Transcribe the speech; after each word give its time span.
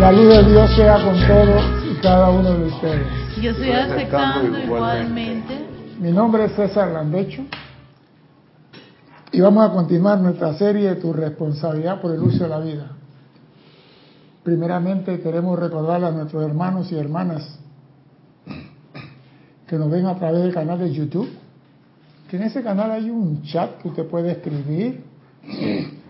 La 0.00 0.10
luz 0.10 0.28
de 0.28 0.44
Dios 0.44 0.70
sea 0.74 1.02
con 1.04 1.14
todos 1.26 1.64
y 1.90 2.00
cada 2.00 2.30
uno 2.30 2.52
de 2.52 2.66
ustedes. 2.66 3.06
Yo 3.40 3.50
estoy 3.52 3.70
aceptando 3.70 4.58
igualmente. 4.58 5.66
Mi 6.00 6.10
nombre 6.10 6.46
es 6.46 6.52
César 6.52 6.88
Landecho 6.88 7.42
y 9.30 9.40
vamos 9.40 9.70
a 9.70 9.72
continuar 9.72 10.18
nuestra 10.18 10.54
serie 10.54 10.90
de 10.90 10.96
tu 10.96 11.12
responsabilidad 11.12 12.00
por 12.00 12.12
el 12.12 12.20
uso 12.22 12.44
de 12.44 12.50
la 12.50 12.58
vida. 12.58 12.90
Primeramente 14.42 15.20
queremos 15.20 15.58
recordar 15.58 16.04
a 16.04 16.10
nuestros 16.10 16.44
hermanos 16.44 16.90
y 16.90 16.98
hermanas 16.98 17.58
que 19.66 19.76
nos 19.76 19.90
ven 19.90 20.06
a 20.06 20.16
través 20.16 20.42
del 20.42 20.52
canal 20.52 20.78
de 20.78 20.92
YouTube, 20.92 21.28
que 22.28 22.36
en 22.36 22.42
ese 22.42 22.62
canal 22.62 22.90
hay 22.90 23.10
un 23.10 23.42
chat 23.44 23.80
que 23.80 23.88
usted 23.88 24.06
puede 24.06 24.32
escribir, 24.32 25.04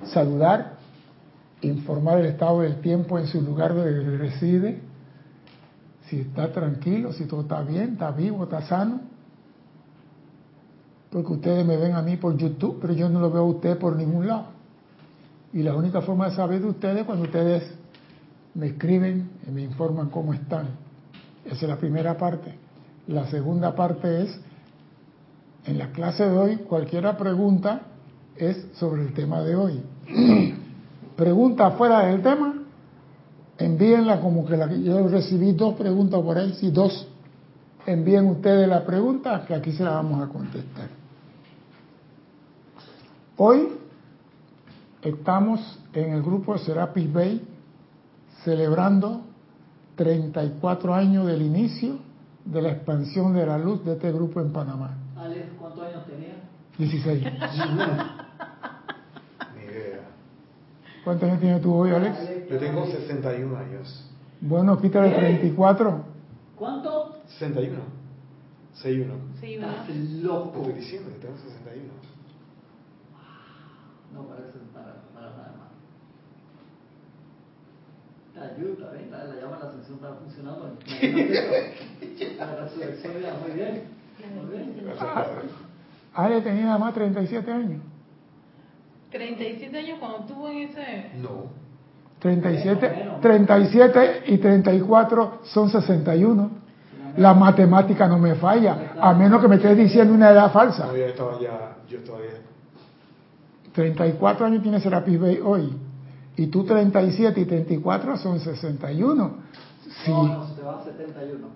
saludar, 0.07 0.74
informar 1.67 2.19
el 2.19 2.27
estado 2.27 2.61
del 2.61 2.81
tiempo 2.81 3.19
en 3.19 3.27
su 3.27 3.41
lugar 3.41 3.75
donde 3.75 4.19
reside, 4.19 4.81
si 6.09 6.21
está 6.21 6.53
tranquilo, 6.53 7.13
si 7.13 7.25
todo 7.25 7.43
está 7.43 7.63
bien, 7.63 7.93
está 7.93 8.11
vivo, 8.11 8.45
está 8.45 8.63
sano. 8.63 9.01
Porque 11.11 11.33
ustedes 11.33 11.65
me 11.65 11.77
ven 11.77 11.93
a 11.95 12.03
mí 12.03 12.17
por 12.17 12.37
YouTube, 12.37 12.79
pero 12.81 12.93
yo 12.93 13.09
no 13.09 13.21
lo 13.21 13.31
veo 13.31 13.43
a 13.43 13.47
usted 13.47 13.79
por 13.79 13.97
ningún 13.97 14.27
lado. 14.27 14.47
Y 15.53 15.63
la 15.63 15.75
única 15.75 16.03
forma 16.03 16.29
de 16.29 16.37
saber 16.37 16.61
de 16.61 16.69
ustedes 16.69 16.99
es 16.99 17.05
cuando 17.05 17.25
ustedes 17.25 17.63
me 18.55 18.67
escriben 18.67 19.31
y 19.47 19.51
me 19.51 19.63
informan 19.63 20.11
cómo 20.11 20.35
están. 20.35 20.69
Esa 21.45 21.55
es 21.55 21.69
la 21.69 21.77
primera 21.77 22.17
parte. 22.17 22.55
La 23.07 23.27
segunda 23.29 23.75
parte 23.75 24.23
es, 24.23 24.41
en 25.67 25.79
la 25.79 25.93
clase 25.93 26.25
de 26.25 26.37
hoy, 26.37 26.57
cualquiera 26.57 27.17
pregunta 27.17 27.83
es 28.37 28.67
sobre 28.75 29.03
el 29.03 29.15
tema 29.15 29.43
de 29.43 29.55
hoy. 29.55 29.83
pregunta 31.17 31.71
fuera 31.73 32.07
del 32.07 32.23
tema, 32.23 32.55
envíenla 33.59 34.21
como 34.21 34.45
que 34.47 34.57
la, 34.57 34.73
yo 34.73 35.07
recibí 35.09 35.53
dos 35.53 35.75
preguntas 35.75 36.21
por 36.21 36.39
ahí, 36.39 36.53
si 36.55 36.71
dos, 36.71 37.09
envíen 37.87 38.27
ustedes 38.27 38.69
la 38.69 38.85
pregunta 38.85 39.45
que 39.47 39.55
aquí 39.55 39.73
se 39.73 39.85
la 39.85 39.93
vamos 39.93 40.23
a 40.23 40.33
contestar. 40.33 40.89
Hoy 43.37 43.69
estamos 45.03 45.79
en 45.93 46.13
el 46.13 46.23
grupo 46.23 46.57
Serapis 46.59 47.13
Bay 47.13 47.43
celebrando 48.45 49.23
34 49.97 50.95
años 50.95 51.27
del 51.27 51.43
inicio 51.43 51.99
de 52.45 52.63
la 52.63 52.71
expansión 52.71 53.33
de 53.33 53.47
la 53.47 53.59
luz 53.59 53.85
de 53.85 53.93
este 53.93 54.13
grupo 54.13 54.41
en 54.41 54.53
Panamá. 54.53 54.97
Alex, 55.17 55.47
¿cuántos 55.59 55.85
años 55.85 56.05
tenía? 56.07 56.35
16. 56.79 57.25
¿Cuántos 61.05 61.29
años 61.29 61.41
tienes 61.41 61.63
tú 61.63 61.75
hoy, 61.75 61.91
Alex? 61.91 62.17
Yo 62.51 62.59
tengo 62.59 62.87
61 62.87 63.57
años. 63.57 64.11
Bueno, 64.41 64.81
quítale 64.81 65.11
¿Qué? 65.11 65.17
34. 65.17 66.05
¿Cuánto? 66.57 67.17
61. 67.39 67.79
61. 68.75 69.15
Sí, 69.41 69.55
Estás 69.55 69.87
Te 69.87 69.95
loco. 70.23 70.59
estoy 70.61 70.73
diciendo 70.75 71.11
que 71.13 71.19
tengo 71.27 71.37
61. 71.37 71.89
No 74.15 74.23
parece 74.29 74.59
para, 74.73 74.95
para 75.15 75.31
nada 75.31 75.53
más. 75.59 75.71
La 78.37 78.43
ayuda, 78.55 78.91
¿ven? 78.93 79.11
La, 79.11 79.25
la 79.25 79.35
llama 79.41 79.59
la 79.63 79.69
ascensión 79.69 79.97
está 79.97 80.15
funcionando. 80.15 80.77
La 82.39 82.57
resurrección 82.57 83.13
ya, 83.21 83.35
muy 83.43 83.51
bien. 83.53 83.83
Muy 84.37 84.57
bien. 84.57 84.77
Gracias, 84.85 85.13
Padre. 85.15 85.49
Ale 86.15 86.41
tenía 86.43 86.65
nada 86.67 86.79
más 86.79 86.95
37 86.95 87.51
años. 87.53 87.83
37 89.15 89.79
años 89.79 89.99
cuando 90.01 90.19
estuvo 90.19 90.49
en 90.49 90.59
ese... 90.69 91.11
No. 91.23 91.47
37, 92.19 93.11
37 93.21 94.23
y 94.27 94.39
34 94.39 95.41
son 95.45 95.71
61. 95.71 96.51
La 97.19 97.33
matemática 97.33 98.09
no 98.09 98.19
me 98.19 98.35
falla, 98.35 98.95
a 99.01 99.15
menos 99.15 99.41
que 99.41 99.47
me 99.47 99.57
estés 99.57 99.77
diciendo 99.77 100.13
una 100.13 100.31
edad 100.31 100.51
falsa. 100.51 100.87
No, 100.87 100.97
yo 100.97 101.05
estaba 101.05 101.39
ya. 101.39 101.77
Yo 101.89 101.99
estaba 101.99 102.19
ya. 102.19 103.73
34 103.73 104.47
años 104.47 104.63
tiene 104.63 104.81
Serapis 104.81 105.21
Bay 105.21 105.39
hoy. 105.45 105.73
Y 106.37 106.49
tú 106.49 106.65
37 106.65 107.41
y 107.41 107.45
34 107.45 108.17
son 108.17 108.41
61. 108.41 109.35
Sí. 110.05 110.11
No, 110.11 110.25
no, 110.27 110.47
se 110.49 110.55
te 110.55 110.63
va 110.63 110.81
a 110.81 110.85
71. 110.85 111.47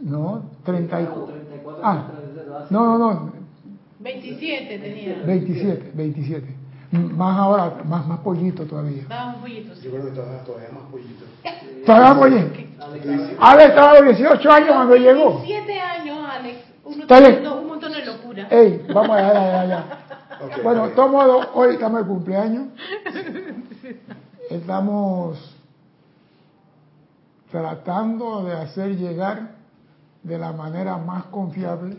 No, 0.00 0.42
34. 0.64 1.24
34, 1.26 1.80
Ah, 1.84 2.06
33, 2.16 2.44
se 2.44 2.50
va 2.50 2.58
a 2.60 2.66
no, 2.70 2.98
no, 2.98 3.12
no, 3.12 3.32
27 4.00 4.78
tenía. 4.78 5.22
27, 5.26 5.92
27. 5.94 6.61
Más 6.92 7.38
ahora, 7.38 7.82
más, 7.84 8.06
más 8.06 8.18
pollito 8.20 8.66
todavía. 8.66 9.04
Un 9.34 9.40
pollito. 9.40 9.74
sí. 9.74 9.84
Yo 9.84 9.90
creo 9.92 10.02
que 10.04 10.08
estaba 10.10 10.44
todavía 10.44 10.68
más 10.72 10.82
pollito. 10.90 11.24
¿Todavía 11.86 12.20
pollito? 12.20 12.84
Alex, 12.84 13.36
Ale 13.40 13.64
estaba 13.64 13.90
a 13.92 14.00
los 14.00 14.18
18 14.18 14.50
años 14.52 14.68
cuando 14.68 14.96
llegó. 14.96 15.40
17 15.40 15.80
años, 15.80 16.18
Alex. 16.30 16.58
Uno 16.84 17.02
Está 17.02 17.16
haciendo 17.16 17.60
un 17.60 17.66
montón 17.66 17.92
de 17.92 18.04
locura. 18.04 18.46
Ey, 18.50 18.84
vamos 18.92 19.16
allá, 19.16 19.30
allá, 19.30 19.60
allá. 19.60 19.84
Bueno, 20.62 20.82
de 20.82 20.88
está 20.88 20.96
todos 20.96 21.12
modos, 21.12 21.48
hoy 21.54 21.74
estamos 21.74 22.00
de 22.00 22.06
cumpleaños. 22.06 22.64
Estamos 24.50 25.56
tratando 27.50 28.42
de 28.44 28.54
hacer 28.54 28.96
llegar 28.96 29.52
de 30.22 30.38
la 30.38 30.52
manera 30.52 30.98
más 30.98 31.26
confiable 31.26 31.96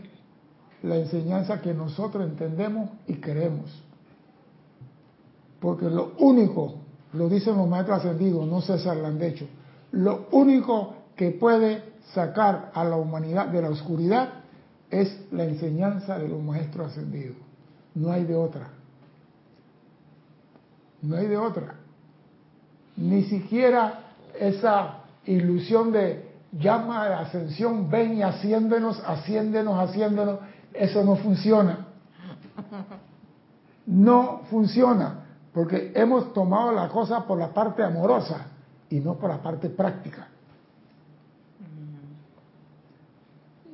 la 0.84 0.98
enseñanza 0.98 1.62
que 1.62 1.74
nosotros 1.74 2.25
entendemos 2.25 2.90
y 3.08 3.16
queremos. 3.16 3.72
Porque 5.63 5.90
lo 5.90 6.12
único, 6.18 6.74
lo 7.13 7.29
dicen 7.29 7.56
los 7.56 7.69
maestros 7.69 8.00
ascendidos, 8.00 8.46
no 8.46 8.59
César 8.59 8.97
Landecho, 8.97 9.47
lo 9.94 10.28
único 10.34 10.94
que 11.16 11.31
puede 11.31 11.94
sacar 12.13 12.72
a 12.74 12.84
la 12.84 12.97
humanidad 12.97 13.47
de 13.47 13.62
la 13.62 13.69
oscuridad 13.69 14.28
es 14.90 15.25
la 15.31 15.46
enseñanza 15.46 16.19
de 16.19 16.28
los 16.28 16.44
maestros 16.44 16.91
ascendidos. 16.91 17.38
No 17.96 18.12
hay 18.12 18.25
de 18.25 18.35
otra. 18.35 18.72
No 21.01 21.16
hay 21.16 21.28
de 21.28 21.38
otra. 21.38 21.75
Ni 22.97 23.24
siquiera 23.24 24.01
esa 24.38 24.97
ilusión 25.24 25.94
de 25.94 26.30
llama 26.51 27.07
de 27.07 27.13
ascensión, 27.13 27.90
ven 27.90 28.18
y 28.18 28.22
asciéndenos, 28.22 29.01
asciéndenos, 29.07 29.80
asciéndenos, 29.80 30.40
eso 30.74 31.06
no 31.06 31.16
funciona. 31.16 31.88
No 33.85 34.41
funciona, 34.50 35.22
porque 35.53 35.91
hemos 35.96 36.34
tomado 36.34 36.72
la 36.72 36.90
cosa 36.90 37.25
por 37.25 37.38
la 37.38 37.53
parte 37.53 37.84
amorosa 37.84 38.47
y 38.90 39.00
no 39.00 39.16
por 39.16 39.30
la 39.30 39.38
parte 39.38 39.69
práctica. 39.69 40.28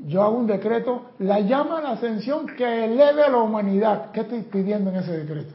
Yo 0.06 0.24
hago 0.24 0.38
un 0.38 0.48
decreto, 0.48 1.12
la 1.20 1.40
llama 1.40 1.80
a 1.80 1.82
la 1.82 1.90
ascensión 1.92 2.48
que 2.48 2.86
eleve 2.86 3.24
a 3.24 3.30
la 3.30 3.38
humanidad. 3.38 4.12
¿Qué 4.12 4.22
estoy 4.22 4.42
pidiendo 4.44 4.90
en 4.90 4.98
ese 4.98 5.18
decreto? 5.18 5.54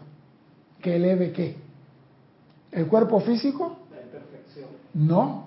¿Que 0.81 0.97
eleve 0.97 1.33
qué? 1.33 1.57
¿El 2.71 2.87
cuerpo 2.87 3.21
físico? 3.21 3.79
la 3.91 4.03
imperfección. 4.03 4.69
No. 4.93 5.45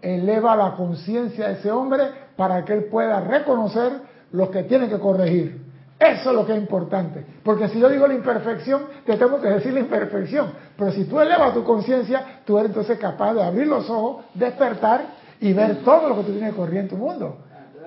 Eleva 0.00 0.54
la 0.54 0.76
conciencia 0.76 1.48
de 1.48 1.54
ese 1.54 1.70
hombre 1.70 2.04
para 2.36 2.64
que 2.64 2.72
él 2.74 2.84
pueda 2.84 3.20
reconocer 3.20 4.00
lo 4.30 4.50
que 4.50 4.62
tiene 4.62 4.88
que 4.88 4.98
corregir. 4.98 5.65
Eso 5.98 6.30
es 6.30 6.36
lo 6.36 6.44
que 6.44 6.52
es 6.52 6.58
importante. 6.58 7.24
Porque 7.42 7.68
si 7.68 7.80
yo 7.80 7.88
digo 7.88 8.06
la 8.06 8.14
imperfección, 8.14 8.82
te 9.04 9.16
tengo 9.16 9.40
que 9.40 9.48
decir 9.48 9.72
la 9.72 9.80
imperfección. 9.80 10.52
Pero 10.76 10.92
si 10.92 11.04
tú 11.04 11.20
elevas 11.20 11.54
tu 11.54 11.64
conciencia, 11.64 12.42
tú 12.44 12.58
eres 12.58 12.70
entonces 12.70 12.98
capaz 12.98 13.32
de 13.32 13.42
abrir 13.42 13.66
los 13.66 13.88
ojos, 13.88 14.26
despertar 14.34 15.06
y 15.40 15.52
ver 15.52 15.82
todo 15.84 16.08
lo 16.08 16.16
que 16.16 16.22
tú 16.24 16.32
tienes 16.32 16.50
que 16.50 16.56
correr 16.56 16.76
en 16.78 16.88
tu 16.88 16.96
mundo. 16.96 17.38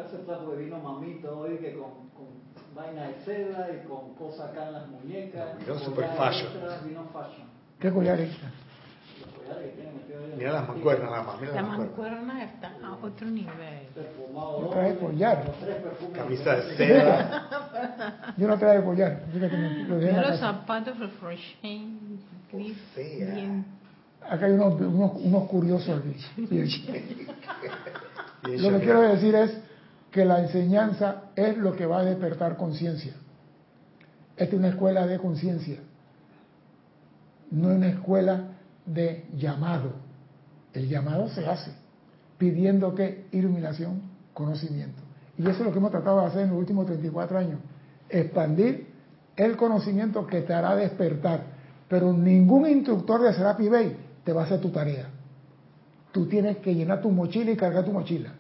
Hacer 0.03 0.22
plato 0.22 0.52
de 0.52 0.64
vino 0.64 0.80
mamito 0.80 1.40
hoy 1.40 1.58
que 1.58 1.74
con, 1.74 2.09
con 2.16 2.28
vaina 2.74 3.09
de 3.09 3.19
seda 3.25 3.69
y 3.72 3.88
con 3.88 4.16
cosas 4.16 4.50
acá 4.50 4.68
en 4.68 4.74
las 4.74 4.88
muñecas. 4.88 5.59
Vino 5.59 5.78
super 5.78 6.06
fashion. 6.18 6.48
extra, 6.52 6.80
Vino 6.88 7.03
fashion. 7.14 7.48
¿Qué 7.80 7.92
collar 7.92 8.19
es? 8.19 8.31
Mira 10.38 10.54
las 10.54 10.68
mancuernas 10.68 11.12
nada 11.12 11.24
más. 11.24 11.42
Mira 11.42 11.54
Las 11.54 11.63
las 11.63 11.78
mancuernas. 11.78 12.24
mancuernas 12.24 12.54
están 12.54 12.86
a 12.86 12.96
otro 12.96 13.28
nivel. 13.28 13.88
Trae 14.72 14.94
doble, 14.94 15.00
collar. 15.00 15.54
Camisa 16.13 16.56
de 16.56 16.78
seda. 16.78 18.34
Yo 18.38 18.48
no 18.48 18.57
traigo 18.57 18.86
collar. 18.86 19.24
Mira 19.34 20.12
la 20.13 20.30
los 20.30 20.40
zapatos 20.40 20.96
gris, 22.51 22.78
Fea. 22.96 23.34
bien. 23.34 23.66
Acá 24.28 24.46
hay 24.46 24.54
unos, 24.54 24.80
unos, 24.80 25.12
unos 25.16 25.44
curiosos 25.50 26.01
Lo 28.44 28.69
que 28.72 28.80
quiero 28.80 29.01
decir 29.01 29.36
es 29.36 29.57
que 30.12 30.25
la 30.25 30.40
enseñanza 30.40 31.24
es 31.36 31.57
lo 31.57 31.75
que 31.75 31.86
va 31.86 32.00
a 32.00 32.06
despertar 32.06 32.56
conciencia. 32.57 33.13
Esta 34.36 34.56
es 34.56 34.60
una 34.60 34.69
escuela 34.69 35.06
de 35.06 35.19
conciencia, 35.19 35.80
no 37.51 37.72
es 37.72 37.78
una 37.78 37.88
escuela 37.90 38.49
de 38.94 39.27
llamado. 39.36 39.94
El 40.74 40.88
llamado 40.89 41.30
se 41.30 41.45
hace 41.45 41.71
pidiendo 42.39 42.95
que 42.95 43.27
iluminación, 43.31 44.01
conocimiento. 44.33 45.03
Y 45.38 45.44
eso 45.44 45.59
es 45.59 45.59
lo 45.59 45.71
que 45.71 45.77
hemos 45.77 45.91
tratado 45.91 46.21
de 46.21 46.27
hacer 46.27 46.41
en 46.44 46.50
los 46.50 46.57
últimos 46.57 46.88
34 46.88 47.38
años, 47.38 47.59
expandir 48.09 48.88
el 49.36 49.56
conocimiento 49.56 50.25
que 50.25 50.41
te 50.41 50.53
hará 50.53 50.75
despertar. 50.75 51.44
Pero 51.88 52.13
ningún 52.13 52.68
instructor 52.68 53.21
de 53.21 53.33
Serapi 53.33 53.68
Bay 53.68 53.97
te 54.24 54.33
va 54.33 54.41
a 54.41 54.45
hacer 54.45 54.62
tu 54.62 54.69
tarea. 54.69 55.09
Tú 56.12 56.27
tienes 56.27 56.57
que 56.57 56.74
llenar 56.74 57.01
tu 57.01 57.12
mochila 57.12 57.51
y 57.51 57.56
cargar 57.56 57.86
tu 57.86 57.91
mochila. 57.91 58.31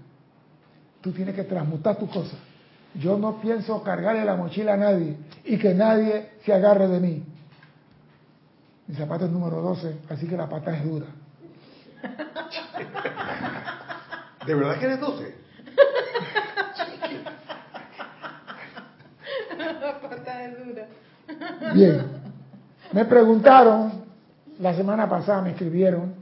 Tú 1.01 1.11
tienes 1.11 1.35
que 1.35 1.43
transmutar 1.43 1.97
tus 1.97 2.09
cosas. 2.09 2.39
Yo 2.95 3.17
no 3.17 3.39
pienso 3.41 3.83
cargarle 3.83 4.25
la 4.25 4.35
mochila 4.35 4.73
a 4.73 4.77
nadie 4.77 5.17
y 5.43 5.57
que 5.57 5.73
nadie 5.73 6.29
se 6.45 6.53
agarre 6.53 6.87
de 6.87 6.99
mí. 6.99 7.23
Mi 8.89 8.95
zapato 8.95 9.25
es 9.25 9.31
número 9.31 9.61
12, 9.61 9.99
así 10.09 10.27
que 10.27 10.35
la 10.35 10.49
pata 10.49 10.75
es 10.75 10.83
dura. 10.83 11.05
¿De 14.47 14.55
verdad 14.55 14.79
que 14.79 14.85
eres 14.85 14.99
12? 14.99 15.35
La 19.59 20.01
pata 20.01 20.43
es 20.43 20.65
dura. 20.65 20.87
Bien. 21.75 22.01
Me 22.91 23.05
preguntaron, 23.05 24.05
la 24.59 24.73
semana 24.73 25.07
pasada 25.07 25.43
me 25.43 25.51
escribieron, 25.51 26.15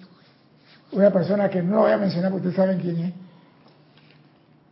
una 0.92 1.10
persona 1.10 1.48
que 1.50 1.64
no 1.64 1.84
voy 1.84 1.92
a 1.94 1.98
mencionar 1.98 2.32
porque 2.34 2.50
ustedes 2.50 2.68
saben 2.68 2.82
quién 2.82 2.98
es, 3.00 3.14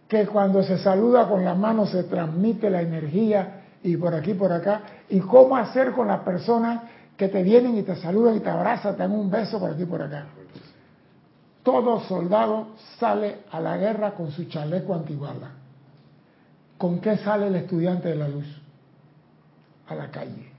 que 0.09 0.27
cuando 0.27 0.61
se 0.63 0.77
saluda 0.79 1.29
con 1.29 1.45
la 1.45 1.55
mano 1.55 1.87
se 1.87 2.03
transmite 2.03 2.69
la 2.69 2.81
energía 2.81 3.61
y 3.83 3.95
por 3.95 4.13
aquí, 4.13 4.33
por 4.33 4.51
acá, 4.51 4.81
y 5.07 5.21
cómo 5.21 5.55
hacer 5.55 5.93
con 5.93 6.09
las 6.09 6.19
personas 6.19 6.81
que 7.17 7.27
te 7.29 7.43
vienen 7.43 7.77
y 7.77 7.83
te 7.83 7.95
saludan 7.95 8.35
y 8.37 8.39
te 8.41 8.49
abrazan, 8.49 8.95
te 8.95 9.03
dan 9.03 9.11
un 9.11 9.29
beso 9.29 9.59
por 9.59 9.71
aquí, 9.71 9.85
por 9.85 10.01
acá. 10.01 10.25
Todo 11.63 11.99
soldado 12.01 12.67
sale 12.99 13.37
a 13.51 13.59
la 13.59 13.77
guerra 13.77 14.11
con 14.11 14.31
su 14.31 14.45
chaleco 14.45 14.93
antibala. 14.93 15.51
¿Con 16.77 16.99
qué 16.99 17.17
sale 17.17 17.47
el 17.47 17.55
estudiante 17.55 18.09
de 18.09 18.15
la 18.15 18.27
luz? 18.27 18.45
A 19.87 19.95
la 19.95 20.11
calle. 20.11 20.51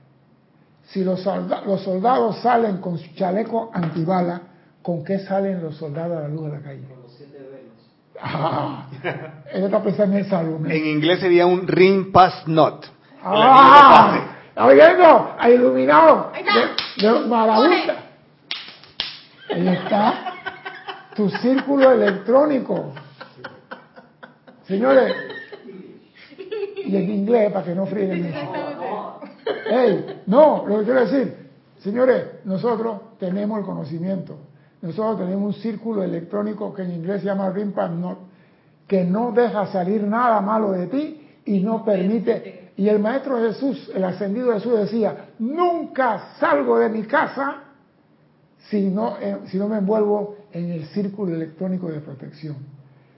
Si 0.87 1.03
los, 1.03 1.21
solda- 1.21 1.61
los 1.65 1.81
soldados 1.83 2.37
salen 2.39 2.77
con 2.77 2.97
su 2.97 3.13
chaleco 3.13 3.69
antibala, 3.73 4.41
¿con 4.81 5.03
qué 5.03 5.19
salen 5.19 5.61
los 5.61 5.75
soldados 5.77 6.17
a 6.17 6.21
la 6.23 6.27
luz 6.27 6.45
de 6.45 6.51
la 6.57 6.59
calle? 6.63 6.83
Con 6.87 7.01
los 7.03 7.11
siete 7.13 7.37
velos. 7.37 8.21
Ah, 8.21 8.87
él 9.53 9.63
está 9.65 9.83
pensando 9.83 10.17
en 10.17 10.29
salud. 10.29 10.65
En 10.65 10.85
inglés 10.87 11.19
sería 11.19 11.45
un 11.45 11.67
ring 11.67 12.11
pass 12.11 12.47
not. 12.47 12.85
¡Ah! 13.23 14.36
¿Está 14.57 14.65
oyendo? 14.65 15.35
¡Ha 15.37 15.51
iluminado! 15.51 16.31
Ahí 16.33 16.41
está. 16.41 17.11
De, 17.11 17.13
de 17.13 17.27
marabunta. 17.27 17.95
Ahí 19.51 19.67
está. 19.67 20.33
Tu 21.15 21.29
círculo 21.29 21.91
electrónico. 21.91 22.91
Señores. 24.63 25.13
Y 26.75 26.95
en 26.95 27.11
inglés, 27.11 27.51
para 27.51 27.65
que 27.65 27.75
no 27.75 27.85
frieguen 27.85 28.25
eso. 28.25 29.19
Ey, 29.69 30.23
no, 30.25 30.65
lo 30.65 30.79
que 30.79 30.85
quiero 30.85 31.01
decir, 31.01 31.49
señores, 31.77 32.43
nosotros 32.45 33.01
tenemos 33.19 33.59
el 33.59 33.63
conocimiento. 33.65 34.39
Nosotros 34.81 35.19
tenemos 35.19 35.55
un 35.55 35.61
círculo 35.61 36.01
electrónico 36.01 36.73
que 36.73 36.81
en 36.81 36.93
inglés 36.93 37.21
se 37.21 37.27
llama 37.27 37.53
not, 37.89 38.17
que 38.87 39.03
no 39.03 39.31
deja 39.33 39.67
salir 39.67 40.01
nada 40.01 40.41
malo 40.41 40.71
de 40.71 40.87
ti 40.87 41.41
y 41.45 41.59
no 41.59 41.85
permite. 41.85 42.66
Y 42.77 42.87
el 42.87 42.99
Maestro 42.99 43.39
Jesús, 43.39 43.91
el 43.93 44.03
ascendido 44.03 44.53
Jesús 44.53 44.77
decía, 44.77 45.29
nunca 45.39 46.35
salgo 46.39 46.77
de 46.77 46.89
mi 46.89 47.03
casa 47.03 47.63
si 48.69 48.87
no, 48.87 49.17
eh, 49.19 49.39
si 49.47 49.57
no 49.57 49.67
me 49.67 49.79
envuelvo 49.79 50.35
en 50.51 50.71
el 50.71 50.85
círculo 50.85 51.33
electrónico 51.33 51.89
de 51.89 51.99
protección. 51.99 52.55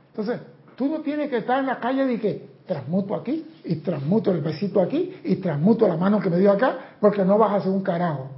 Entonces, 0.07 0.39
tú 0.77 0.87
no 0.87 1.01
tienes 1.01 1.29
que 1.29 1.37
estar 1.37 1.59
en 1.59 1.65
la 1.65 1.79
calle 1.79 2.11
y 2.13 2.19
que 2.19 2.49
transmuto 2.65 3.15
aquí, 3.15 3.45
y 3.65 3.77
transmuto 3.77 4.31
el 4.31 4.41
besito 4.41 4.79
aquí, 4.79 5.15
y 5.23 5.37
transmuto 5.37 5.87
la 5.87 5.97
mano 5.97 6.19
que 6.19 6.29
me 6.29 6.37
dio 6.37 6.51
acá, 6.51 6.95
porque 7.01 7.25
no 7.25 7.37
vas 7.37 7.51
a 7.51 7.55
hacer 7.55 7.71
un 7.71 7.81
carajo. 7.81 8.29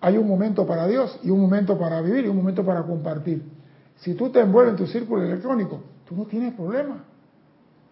Hay 0.00 0.16
un 0.16 0.26
momento 0.26 0.66
para 0.66 0.86
Dios 0.86 1.18
y 1.22 1.30
un 1.30 1.40
momento 1.40 1.78
para 1.78 2.00
vivir 2.00 2.24
y 2.24 2.28
un 2.28 2.36
momento 2.36 2.64
para 2.64 2.82
compartir. 2.82 3.42
Si 3.96 4.14
tú 4.14 4.30
te 4.30 4.40
envuelves 4.40 4.72
en 4.72 4.78
tu 4.78 4.86
círculo 4.86 5.22
electrónico, 5.24 5.82
tú 6.08 6.16
no 6.16 6.24
tienes 6.24 6.54
problema. 6.54 7.04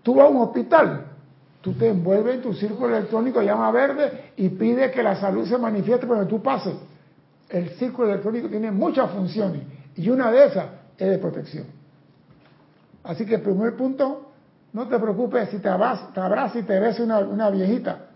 Tú 0.03 0.15
vas 0.15 0.27
a 0.27 0.31
un 0.31 0.39
hospital, 0.39 1.18
tú 1.61 1.73
te 1.75 1.89
envuelves 1.89 2.37
en 2.37 2.43
tu 2.43 2.55
círculo 2.55 2.97
electrónico, 2.97 3.43
llama 3.43 3.71
verde 3.71 4.33
y 4.37 4.49
pide 4.51 4.91
que 4.91 5.03
la 5.03 5.17
salud 5.17 5.47
se 5.47 5.59
manifieste 5.59 6.07
cuando 6.07 6.27
tú 6.27 6.43
pases. 6.43 6.75
El 7.49 7.71
círculo 7.71 8.09
electrónico 8.09 8.49
tiene 8.49 8.71
muchas 8.71 9.11
funciones 9.11 9.63
y 9.97 10.09
una 10.11 10.31
de 10.31 10.47
esas 10.47 10.67
es 10.97 11.09
de 11.09 11.19
protección. 11.19 11.67
Así 13.05 13.25
que 13.25 13.39
primer 13.39 13.77
punto, 13.77 14.33
no 14.73 14.87
te 14.87 14.99
preocupes 14.99 15.49
si 15.51 15.59
te 15.59 15.69
abrazas, 15.69 16.13
te 16.13 16.21
abrazas 16.21 16.63
y 16.63 16.67
te 16.67 16.79
ves 16.79 17.01
una 17.01 17.51
viejita, 17.51 18.07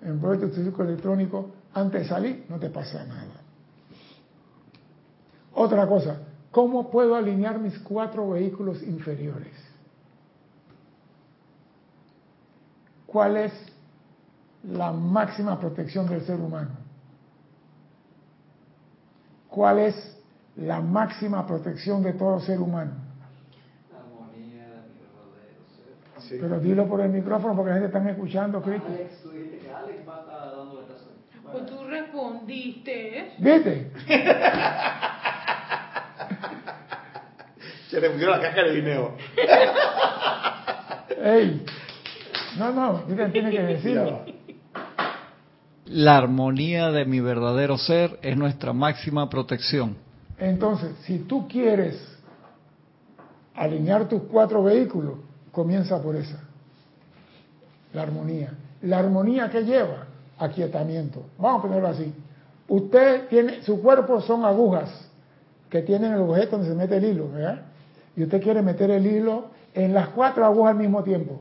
envuelve 0.00 0.48
tu 0.48 0.54
círculo 0.54 0.88
electrónico, 0.88 1.50
antes 1.74 2.02
de 2.02 2.08
salir 2.08 2.46
no 2.48 2.58
te 2.58 2.70
pasa 2.70 3.04
nada. 3.04 3.40
Otra 5.54 5.86
cosa, 5.86 6.16
¿cómo 6.50 6.90
puedo 6.90 7.14
alinear 7.14 7.58
mis 7.58 7.78
cuatro 7.80 8.30
vehículos 8.30 8.82
inferiores? 8.82 9.52
¿Cuál 13.12 13.36
es 13.36 13.52
la 14.64 14.90
máxima 14.90 15.60
protección 15.60 16.08
del 16.08 16.22
ser 16.22 16.40
humano? 16.40 16.70
¿Cuál 19.50 19.80
es 19.80 20.18
la 20.56 20.80
máxima 20.80 21.46
protección 21.46 22.02
de 22.02 22.14
todo 22.14 22.40
ser 22.40 22.58
humano? 22.58 22.92
La 23.92 23.98
armonía 23.98 24.64
de 24.64 24.88
mi 24.88 24.96
verdadero 25.04 25.60
ser. 25.76 25.92
Sí. 26.22 26.38
Pero 26.40 26.58
dilo 26.58 26.88
por 26.88 27.02
el 27.02 27.10
micrófono 27.10 27.54
porque 27.54 27.72
la 27.72 27.80
gente 27.80 27.98
está 27.98 28.10
escuchando, 28.10 28.62
Cristo. 28.62 28.88
Alex, 28.88 29.20
tú 29.22 29.30
dijiste 29.30 29.58
que 29.58 29.70
Alex 29.70 30.08
va 30.08 30.16
a 30.16 30.20
estar 30.20 30.56
dando 30.56 30.80
la 30.80 30.88
razón. 30.88 31.12
Pues 31.52 31.66
tú 31.66 31.84
respondiste. 31.84 33.34
¿Viste? 33.38 33.90
Se 37.90 38.00
le 38.00 38.08
pusieron 38.08 38.40
la 38.40 38.48
caja 38.48 38.62
de 38.62 38.72
dinero. 38.72 39.14
Ey. 41.22 41.62
No, 42.62 42.72
no, 42.72 42.92
usted 43.08 43.32
tiene 43.32 43.50
que 43.50 43.60
decirlo. 43.60 44.20
La 45.86 46.16
armonía 46.16 46.92
de 46.92 47.04
mi 47.04 47.18
verdadero 47.18 47.76
ser 47.76 48.20
es 48.22 48.36
nuestra 48.36 48.72
máxima 48.72 49.28
protección. 49.28 49.96
Entonces, 50.38 50.94
si 51.02 51.18
tú 51.18 51.48
quieres 51.48 52.00
alinear 53.54 54.08
tus 54.08 54.22
cuatro 54.22 54.62
vehículos, 54.62 55.14
comienza 55.50 56.00
por 56.00 56.14
esa. 56.14 56.40
La 57.92 58.02
armonía. 58.02 58.52
La 58.82 59.00
armonía 59.00 59.50
que 59.50 59.64
lleva 59.64 60.06
aquietamiento. 60.38 61.24
Vamos 61.38 61.58
a 61.58 61.62
ponerlo 61.62 61.88
así. 61.88 62.14
Usted 62.68 63.28
tiene, 63.28 63.62
su 63.62 63.82
cuerpo 63.82 64.20
son 64.20 64.44
agujas 64.44 65.10
que 65.68 65.82
tienen 65.82 66.12
el 66.12 66.20
objeto 66.20 66.58
donde 66.58 66.68
se 66.68 66.74
mete 66.76 66.96
el 66.96 67.04
hilo, 67.04 67.28
¿verdad? 67.32 67.62
Y 68.16 68.22
usted 68.22 68.40
quiere 68.40 68.62
meter 68.62 68.90
el 68.90 69.04
hilo 69.04 69.46
en 69.74 69.92
las 69.92 70.08
cuatro 70.10 70.44
agujas 70.44 70.72
al 70.72 70.78
mismo 70.78 71.02
tiempo. 71.02 71.40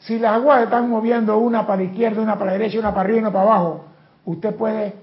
Si 0.00 0.18
las 0.18 0.32
agujas 0.32 0.64
están 0.64 0.88
moviendo 0.88 1.38
una 1.38 1.66
para 1.66 1.82
la 1.82 1.88
izquierda, 1.88 2.22
una 2.22 2.38
para 2.38 2.52
la 2.52 2.58
derecha, 2.58 2.78
una 2.78 2.90
para 2.90 3.00
arriba 3.02 3.18
y 3.18 3.20
una 3.20 3.32
para 3.32 3.44
abajo, 3.44 3.84
usted 4.24 4.54
puede 4.54 4.94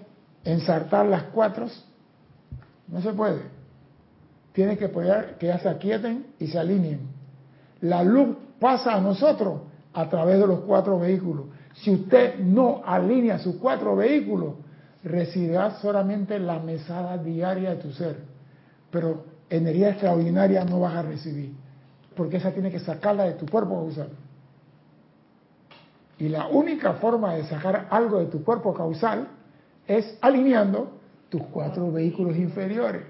ensartar 0.43 1.05
las 1.05 1.23
cuatro. 1.23 1.67
No 2.87 3.01
se 3.01 3.11
puede. 3.13 3.41
Tiene 4.53 4.77
que 4.77 4.87
poder 4.87 5.35
que 5.37 5.47
ya 5.47 5.59
se 5.59 5.67
aquieten 5.67 6.27
y 6.39 6.47
se 6.47 6.57
alineen. 6.57 7.01
La 7.81 8.03
luz 8.03 8.37
pasa 8.59 8.95
a 8.95 9.01
nosotros 9.01 9.61
a 9.93 10.09
través 10.09 10.39
de 10.39 10.47
los 10.47 10.61
cuatro 10.61 10.99
vehículos. 10.99 11.47
Si 11.73 11.91
usted 11.91 12.39
no 12.39 12.81
alinea 12.85 13.37
sus 13.39 13.55
cuatro 13.55 13.97
vehículos, 13.97 14.53
recibirá 15.03 15.71
solamente 15.81 16.39
la 16.39 16.59
mesada 16.59 17.17
diaria 17.17 17.71
de 17.71 17.75
tu 17.75 17.91
ser. 17.91 18.17
Pero 18.91 19.25
energía 19.49 19.89
extraordinaria 19.89 20.63
no 20.63 20.79
vas 20.79 20.95
a 20.95 21.01
recibir. 21.01 21.53
Porque 22.15 22.37
esa 22.37 22.51
tiene 22.51 22.71
que 22.71 22.79
sacarla 22.79 23.25
de 23.25 23.33
tu 23.33 23.45
cuerpo 23.45 23.75
causal. 23.75 24.09
Y 26.17 26.29
la 26.29 26.47
única 26.47 26.93
forma 26.93 27.33
de 27.33 27.45
sacar 27.45 27.87
algo 27.89 28.19
de 28.19 28.27
tu 28.27 28.43
cuerpo 28.43 28.73
causal 28.73 29.27
es 29.87 30.17
alineando 30.21 30.99
tus 31.29 31.43
cuatro 31.47 31.91
vehículos 31.91 32.37
inferiores. 32.37 33.03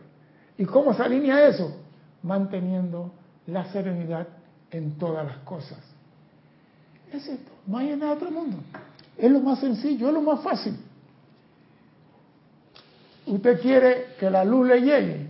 ¿Y 0.57 0.65
cómo 0.65 0.93
se 0.93 1.03
alinea 1.03 1.47
eso? 1.47 1.75
Manteniendo 2.23 3.11
la 3.47 3.65
serenidad 3.71 4.27
en 4.71 4.97
todas 4.97 5.25
las 5.25 5.37
cosas. 5.39 5.77
Es 7.11 7.27
esto, 7.27 7.51
no 7.67 7.77
hay 7.77 7.95
nada 7.95 8.13
otro 8.13 8.31
mundo. 8.31 8.57
Es 9.17 9.31
lo 9.31 9.39
más 9.39 9.59
sencillo, 9.59 10.07
es 10.07 10.13
lo 10.13 10.21
más 10.21 10.41
fácil. 10.41 10.77
Usted 13.27 13.61
quiere 13.61 14.07
que 14.19 14.29
la 14.29 14.43
luz 14.43 14.67
le 14.67 14.81
llegue 14.81 15.27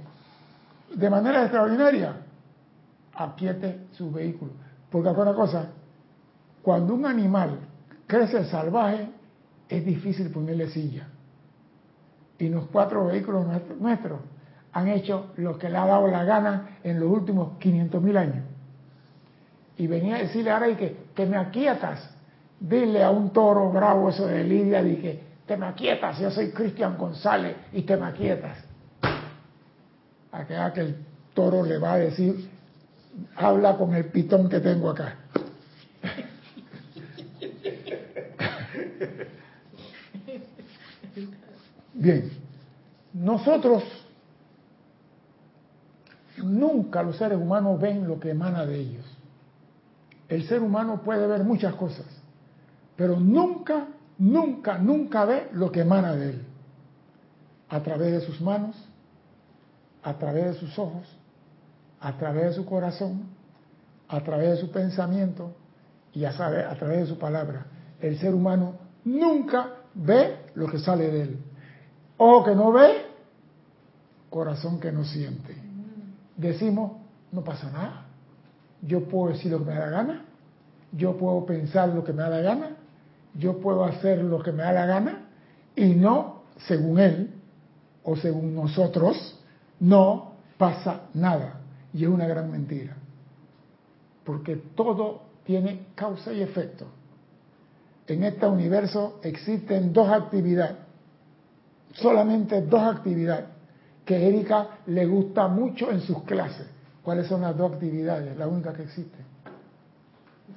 de 0.94 1.10
manera 1.10 1.44
extraordinaria, 1.44 2.16
aquiete 3.14 3.88
su 3.92 4.12
vehículo. 4.12 4.52
Porque 4.90 5.10
una 5.10 5.34
cosa, 5.34 5.70
cuando 6.66 6.96
un 6.96 7.06
animal 7.06 7.60
crece 8.08 8.44
salvaje, 8.46 9.08
es 9.70 9.86
difícil 9.86 10.32
ponerle 10.32 10.68
silla. 10.70 11.08
Y 12.40 12.50
los 12.50 12.66
cuatro 12.70 13.06
vehículos 13.06 13.46
nuestros 13.80 14.20
han 14.74 14.88
hecho 14.88 15.28
lo 15.38 15.60
que 15.60 15.70
le 15.70 15.78
ha 15.78 15.86
dado 15.86 16.08
la 16.08 16.24
gana 16.24 16.80
en 16.84 17.00
los 17.00 17.08
últimos 17.08 17.60
500 17.60 18.02
mil 18.02 18.18
años. 18.18 18.44
Y 19.78 19.86
venía 19.86 20.16
a 20.16 20.20
decirle 20.24 20.50
ahora 20.50 20.68
y 20.68 20.76
que, 20.76 20.98
que 21.14 21.28
me 21.28 21.38
aquietas. 21.38 22.10
Dile 22.60 23.04
a 23.04 23.12
un 23.12 23.30
toro 23.30 23.70
bravo 23.70 24.10
eso 24.10 24.26
de 24.26 24.44
Lidia, 24.44 24.82
di 24.82 24.96
que 24.96 25.24
te 25.46 25.58
me 25.58 25.68
aquietas, 25.68 26.18
yo 26.18 26.32
soy 26.32 26.50
Cristian 26.50 26.98
González 26.98 27.58
y 27.74 27.84
te 27.84 27.96
me 27.96 28.08
aquietas. 28.08 28.58
A 30.32 30.46
que, 30.48 30.58
a 30.58 30.74
que 30.74 30.82
el 30.82 30.96
toro 31.36 31.64
le 31.64 31.78
va 31.78 31.94
a 31.94 31.98
decir, 31.98 32.50
habla 33.36 33.78
con 33.78 33.94
el 33.94 34.06
pitón 34.06 34.50
que 34.50 34.60
tengo 34.62 34.90
acá. 34.90 35.25
Bien, 41.94 42.30
nosotros 43.14 43.84
nunca 46.38 47.02
los 47.04 47.18
seres 47.18 47.38
humanos 47.38 47.80
ven 47.80 48.08
lo 48.08 48.20
que 48.20 48.32
emana 48.32 48.66
de 48.66 48.80
ellos. 48.80 49.06
El 50.28 50.48
ser 50.48 50.62
humano 50.62 51.02
puede 51.04 51.28
ver 51.28 51.44
muchas 51.44 51.76
cosas, 51.76 52.06
pero 52.96 53.20
nunca, 53.20 53.88
nunca, 54.18 54.78
nunca 54.78 55.26
ve 55.26 55.50
lo 55.54 55.72
que 55.72 55.82
emana 55.82 56.16
de 56.16 56.32
él. 56.32 56.42
A 57.70 57.82
través 57.82 58.12
de 58.12 58.22
sus 58.22 58.42
manos, 58.42 58.76
a 60.04 60.14
través 60.18 60.46
de 60.46 60.54
sus 60.56 60.78
ojos, 60.78 61.08
a 62.00 62.18
través 62.18 62.46
de 62.46 62.54
su 62.54 62.66
corazón, 62.66 63.24
a 64.08 64.22
través 64.22 64.52
de 64.52 64.58
su 64.58 64.72
pensamiento 64.72 65.56
y 66.14 66.26
a, 66.26 66.32
través 66.32 67.02
de 67.02 67.06
su 67.08 67.18
palabra. 67.18 67.66
El 68.00 68.18
ser 68.20 68.34
humano 68.34 68.85
nunca 69.06 69.70
ve 69.94 70.52
lo 70.56 70.68
que 70.68 70.80
sale 70.80 71.10
de 71.10 71.22
él. 71.22 71.40
Ojo 72.18 72.46
que 72.46 72.56
no 72.56 72.72
ve, 72.72 73.06
corazón 74.30 74.80
que 74.80 74.92
no 74.92 75.04
siente. 75.04 75.56
Decimos, 76.36 76.94
no 77.32 77.44
pasa 77.44 77.72
nada. 77.72 78.06
Yo 78.82 79.08
puedo 79.08 79.32
decir 79.32 79.52
lo 79.52 79.60
que 79.60 79.66
me 79.66 79.74
da 79.74 79.86
la 79.86 79.92
gana, 79.92 80.26
yo 80.92 81.18
puedo 81.18 81.46
pensar 81.46 81.90
lo 81.90 82.04
que 82.04 82.14
me 82.14 82.22
da 82.22 82.30
la 82.30 82.42
gana, 82.42 82.76
yo 83.34 83.60
puedo 83.60 83.84
hacer 83.84 84.24
lo 84.24 84.42
que 84.42 84.52
me 84.52 84.64
da 84.64 84.72
la 84.72 84.86
gana 84.86 85.26
y 85.76 85.94
no, 85.96 86.44
según 86.68 87.00
él 87.00 87.34
o 88.04 88.16
según 88.16 88.56
nosotros, 88.56 89.40
no 89.80 90.34
pasa 90.58 91.02
nada. 91.14 91.62
Y 91.94 92.04
es 92.04 92.10
una 92.10 92.28
gran 92.28 92.52
mentira. 92.52 92.96
Porque 94.24 94.56
todo 94.56 95.24
tiene 95.46 95.88
causa 95.96 96.32
y 96.34 96.42
efecto. 96.42 96.86
En 98.08 98.24
este 98.24 98.46
universo 98.46 99.20
existen 99.24 99.92
dos 99.92 100.10
actividades 100.10 100.86
solamente 101.96 102.62
dos 102.62 102.82
actividades 102.82 103.46
que 104.06 104.28
Erika 104.28 104.68
le 104.88 105.06
gusta 105.06 105.48
mucho 105.48 105.90
en 105.92 106.02
sus 106.02 106.24
clases. 106.24 106.68
¿Cuáles 107.02 107.28
son 107.28 107.42
las 107.42 107.58
dos 107.58 107.74
actividades? 107.74 108.38
La 108.38 108.48
única 108.48 108.74
que 108.74 108.84
existe. 108.84 109.18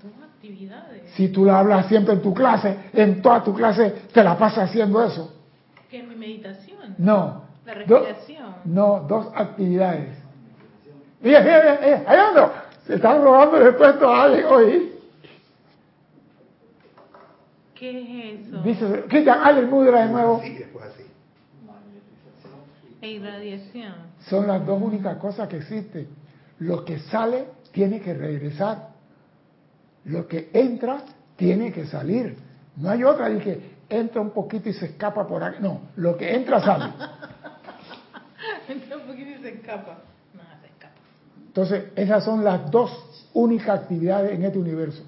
Dos 0.02 0.12
actividades. 0.22 1.02
Si 1.14 1.28
tú 1.28 1.44
la 1.44 1.60
hablas 1.60 1.86
siempre 1.86 2.14
en 2.14 2.22
tu 2.22 2.34
clase, 2.34 2.76
en 2.92 3.22
toda 3.22 3.42
tu 3.42 3.54
clase 3.54 3.90
te 4.12 4.22
la 4.22 4.36
pasas 4.36 4.68
haciendo 4.70 5.02
eso. 5.02 5.34
¿Qué 5.90 6.00
es 6.00 6.08
mi 6.08 6.14
meditación? 6.14 6.94
No. 6.98 7.48
La 7.64 7.74
respiración. 7.74 8.54
no, 8.64 9.00
dos 9.00 9.28
actividades. 9.34 10.16
Mira, 11.20 11.40
mira, 11.40 11.78
mira, 11.82 12.04
ahí 12.06 12.18
ando. 12.18 12.52
Se 12.86 12.94
están 12.94 13.22
robando 13.22 13.58
el 13.58 13.74
puesto 13.74 14.08
a 14.08 14.22
alguien 14.22 14.46
hoy. 14.46 14.92
¿Qué 17.78 18.34
es 18.34 18.46
eso? 18.46 18.62
Dice, 18.62 19.04
quitan 19.08 19.40
al 19.40 19.68
mudra 19.68 20.04
de 20.04 20.12
nuevo. 20.12 20.40
Sí, 20.42 20.54
después 20.54 20.84
así. 20.86 21.04
E 23.00 23.10
irradiación. 23.10 23.94
Son 24.28 24.48
las 24.48 24.66
dos 24.66 24.82
únicas 24.82 25.16
cosas 25.18 25.48
que 25.48 25.58
existen. 25.58 26.08
Lo 26.58 26.84
que 26.84 26.98
sale 26.98 27.46
tiene 27.70 28.00
que 28.00 28.14
regresar. 28.14 28.88
Lo 30.06 30.26
que 30.26 30.50
entra 30.52 31.04
tiene 31.36 31.72
que 31.72 31.86
salir. 31.86 32.36
No 32.76 32.90
hay 32.90 33.04
otra 33.04 33.28
de 33.28 33.38
que 33.38 33.78
entra 33.88 34.20
un 34.20 34.30
poquito 34.30 34.68
y 34.68 34.72
se 34.72 34.86
escapa 34.86 35.26
por 35.28 35.44
aquí. 35.44 35.58
No, 35.60 35.82
lo 35.96 36.16
que 36.16 36.34
entra 36.34 36.60
sale. 36.60 36.86
entra 38.68 38.96
un 38.96 39.02
poquito 39.04 39.30
y 39.30 39.42
se 39.42 39.48
escapa. 39.50 39.98
No, 40.34 40.42
se 40.60 40.66
escapa. 40.66 40.94
Entonces, 41.46 41.84
esas 41.94 42.24
son 42.24 42.42
las 42.42 42.68
dos 42.72 43.28
únicas 43.34 43.82
actividades 43.82 44.32
en 44.32 44.44
este 44.44 44.58
universo. 44.58 45.04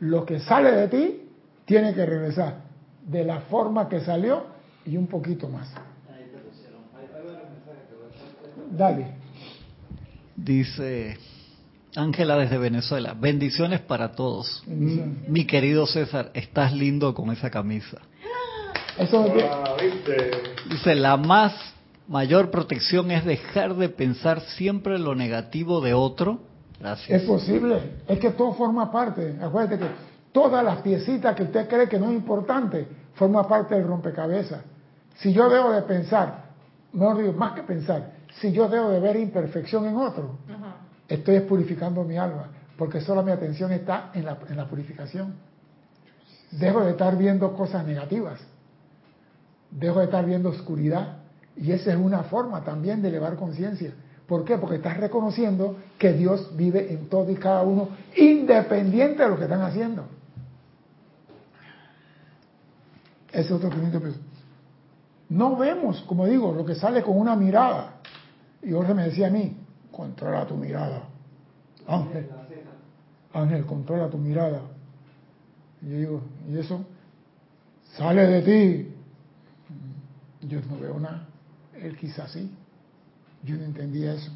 Lo 0.00 0.24
que 0.24 0.40
sale 0.40 0.72
de 0.72 0.88
ti 0.88 1.22
tiene 1.64 1.94
que 1.94 2.06
regresar 2.06 2.62
de 3.06 3.24
la 3.24 3.40
forma 3.42 3.88
que 3.88 4.00
salió 4.00 4.44
y 4.84 4.96
un 4.96 5.06
poquito 5.06 5.48
más. 5.48 5.72
Dale. 8.70 9.14
Dice 10.36 11.18
Ángela 11.96 12.36
desde 12.36 12.58
Venezuela, 12.58 13.14
bendiciones 13.18 13.80
para 13.80 14.12
todos. 14.12 14.62
Bendiciones. 14.66 15.28
Mi 15.28 15.46
querido 15.46 15.86
César, 15.86 16.30
estás 16.34 16.72
lindo 16.72 17.14
con 17.14 17.30
esa 17.30 17.50
camisa. 17.50 17.98
Eso 18.98 19.26
es. 19.26 19.44
Dice, 20.70 20.94
la 20.94 21.16
más 21.16 21.54
mayor 22.08 22.50
protección 22.50 23.10
es 23.10 23.24
dejar 23.24 23.74
de 23.76 23.88
pensar 23.88 24.40
siempre 24.40 24.98
lo 24.98 25.14
negativo 25.14 25.80
de 25.80 25.94
otro. 25.94 26.40
Gracias. 26.80 27.22
es 27.22 27.26
posible. 27.26 28.02
Es 28.06 28.18
que 28.18 28.30
todo 28.30 28.52
forma 28.52 28.90
parte. 28.90 29.36
Acuérdate 29.40 29.78
que 29.78 29.90
todas 30.32 30.64
las 30.64 30.78
piecitas 30.78 31.34
que 31.34 31.44
usted 31.44 31.68
cree 31.68 31.88
que 31.88 31.98
no 31.98 32.06
es 32.06 32.12
importante 32.12 32.86
forma 33.14 33.46
parte 33.46 33.74
del 33.74 33.86
rompecabezas. 33.86 34.60
Si 35.16 35.32
yo 35.32 35.48
debo 35.48 35.72
de 35.72 35.82
pensar, 35.82 36.44
no 36.92 37.14
digo 37.16 37.32
más 37.32 37.52
que 37.54 37.62
pensar, 37.62 38.12
si 38.40 38.52
yo 38.52 38.68
debo 38.68 38.90
de 38.90 39.00
ver 39.00 39.16
imperfección 39.16 39.86
en 39.86 39.96
otro, 39.96 40.38
Ajá. 40.48 40.76
estoy 41.08 41.40
purificando 41.40 42.04
mi 42.04 42.16
alma, 42.16 42.48
porque 42.76 43.00
solo 43.00 43.22
mi 43.22 43.32
atención 43.32 43.72
está 43.72 44.10
en 44.14 44.24
la, 44.24 44.38
en 44.48 44.56
la 44.56 44.68
purificación. 44.68 45.34
Dejo 46.52 46.84
de 46.84 46.92
estar 46.92 47.16
viendo 47.16 47.52
cosas 47.54 47.84
negativas, 47.84 48.40
dejo 49.70 49.98
de 49.98 50.04
estar 50.04 50.24
viendo 50.24 50.50
oscuridad, 50.50 51.18
y 51.56 51.72
esa 51.72 51.90
es 51.92 51.98
una 51.98 52.22
forma 52.22 52.62
también 52.62 53.02
de 53.02 53.08
elevar 53.08 53.34
conciencia. 53.34 53.92
¿Por 54.28 54.44
qué? 54.44 54.58
Porque 54.58 54.76
estás 54.76 54.98
reconociendo 54.98 55.76
que 55.98 56.12
Dios 56.12 56.54
vive 56.54 56.92
en 56.92 57.08
todo 57.08 57.30
y 57.30 57.36
cada 57.36 57.62
uno, 57.62 57.88
independiente 58.14 59.22
de 59.22 59.28
lo 59.30 59.38
que 59.38 59.44
están 59.44 59.62
haciendo. 59.62 60.04
Ese 63.28 63.40
es 63.40 63.50
otro 63.50 63.70
500 63.70 64.02
pesos. 64.02 64.20
No 65.30 65.56
vemos, 65.56 66.02
como 66.02 66.26
digo, 66.26 66.52
lo 66.52 66.66
que 66.66 66.74
sale 66.74 67.02
con 67.02 67.18
una 67.18 67.36
mirada. 67.36 68.00
Y 68.62 68.70
Jorge 68.72 68.92
me 68.92 69.04
decía 69.04 69.28
a 69.28 69.30
mí, 69.30 69.56
controla 69.90 70.46
tu 70.46 70.56
mirada. 70.56 71.04
Ángel, 71.86 72.28
Ángel, 73.32 73.64
controla 73.64 74.10
tu 74.10 74.18
mirada. 74.18 74.60
Y 75.80 75.88
yo 75.88 75.96
digo, 75.96 76.20
¿y 76.50 76.58
eso? 76.58 76.84
Sale 77.96 78.26
de 78.26 78.42
ti. 78.42 78.94
Yo 80.46 80.60
no 80.68 80.78
veo 80.78 81.00
nada. 81.00 81.26
Él 81.80 81.96
quizás 81.96 82.30
sí. 82.30 82.57
Yo 83.48 83.56
no 83.56 83.64
entendía 83.64 84.12
eso. 84.12 84.30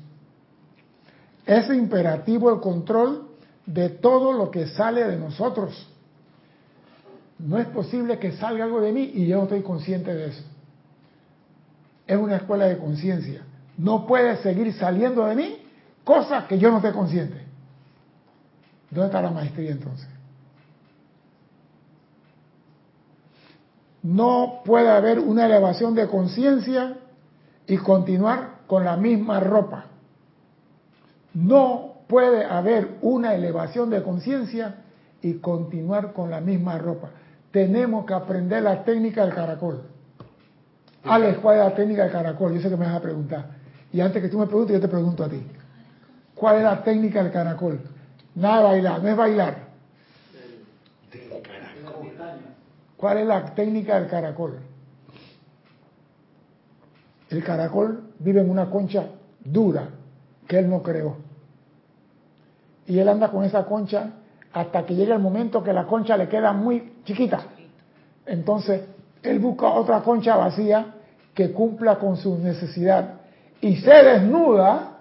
Es 1.45 1.69
imperativo 1.69 2.51
el 2.51 2.61
control 2.61 3.29
de 3.67 3.91
todo 3.91 4.33
lo 4.33 4.51
que 4.51 4.67
sale 4.69 5.05
de 5.07 5.19
nosotros. 5.19 5.87
No 7.39 7.59
es 7.59 7.67
posible 7.67 8.19
que 8.19 8.33
salga 8.33 8.65
algo 8.65 8.81
de 8.81 8.93
mí 8.93 9.13
y 9.15 9.27
yo 9.27 9.37
no 9.37 9.43
estoy 9.43 9.61
consciente 9.61 10.15
de 10.15 10.29
eso. 10.29 10.43
Es 12.07 12.17
una 12.17 12.37
escuela 12.37 12.65
de 12.65 12.79
conciencia. 12.79 13.43
No 13.77 14.07
puede 14.07 14.39
seguir 14.39 14.73
saliendo 14.73 15.27
de 15.27 15.35
mí 15.35 15.59
cosas 16.05 16.45
que 16.45 16.59
yo 16.59 16.71
no 16.71 16.79
esté 16.79 16.93
consciente. 16.93 17.37
¿Dónde 18.91 19.09
está 19.09 19.21
la 19.21 19.31
maestría 19.31 19.73
entonces? 19.73 20.09
No 24.03 24.63
puede 24.65 24.89
haber 24.89 25.19
una 25.19 25.45
elevación 25.45 25.95
de 25.95 26.09
conciencia 26.09 26.97
y 27.67 27.77
continuar 27.77 28.62
con 28.73 28.87
la 28.87 28.97
misma 28.97 29.39
ropa. 29.39 29.85
No 31.35 31.97
puede 32.07 32.43
haber 32.43 32.97
una 33.03 33.35
elevación 33.35 33.91
de 33.91 34.03
conciencia 34.03 34.77
y 35.21 35.35
continuar 35.41 36.15
con 36.15 36.31
la 36.31 36.41
misma 36.41 36.79
ropa. 36.79 37.11
Tenemos 37.51 38.07
que 38.07 38.15
aprender 38.15 38.63
la 38.63 38.83
técnica 38.83 39.27
del 39.27 39.35
caracol. 39.35 39.83
Alex, 41.05 41.39
¿cuál 41.41 41.59
es 41.59 41.65
la 41.65 41.75
técnica 41.75 42.05
del 42.05 42.13
caracol? 42.13 42.55
Yo 42.55 42.63
sé 42.63 42.71
que 42.71 42.79
me 42.79 42.87
vas 42.87 42.97
a 42.97 43.03
preguntar. 43.03 43.45
Y 43.93 44.01
antes 44.01 44.23
que 44.23 44.31
tú 44.31 44.39
me 44.39 44.47
preguntes, 44.47 44.73
yo 44.73 44.81
te 44.81 44.89
pregunto 44.89 45.23
a 45.23 45.29
ti. 45.29 45.47
¿Cuál 46.35 46.57
es 46.57 46.63
la 46.63 46.83
técnica 46.83 47.23
del 47.23 47.31
caracol? 47.31 47.79
Nada 48.35 48.57
de 48.57 48.65
bailar, 48.69 49.03
no 49.03 49.09
es 49.11 49.17
bailar. 49.19 49.57
¿Cuál 52.97 53.19
es 53.19 53.27
la 53.27 53.55
técnica 53.55 54.01
del 54.01 54.09
caracol? 54.09 54.61
El 57.33 57.43
caracol 57.43 58.13
vive 58.19 58.43
en 58.43 58.51
una 58.51 58.69
concha 58.69 59.07
dura 59.43 59.89
que 60.47 60.59
él 60.59 60.69
no 60.69 60.83
creó. 60.83 61.17
Y 62.87 62.99
él 62.99 63.09
anda 63.09 63.31
con 63.31 63.43
esa 63.43 63.65
concha 63.65 64.11
hasta 64.53 64.85
que 64.85 64.95
llega 64.95 65.15
el 65.15 65.23
momento 65.23 65.65
que 65.65 65.73
la 65.73 65.87
concha 65.87 66.15
le 66.19 66.29
queda 66.29 66.53
muy 66.53 66.93
chiquita. 67.05 67.41
Entonces, 68.27 68.83
él 69.23 69.39
busca 69.39 69.69
otra 69.69 70.03
concha 70.03 70.37
vacía 70.37 70.95
que 71.33 71.53
cumpla 71.53 71.99
con 71.99 72.19
su 72.19 72.37
necesidad. 72.37 73.15
Y 73.63 73.77
se 73.77 73.95
desnuda, 73.95 74.99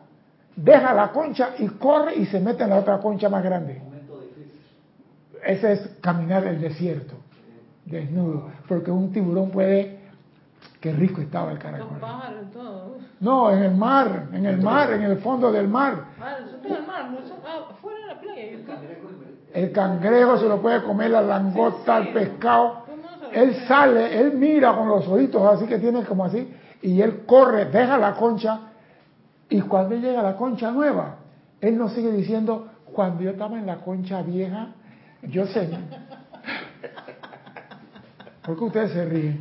deja 0.55 0.93
la 0.93 1.11
concha 1.11 1.49
y 1.59 1.67
corre 1.67 2.15
y 2.15 2.27
se 2.27 2.39
mete 2.39 2.63
en 2.63 2.69
la 2.69 2.79
otra 2.79 2.99
concha 2.99 3.27
más 3.27 3.43
grande. 3.43 3.81
Ese 5.45 5.73
es 5.73 5.81
caminar 5.99 6.47
el 6.47 6.61
desierto, 6.61 7.15
desnudo. 7.85 8.51
Porque 8.69 8.89
un 8.89 9.11
tiburón 9.11 9.49
puede 9.49 10.00
Qué 10.81 10.91
rico 10.91 11.21
estaba 11.21 11.51
el 11.51 11.57
Los 11.57 11.63
caracol. 11.63 11.99
pájaros 11.99 12.39
y 12.49 12.53
todo. 12.53 12.97
No, 13.19 13.51
en 13.51 13.63
el 13.63 13.75
mar, 13.75 14.29
en 14.33 14.47
el 14.47 14.59
mar, 14.59 14.91
en 14.91 15.03
el 15.03 15.17
fondo 15.19 15.51
del 15.51 15.67
mar. 15.67 16.05
Ah, 16.19 16.37
en 16.39 16.73
el 16.73 16.87
mar, 16.87 17.07
ah, 17.45 17.67
afuera 17.69 17.99
de 17.99 18.07
la 18.07 18.19
playa. 18.19 18.41
El 19.53 19.71
cangrejo 19.71 20.39
se 20.39 20.47
lo 20.47 20.59
puede 20.59 20.81
comer, 20.81 21.11
la 21.11 21.21
langosta, 21.21 21.99
el 21.99 22.13
pescado. 22.13 22.85
Él 23.31 23.55
sale, 23.67 24.19
él 24.19 24.33
mira 24.33 24.75
con 24.75 24.89
los 24.89 25.07
ojitos 25.07 25.41
así 25.53 25.67
que 25.67 25.77
tiene 25.77 26.03
como 26.03 26.25
así, 26.25 26.51
y 26.81 26.99
él 26.99 27.25
corre, 27.27 27.65
deja 27.65 27.97
la 27.99 28.15
concha, 28.15 28.59
y 29.49 29.61
cuando 29.61 29.93
él 29.95 30.01
llega 30.01 30.21
a 30.21 30.23
la 30.23 30.35
concha 30.35 30.71
nueva, 30.71 31.17
él 31.61 31.77
nos 31.77 31.93
sigue 31.93 32.11
diciendo, 32.11 32.69
cuando 32.91 33.21
yo 33.21 33.29
estaba 33.31 33.57
en 33.57 33.67
la 33.67 33.77
concha 33.77 34.21
vieja, 34.23 34.69
yo 35.21 35.45
sé. 35.45 35.69
¿Por 38.43 38.57
qué 38.57 38.63
ustedes 38.63 38.91
se 38.91 39.05
ríen? 39.05 39.39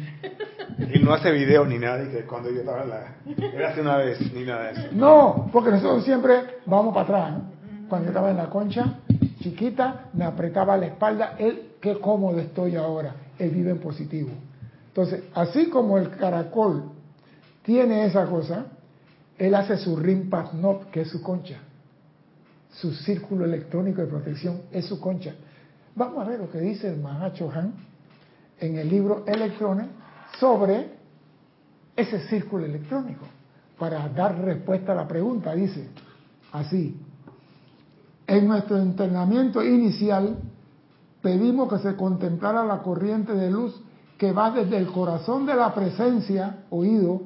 Y 0.79 0.99
no 1.01 1.13
hace 1.13 1.31
video 1.31 1.65
ni 1.65 1.79
nada, 1.79 2.05
y 2.05 2.09
que 2.09 2.23
cuando 2.25 2.51
yo 2.51 2.61
estaba 2.61 2.83
en 2.83 2.91
la... 2.91 3.15
Era 3.55 3.71
hace 3.71 3.81
una 3.81 3.97
vez, 3.97 4.21
ni 4.33 4.45
nada 4.45 4.73
de 4.73 4.73
eso. 4.73 4.89
No, 4.93 5.49
porque 5.53 5.71
nosotros 5.71 6.05
siempre 6.05 6.59
vamos 6.67 6.95
para 6.95 7.05
atrás. 7.05 7.33
¿no? 7.33 7.89
Cuando 7.89 8.07
yo 8.07 8.11
estaba 8.11 8.31
en 8.31 8.37
la 8.37 8.49
concha, 8.49 8.99
chiquita, 9.41 10.07
me 10.13 10.25
apretaba 10.25 10.77
la 10.77 10.87
espalda. 10.87 11.35
Él, 11.39 11.73
qué 11.81 11.99
cómodo 11.99 12.39
estoy 12.39 12.77
ahora. 12.77 13.15
Él 13.39 13.51
vive 13.51 13.71
en 13.71 13.79
positivo. 13.79 14.31
Entonces, 14.89 15.25
así 15.35 15.69
como 15.69 15.99
el 15.99 16.11
caracol 16.11 16.93
tiene 17.63 18.05
esa 18.05 18.27
cosa, 18.27 18.67
él 19.39 19.55
hace 19.55 19.77
su 19.77 19.97
ring 19.97 20.29
Patnop, 20.29 20.91
que 20.91 21.03
es 21.03 21.09
su 21.09 21.23
concha. 21.23 21.59
Su 22.73 22.93
círculo 22.93 23.45
electrónico 23.45 24.01
de 24.01 24.07
protección 24.07 24.63
es 24.71 24.87
su 24.87 25.01
concha. 25.01 25.35
Vamos 25.95 26.25
a 26.25 26.29
ver 26.29 26.41
lo 26.41 26.51
que 26.51 26.59
dice 26.59 26.89
el 26.89 26.99
Mahacho 26.99 27.51
Han 27.51 27.75
en 28.61 28.77
el 28.77 28.89
libro 28.89 29.25
Electrones 29.27 29.87
sobre 30.39 30.95
ese 31.97 32.21
círculo 32.29 32.65
electrónico. 32.65 33.27
Para 33.79 34.09
dar 34.09 34.39
respuesta 34.39 34.93
a 34.93 34.95
la 34.95 35.09
pregunta, 35.09 35.55
dice 35.55 35.89
así. 36.53 36.97
En 38.27 38.47
nuestro 38.47 38.79
entrenamiento 38.79 39.63
inicial 39.63 40.39
pedimos 41.23 41.69
que 41.73 41.79
se 41.79 41.97
contemplara 41.97 42.65
la 42.65 42.83
corriente 42.83 43.35
de 43.35 43.51
luz 43.51 43.81
que 44.17 44.33
va 44.33 44.51
desde 44.51 44.77
el 44.77 44.87
corazón 44.89 45.47
de 45.47 45.55
la 45.55 45.75
presencia, 45.75 46.65
oído, 46.71 47.23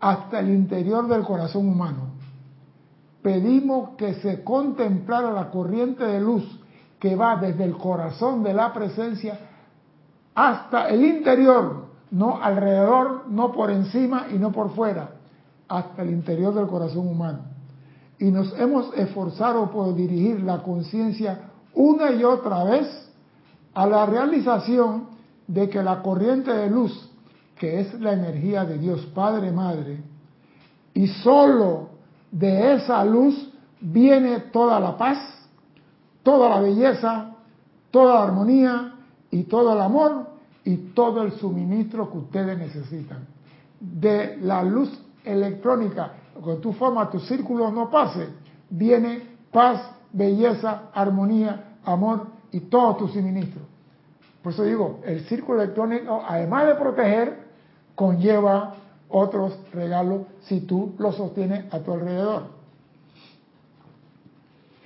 hasta 0.00 0.40
el 0.40 0.48
interior 0.50 1.06
del 1.06 1.22
corazón 1.22 1.68
humano. 1.68 2.14
Pedimos 3.22 3.90
que 3.96 4.14
se 4.14 4.42
contemplara 4.42 5.30
la 5.30 5.50
corriente 5.50 6.04
de 6.04 6.20
luz 6.20 6.60
que 6.98 7.14
va 7.14 7.36
desde 7.36 7.64
el 7.64 7.76
corazón 7.76 8.42
de 8.42 8.54
la 8.54 8.72
presencia 8.72 9.38
hasta 10.34 10.88
el 10.88 11.04
interior, 11.04 11.89
no 12.10 12.42
alrededor, 12.42 13.24
no 13.28 13.52
por 13.52 13.70
encima 13.70 14.26
y 14.32 14.38
no 14.38 14.52
por 14.52 14.74
fuera, 14.74 15.10
hasta 15.68 16.02
el 16.02 16.10
interior 16.10 16.54
del 16.54 16.66
corazón 16.66 17.06
humano. 17.06 17.40
Y 18.18 18.30
nos 18.30 18.52
hemos 18.58 18.92
esforzado 18.96 19.70
por 19.70 19.94
dirigir 19.94 20.42
la 20.42 20.62
conciencia 20.62 21.50
una 21.74 22.10
y 22.10 22.24
otra 22.24 22.64
vez 22.64 23.10
a 23.74 23.86
la 23.86 24.04
realización 24.06 25.08
de 25.46 25.68
que 25.68 25.82
la 25.82 26.02
corriente 26.02 26.52
de 26.52 26.68
luz, 26.68 27.10
que 27.58 27.80
es 27.80 28.00
la 28.00 28.12
energía 28.12 28.64
de 28.64 28.78
Dios 28.78 29.06
Padre 29.14 29.52
Madre, 29.52 30.02
y 30.92 31.06
solo 31.06 31.90
de 32.30 32.74
esa 32.74 33.04
luz 33.04 33.52
viene 33.80 34.40
toda 34.52 34.80
la 34.80 34.96
paz, 34.96 35.18
toda 36.22 36.48
la 36.48 36.60
belleza, 36.60 37.30
toda 37.90 38.14
la 38.14 38.22
armonía 38.24 38.94
y 39.30 39.44
todo 39.44 39.72
el 39.72 39.80
amor 39.80 40.29
y 40.64 40.76
todo 40.94 41.22
el 41.22 41.32
suministro 41.32 42.10
que 42.10 42.18
ustedes 42.18 42.58
necesitan. 42.58 43.26
De 43.80 44.36
la 44.42 44.62
luz 44.62 44.90
electrónica, 45.24 46.12
cuando 46.34 46.60
tú 46.60 46.72
formas 46.72 47.10
tu 47.10 47.20
círculo 47.20 47.70
no 47.70 47.90
pase, 47.90 48.28
viene 48.68 49.22
paz, 49.50 49.90
belleza, 50.12 50.90
armonía, 50.92 51.76
amor 51.84 52.26
y 52.52 52.60
todo 52.60 52.96
tu 52.96 53.08
suministro. 53.08 53.62
Por 54.42 54.52
eso 54.52 54.64
digo, 54.64 55.00
el 55.04 55.20
círculo 55.26 55.62
electrónico, 55.62 56.22
además 56.26 56.66
de 56.66 56.74
proteger, 56.74 57.50
conlleva 57.94 58.74
otros 59.08 59.58
regalos 59.72 60.22
si 60.42 60.60
tú 60.60 60.94
lo 60.98 61.12
sostienes 61.12 61.72
a 61.72 61.80
tu 61.80 61.92
alrededor. 61.92 62.44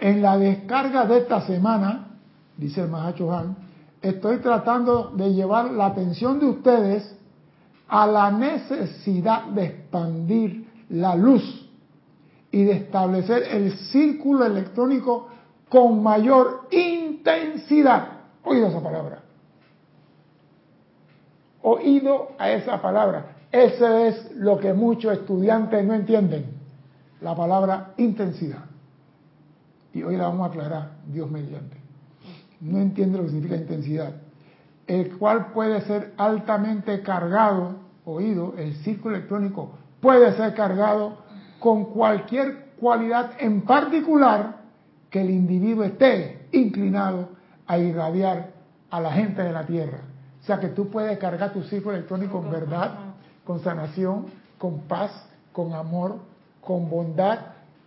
En 0.01 0.23
la 0.23 0.37
descarga 0.37 1.07
de 1.07 1.19
esta 1.19 1.47
semana, 1.47 2.09
dice 2.57 2.83
el 2.83 2.89
Mahacho 2.89 3.33
Han, 3.33 3.57
estoy 4.05 4.39
tratando 4.39 5.11
de 5.11 5.33
llevar 5.33 5.71
la 5.71 5.87
atención 5.87 6.39
de 6.39 6.47
ustedes 6.47 7.17
a 7.89 8.07
la 8.07 8.31
necesidad 8.31 9.47
de 9.47 9.65
expandir 9.65 10.69
la 10.91 11.17
luz 11.17 11.71
y 12.51 12.65
de 12.65 12.73
establecer 12.73 13.45
el 13.51 13.73
círculo 13.73 14.45
electrónico 14.45 15.29
con 15.69 16.03
mayor 16.03 16.69
intensidad. 16.71 18.09
Oído 18.45 18.69
esa 18.69 18.83
palabra. 18.83 19.23
Oído 21.63 22.29
a 22.39 22.51
esa 22.51 22.81
palabra. 22.83 23.37
Eso 23.51 23.99
es 23.99 24.33
lo 24.37 24.59
que 24.59 24.75
muchos 24.75 25.13
estudiantes 25.15 25.83
no 25.85 25.95
entienden. 25.95 26.47
La 27.23 27.35
palabra 27.35 27.95
intensidad. 27.97 28.65
Y 29.95 30.03
hoy 30.03 30.17
la 30.17 30.25
vamos 30.25 30.47
a 30.47 30.51
aclarar, 30.51 30.91
Dios 31.07 31.31
mediante. 31.31 31.84
No 32.65 32.79
entiende 32.79 33.19
lo 33.19 33.25
que 33.25 33.31
significa 33.31 33.57
intensidad. 33.57 34.15
El 34.87 35.19
cual 35.19 35.53
puede 35.53 35.83
ser 35.83 36.15
altamente 36.17 37.03
cargado, 37.03 37.77
oído, 38.07 38.55
el 38.57 38.75
círculo 38.77 39.17
electrónico 39.17 39.73
puede 40.01 40.35
ser 40.35 40.55
cargado 40.55 41.19
con 41.61 41.87
cualquier 41.87 42.71
cualidad 42.81 43.33
en 43.39 43.63
particular 43.63 44.63
que 45.11 45.21
el 45.21 45.31
individuo 45.31 45.85
esté 45.85 46.47
inclinado 46.53 47.29
a 47.67 47.79
irradiar 47.79 48.53
a 48.91 49.01
la 49.01 49.13
gente 49.13 49.43
de 49.43 49.53
la 49.53 49.67
Tierra. 49.67 49.99
O 50.43 50.47
sea 50.47 50.59
que 50.59 50.69
tú 50.69 50.89
puedes 50.89 51.19
cargar 51.19 51.53
tu 51.53 51.63
círculo 51.65 51.97
electrónico 51.97 52.41
con 52.41 52.51
verdad, 52.51 52.95
con 53.45 53.61
sanación, 53.61 54.27
con 54.57 54.81
paz, 54.81 55.11
con 55.53 55.75
amor, 55.75 56.17
con 56.63 56.89
bondad 56.89 57.39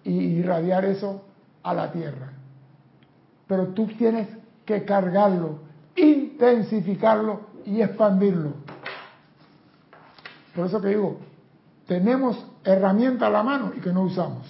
y 0.04 0.12
irradiar 0.12 0.86
eso 0.86 1.24
a 1.64 1.74
la 1.74 1.92
Tierra. 1.92 2.32
Pero 3.48 3.70
tú 3.70 3.88
tienes 3.88 4.28
que 4.68 4.84
cargarlo, 4.84 5.60
intensificarlo 5.96 7.40
y 7.66 7.82
expandirlo. 7.82 8.52
Por 10.54 10.68
eso 10.68 10.82
que 10.82 10.90
digo, 10.90 11.18
tenemos 11.88 12.46
herramientas 12.66 13.30
a 13.30 13.32
la 13.32 13.44
mano 13.44 13.72
y 13.76 13.80
que 13.80 13.94
no 13.94 14.04
usamos. 14.04 14.46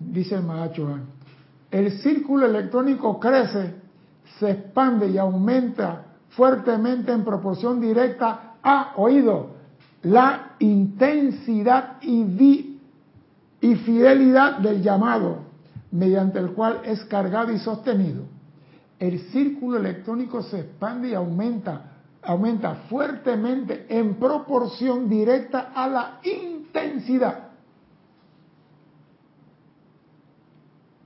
Dice 0.00 0.34
el 0.34 0.42
Mahacho 0.42 0.98
el 1.70 1.98
círculo 2.00 2.46
electrónico 2.46 3.18
crece, 3.20 3.74
se 4.38 4.50
expande 4.50 5.08
y 5.08 5.18
aumenta 5.18 6.04
fuertemente 6.30 7.12
en 7.12 7.24
proporción 7.24 7.80
directa 7.80 8.54
a, 8.62 8.92
oído, 8.96 9.56
la 10.02 10.54
intensidad 10.58 12.00
y, 12.02 12.78
y 13.60 13.74
fidelidad 13.76 14.58
del 14.58 14.82
llamado, 14.82 15.45
mediante 15.96 16.38
el 16.38 16.52
cual 16.52 16.82
es 16.84 17.04
cargado 17.06 17.52
y 17.52 17.58
sostenido. 17.58 18.24
El 18.98 19.18
círculo 19.30 19.78
electrónico 19.78 20.42
se 20.42 20.60
expande 20.60 21.08
y 21.08 21.14
aumenta, 21.14 21.92
aumenta 22.22 22.74
fuertemente 22.88 23.86
en 23.88 24.14
proporción 24.14 25.08
directa 25.08 25.72
a 25.74 25.88
la 25.88 26.20
intensidad 26.22 27.48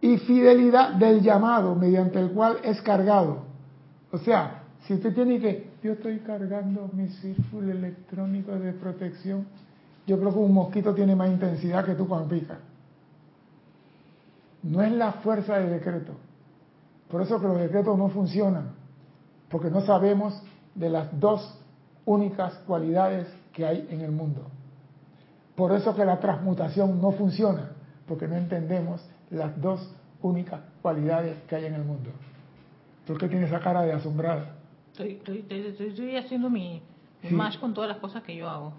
y 0.00 0.16
fidelidad 0.18 0.94
del 0.94 1.20
llamado 1.20 1.74
mediante 1.74 2.18
el 2.18 2.30
cual 2.30 2.58
es 2.64 2.80
cargado. 2.82 3.44
O 4.10 4.18
sea, 4.18 4.62
si 4.86 4.94
usted 4.94 5.14
tiene 5.14 5.38
que, 5.38 5.70
yo 5.84 5.92
estoy 5.92 6.18
cargando 6.20 6.90
mi 6.92 7.08
círculo 7.08 7.70
electrónico 7.70 8.52
de 8.52 8.72
protección, 8.72 9.46
yo 10.06 10.18
creo 10.18 10.32
que 10.32 10.38
un 10.38 10.54
mosquito 10.54 10.94
tiene 10.94 11.14
más 11.14 11.28
intensidad 11.28 11.84
que 11.84 11.94
tú 11.94 12.08
cuando 12.08 12.28
pica. 12.28 12.58
No 14.62 14.82
es 14.82 14.92
la 14.92 15.12
fuerza 15.12 15.58
del 15.58 15.70
decreto. 15.70 16.12
Por 17.08 17.22
eso 17.22 17.40
que 17.40 17.46
los 17.46 17.58
decretos 17.58 17.96
no 17.98 18.08
funcionan, 18.08 18.72
porque 19.48 19.70
no 19.70 19.80
sabemos 19.80 20.40
de 20.74 20.90
las 20.90 21.18
dos 21.18 21.58
únicas 22.04 22.54
cualidades 22.66 23.26
que 23.52 23.66
hay 23.66 23.86
en 23.90 24.00
el 24.02 24.12
mundo. 24.12 24.42
Por 25.56 25.72
eso 25.72 25.94
que 25.94 26.04
la 26.04 26.20
transmutación 26.20 27.00
no 27.00 27.10
funciona, 27.12 27.72
porque 28.06 28.28
no 28.28 28.36
entendemos 28.36 29.04
las 29.30 29.60
dos 29.60 29.92
únicas 30.22 30.60
cualidades 30.82 31.36
que 31.48 31.56
hay 31.56 31.64
en 31.66 31.74
el 31.74 31.84
mundo. 31.84 32.10
¿Por 33.06 33.18
qué 33.18 33.28
tiene 33.28 33.46
esa 33.46 33.60
cara 33.60 33.82
de 33.82 33.92
asombrada? 33.92 34.54
Estoy, 34.92 35.12
estoy, 35.14 35.44
estoy, 35.48 35.88
estoy 35.88 36.16
haciendo 36.16 36.48
mi, 36.50 36.82
Sí. 37.22 37.34
match 37.34 37.58
con 37.58 37.74
todas 37.74 37.88
las 37.88 37.98
cosas 37.98 38.22
que 38.22 38.34
yo 38.34 38.48
hago. 38.48 38.72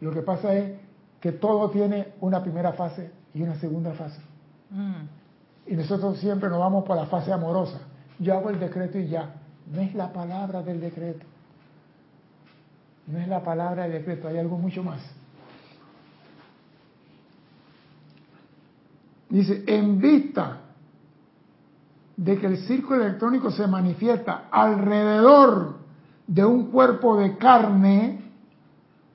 Lo 0.00 0.10
que 0.12 0.22
pasa 0.22 0.52
es 0.54 0.80
que 1.20 1.32
todo 1.32 1.70
tiene 1.70 2.08
una 2.20 2.42
primera 2.42 2.72
fase 2.72 3.12
y 3.34 3.42
una 3.42 3.54
segunda 3.56 3.92
fase. 3.92 4.20
Mm. 4.70 5.72
Y 5.72 5.76
nosotros 5.76 6.18
siempre 6.18 6.48
nos 6.48 6.58
vamos 6.58 6.84
por 6.84 6.96
la 6.96 7.06
fase 7.06 7.32
amorosa. 7.32 7.80
Yo 8.18 8.34
hago 8.34 8.50
el 8.50 8.58
decreto 8.58 8.98
y 8.98 9.08
ya. 9.08 9.34
No 9.72 9.80
es 9.80 9.94
la 9.94 10.12
palabra 10.12 10.62
del 10.62 10.80
decreto. 10.80 11.24
No 13.06 13.18
es 13.18 13.28
la 13.28 13.42
palabra 13.42 13.84
de 13.84 13.98
decreto, 13.98 14.28
hay 14.28 14.38
algo 14.38 14.56
mucho 14.56 14.82
más. 14.82 15.00
Dice, 19.28 19.64
en 19.66 20.00
vista 20.00 20.58
de 22.16 22.38
que 22.38 22.46
el 22.46 22.58
círculo 22.58 23.04
electrónico 23.04 23.50
se 23.50 23.66
manifiesta 23.66 24.48
alrededor 24.50 25.78
de 26.26 26.44
un 26.44 26.70
cuerpo 26.70 27.16
de 27.16 27.36
carne, 27.36 28.20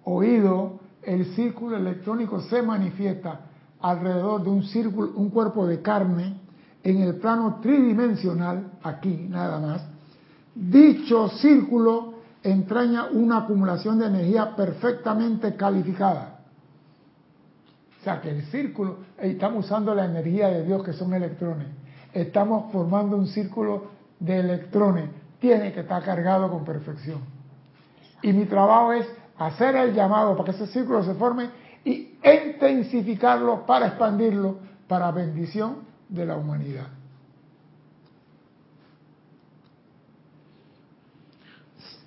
oído, 0.04 0.80
el 1.04 1.36
círculo 1.36 1.78
electrónico 1.78 2.42
se 2.42 2.62
manifiesta 2.62 3.42
alrededor 3.90 4.44
de 4.44 4.50
un 4.50 4.64
círculo, 4.64 5.12
un 5.16 5.30
cuerpo 5.30 5.68
de 5.68 5.82
carne 5.82 6.40
en 6.84 7.02
el 7.02 7.16
plano 7.16 7.60
tridimensional, 7.62 8.72
aquí 8.82 9.28
nada 9.30 9.60
más, 9.60 9.86
dicho 10.56 11.30
círculo 11.30 12.16
entraña 12.42 13.10
una 13.12 13.40
acumulación 13.40 14.00
de 14.00 14.08
energía 14.08 14.56
perfectamente 14.56 15.56
calificada. 15.56 16.40
O 18.00 18.04
sea 18.04 18.22
que 18.22 18.30
el 18.30 18.44
círculo, 18.46 18.98
estamos 19.20 19.66
usando 19.66 19.94
la 19.94 20.06
energía 20.06 20.48
de 20.48 20.64
Dios 20.64 20.84
que 20.84 20.94
son 20.94 21.14
electrones, 21.14 21.68
estamos 22.12 22.72
formando 22.72 23.16
un 23.16 23.28
círculo 23.28 23.86
de 24.20 24.40
electrones, 24.40 25.10
tiene 25.40 25.74
que 25.74 25.82
estar 25.82 26.04
cargado 26.04 26.50
con 26.50 26.66
perfección. 26.66 27.20
Y 28.24 28.34
mi 28.34 28.46
trabajo 28.46 28.94
es 28.94 29.08
hacer 29.38 29.76
el 29.76 29.94
llamado 29.94 30.36
para 30.36 30.46
que 30.46 30.52
ese 30.64 30.68
círculo 30.68 31.04
se 31.04 31.14
forme 31.16 31.65
y 31.86 32.18
intensificarlo 32.24 33.66
para 33.66 33.88
expandirlo 33.88 34.58
para 34.88 35.12
bendición 35.12 35.78
de 36.10 36.26
la 36.26 36.36
humanidad. 36.36 36.88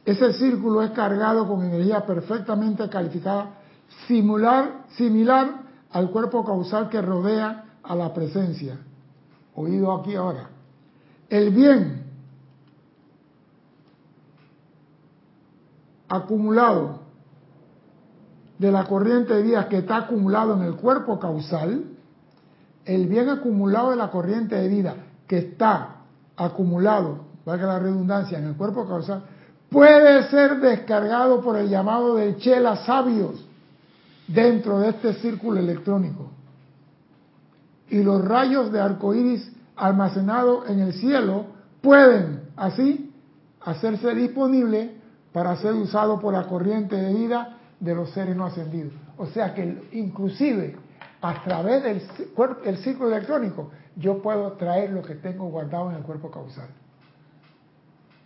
Ese 0.05 0.33
círculo 0.33 0.83
es 0.83 0.91
cargado 0.93 1.47
con 1.47 1.63
energía 1.65 2.05
perfectamente 2.05 2.89
calificada, 2.89 3.59
similar, 4.07 4.87
similar 4.97 5.63
al 5.91 6.11
cuerpo 6.11 6.45
causal 6.45 6.89
que 6.89 7.01
rodea 7.01 7.77
a 7.83 7.95
la 7.95 8.13
presencia. 8.13 8.79
Oído 9.55 9.93
aquí 9.93 10.15
ahora. 10.15 10.49
El 11.29 11.51
bien 11.51 12.05
acumulado 16.09 17.01
de 18.59 18.73
la 18.73 18.85
corriente 18.85 19.35
de 19.35 19.43
vida 19.43 19.69
que 19.69 19.79
está 19.79 19.99
acumulado 19.99 20.55
en 20.55 20.63
el 20.63 20.75
cuerpo 20.75 21.19
causal, 21.19 21.85
el 22.85 23.07
bien 23.07 23.29
acumulado 23.29 23.91
de 23.91 23.97
la 23.97 24.11
corriente 24.11 24.57
de 24.57 24.69
vida 24.69 24.95
que 25.27 25.39
está 25.39 25.97
acumulado, 26.37 27.21
valga 27.45 27.67
la 27.67 27.79
redundancia, 27.79 28.39
en 28.39 28.47
el 28.47 28.55
cuerpo 28.57 28.87
causal, 28.87 29.23
puede 29.71 30.29
ser 30.31 30.61
descargado 30.61 31.41
por 31.41 31.57
el 31.57 31.69
llamado 31.69 32.17
de 32.17 32.37
chela 32.39 32.77
sabios 32.85 33.47
dentro 34.27 34.81
de 34.81 34.91
este 34.91 35.15
círculo 35.15 35.61
electrónico. 35.61 36.31
Y 37.91 38.03
los 38.03 38.25
rayos 38.25 38.73
de 38.73 38.81
arco 38.81 39.15
iris 39.15 39.51
almacenados 39.77 40.69
en 40.69 40.81
el 40.81 40.93
cielo 40.95 41.47
pueden 41.81 42.43
así 42.57 43.13
hacerse 43.61 44.15
disponibles 44.15 44.91
para 45.33 45.57
ser 45.57 45.75
usados 45.75 46.21
por 46.21 46.35
la 46.35 46.45
corriente 46.45 46.97
de 46.97 47.15
vida 47.15 47.58
de 47.81 47.95
los 47.95 48.11
seres 48.11 48.37
no 48.37 48.47
ascendidos. 48.47 48.93
O 49.17 49.27
sea 49.27 49.55
que 49.55 49.89
inclusive 49.93 50.77
a 51.21 51.43
través 51.43 51.83
del 51.83 52.03
el 52.65 52.77
círculo 52.79 53.15
electrónico 53.15 53.71
yo 53.97 54.23
puedo 54.23 54.53
traer 54.53 54.91
lo 54.91 55.03
que 55.03 55.15
tengo 55.17 55.49
guardado 55.49 55.91
en 55.91 55.97
el 55.97 56.03
cuerpo 56.03 56.31
causal. 56.31 56.69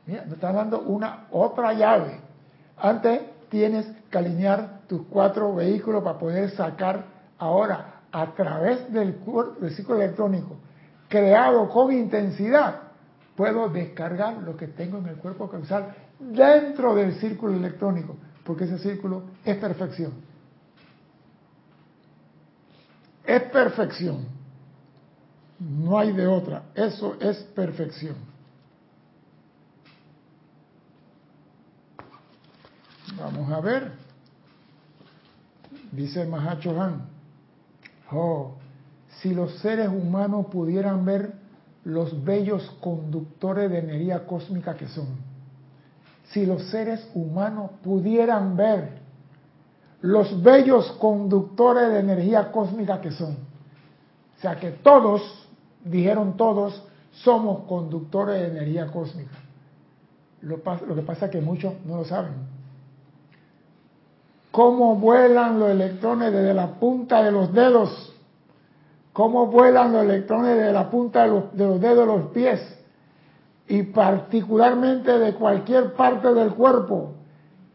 Mira, 0.07 0.25
me 0.27 0.35
está 0.35 0.53
dando 0.53 0.81
una 0.81 1.27
otra 1.31 1.73
llave. 1.73 2.21
Antes 2.77 3.21
tienes 3.49 3.87
que 4.11 4.19
alinear 4.19 4.81
tus 4.89 5.03
cuatro 5.07 5.55
vehículos 5.55 6.03
para 6.03 6.19
poder 6.19 6.51
sacar 6.51 7.05
ahora 7.39 8.01
a 8.11 8.35
través 8.35 8.93
del, 8.93 9.19
del 9.61 9.71
círculo 9.71 10.03
electrónico 10.03 10.57
creado 11.13 11.69
con 11.69 11.93
intensidad, 11.93 12.85
puedo 13.37 13.69
descargar 13.69 14.39
lo 14.39 14.57
que 14.57 14.67
tengo 14.67 14.97
en 14.97 15.09
el 15.09 15.17
cuerpo 15.17 15.51
causal 15.51 15.95
dentro 16.19 16.95
del 16.95 17.17
círculo 17.17 17.55
electrónico, 17.55 18.17
porque 18.45 18.65
ese 18.65 18.79
círculo 18.79 19.23
es 19.45 19.57
perfección. 19.57 20.13
Es 23.25 23.43
perfección. 23.45 24.27
No 25.59 25.99
hay 25.99 26.13
de 26.13 26.27
otra. 26.27 26.65
Eso 26.75 27.17
es 27.21 27.37
perfección. 27.55 28.17
Vamos 33.17 33.53
a 33.53 33.61
ver. 33.61 33.93
Dice 35.93 36.25
Mahacho 36.27 36.81
Han. 36.81 37.07
Oh, 38.11 38.57
si 39.21 39.33
los 39.33 39.59
seres 39.59 39.89
humanos 39.89 40.47
pudieran 40.47 41.05
ver 41.05 41.35
los 41.85 42.25
bellos 42.25 42.69
conductores 42.81 43.71
de 43.71 43.79
energía 43.79 44.27
cósmica 44.27 44.75
que 44.75 44.89
son. 44.89 45.32
Si 46.33 46.47
los 46.47 46.63
seres 46.71 47.09
humanos 47.15 47.71
pudieran 47.83 48.57
ver 48.57 49.01
los 50.01 50.43
bellos 50.43 50.91
conductores 50.93 51.89
de 51.91 52.01
energía 52.01 52.51
cósmica 52.51 53.01
que 53.01 53.13
son. 53.13 53.37
O 54.37 54.41
sea 54.41 54.57
que 54.57 54.71
todos, 54.71 55.23
dijeron 55.85 56.37
todos, 56.37 56.83
somos 57.13 57.65
conductores 57.69 58.41
de 58.41 58.49
energía 58.49 58.91
cósmica. 58.91 59.37
Lo, 60.41 60.57
que 60.57 61.03
pasa 61.03 61.27
es 61.27 61.31
que 61.31 61.41
muchos 61.41 61.75
no 61.85 61.99
lo 61.99 62.05
saben. 62.05 62.33
¿Cómo 64.51 64.97
vuelan 64.97 65.61
los 65.61 65.71
electrones 65.71 66.33
desde 66.33 66.53
la 66.53 66.75
punta 66.81 67.23
de 67.23 67.31
los 67.31 67.53
dedos 67.53 68.13
cómo 69.13 69.47
vuelan 69.47 69.93
los 69.93 70.05
electrones 70.05 70.57
de 70.57 70.73
la 70.73 70.91
punta 70.91 71.23
de 71.23 71.29
los, 71.29 71.53
dedos 71.55 71.81
de 71.81 72.07
los 72.07 72.27
pies 72.33 72.61
y 73.69 73.83
particularmente 73.85 75.19
de 75.19 75.35
cualquier 75.35 75.95
parte 75.95 76.33
del 76.35 76.55
cuerpo 76.55 77.15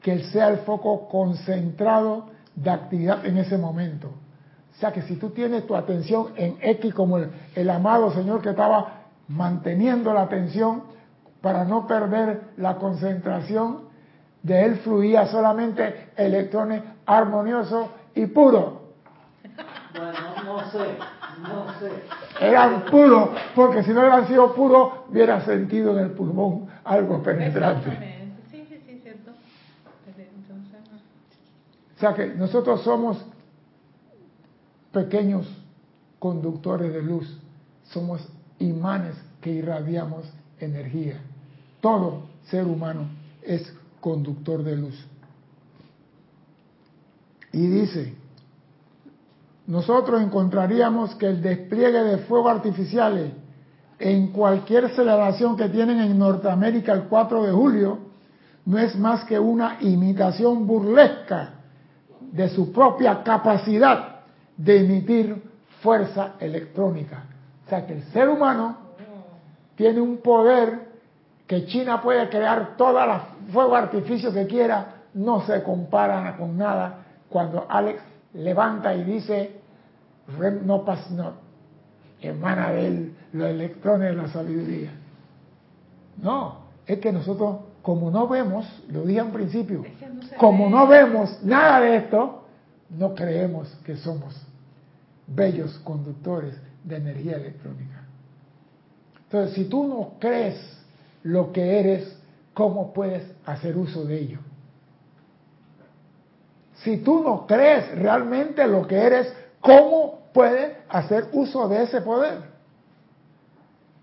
que 0.02 0.20
sea 0.26 0.50
el 0.50 0.60
foco 0.60 1.08
concentrado 1.10 2.28
de 2.56 2.70
actividad 2.70 3.26
en 3.26 3.38
ese 3.38 3.58
momento. 3.58 4.08
O 4.08 4.80
sea 4.80 4.92
que 4.92 5.02
si 5.04 5.16
tú 5.16 5.32
tienes 5.32 5.66
tu 5.66 5.76
atención 5.76 6.28
en 6.36 6.58
X 6.62 6.94
como 6.94 7.18
el, 7.18 7.32
el 7.56 7.70
amado 7.70 8.12
Señor 8.12 8.42
que 8.42 8.50
estaba 8.50 9.06
manteniendo 9.28 10.14
la 10.14 10.24
atención 10.24 10.84
para 11.42 11.66
no 11.66 11.88
perder 11.88 12.52
la 12.58 12.76
concentración, 12.76 13.88
de 14.44 14.66
él 14.66 14.76
fluía 14.78 15.28
solamente 15.28 16.12
electrones 16.16 16.84
armoniosos 17.06 17.88
y 18.16 18.28
puros. 18.28 18.74
Bueno, 19.94 20.20
no 20.46 20.72
sé. 20.72 20.98
No 21.42 21.80
sé. 21.80 21.92
Eran 22.40 22.86
puros, 22.86 23.30
porque 23.56 23.84
si 23.84 23.92
no 23.92 24.00
hubieran 24.00 24.28
sido 24.28 24.54
puros, 24.54 24.94
hubiera 25.10 25.44
sentido 25.46 25.98
en 25.98 26.06
el 26.06 26.12
pulmón 26.12 26.68
algo 26.84 27.22
penetrante. 27.22 27.92
Sí, 28.52 28.66
sí, 28.70 28.82
sí, 28.86 29.00
cierto. 29.04 29.32
O 31.96 32.00
sea 32.00 32.14
que 32.14 32.28
nosotros 32.28 32.82
somos 32.84 33.24
pequeños 34.92 35.48
conductores 36.20 36.94
de 36.94 37.02
luz, 37.02 37.40
somos 37.86 38.28
imanes 38.60 39.16
que 39.42 39.52
irradiamos 39.52 40.26
energía. 40.60 41.20
Todo 41.82 42.24
ser 42.50 42.66
humano 42.66 43.08
es 43.44 43.74
conductor 44.00 44.64
de 44.64 44.76
luz. 44.76 45.06
Y 47.52 47.68
dice, 47.68 48.14
nosotros 49.68 50.22
encontraríamos 50.22 51.16
que 51.16 51.28
el 51.28 51.42
despliegue 51.42 52.02
de 52.02 52.18
fuegos 52.20 52.52
artificiales 52.52 53.34
en 54.00 54.28
cualquier 54.28 54.90
celebración 54.96 55.58
que 55.58 55.70
tienen 55.70 56.00
en 56.00 56.18
Norteamérica 56.18 56.94
el 56.94 57.04
4 57.04 57.44
de 57.44 57.52
julio 57.52 58.00
no 58.66 58.78
es 58.78 58.98
más 58.98 59.26
que 59.26 59.40
una 59.40 59.78
imitación 59.82 60.66
burlesca 60.66 61.54
de 62.20 62.50
su 62.50 62.72
propia 62.72 63.24
capacidad 63.24 64.22
de 64.56 64.80
emitir 64.82 65.44
fuerza 65.82 66.34
electrónica. 66.40 67.26
O 67.66 67.70
sea 67.70 67.86
que 67.86 67.94
el 67.94 68.04
ser 68.06 68.30
humano 68.30 68.78
tiene 69.76 70.00
un 70.00 70.18
poder 70.18 70.88
que 71.46 71.66
China 71.66 72.02
puede 72.02 72.28
crear 72.30 72.76
todos 72.78 73.06
los 73.06 73.52
fuegos 73.54 73.78
artificios 73.78 74.34
que 74.34 74.48
quiera, 74.48 74.96
no 75.14 75.42
se 75.42 75.64
comparan 75.64 76.38
con 76.38 76.58
nada 76.58 77.06
cuando 77.30 77.66
Alex 77.70 78.02
levanta 78.34 78.94
y 78.94 79.04
dice, 79.04 79.57
no 80.64 80.84
pasa, 80.84 81.10
no, 81.12 81.34
emana 82.22 82.72
de 82.72 82.88
él 82.88 83.16
los 83.34 83.50
electrones 83.50 84.10
de 84.10 84.22
la 84.22 84.28
sabiduría. 84.30 84.92
No, 86.22 86.60
es 86.86 87.00
que 87.00 87.12
nosotros, 87.12 87.58
como 87.82 88.12
no 88.12 88.28
vemos, 88.28 88.66
lo 88.90 89.06
dije 89.06 89.20
al 89.20 89.32
principio, 89.32 89.84
como 90.38 90.70
no 90.70 90.88
vemos 90.88 91.42
nada 91.44 91.82
de 91.82 91.98
esto, 91.98 92.44
no 92.90 93.14
creemos 93.14 93.70
que 93.86 93.96
somos 93.98 94.36
bellos 95.28 95.78
conductores 95.80 96.56
de 96.84 96.98
energía 96.98 97.36
electrónica. 97.36 98.04
Entonces, 99.24 99.56
si 99.56 99.66
tú 99.66 99.86
no 99.86 100.14
crees 100.20 100.56
lo 101.24 101.52
que 101.52 101.80
eres, 101.80 102.18
¿cómo 102.54 102.94
puedes 102.94 103.30
hacer 103.46 103.78
uso 103.78 104.06
de 104.06 104.20
ello? 104.20 104.40
Si 106.84 106.98
tú 106.98 107.22
no 107.24 107.46
crees 107.46 107.98
realmente 107.98 108.66
lo 108.68 108.88
que 108.88 108.96
eres, 108.96 109.34
¿cómo 109.62 110.20
puedes 110.34 110.78
hacer 110.90 111.28
uso 111.34 111.68
de 111.68 111.84
ese 111.84 112.02
poder? 112.02 112.40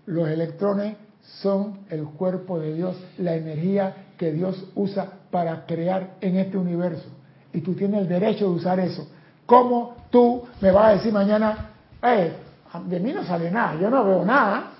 Los 0.05 0.29
electrones 0.29 0.97
son 1.41 1.79
el 1.89 2.05
cuerpo 2.05 2.59
de 2.59 2.73
Dios, 2.73 2.95
la 3.17 3.35
energía 3.35 3.95
que 4.17 4.31
Dios 4.31 4.65
usa 4.75 5.07
para 5.31 5.65
crear 5.65 6.15
en 6.21 6.37
este 6.37 6.57
universo. 6.57 7.07
Y 7.53 7.61
tú 7.61 7.73
tienes 7.73 8.01
el 8.01 8.07
derecho 8.07 8.45
de 8.49 8.55
usar 8.55 8.79
eso. 8.79 9.07
¿Cómo 9.45 9.95
tú 10.09 10.43
me 10.61 10.71
vas 10.71 10.85
a 10.85 10.95
decir 10.95 11.13
mañana, 11.13 11.71
eh, 12.03 12.33
de 12.85 12.99
mí 12.99 13.13
no 13.13 13.23
sale 13.23 13.49
nada, 13.51 13.79
yo 13.79 13.89
no 13.89 14.03
veo 14.03 14.25
nada? 14.25 14.71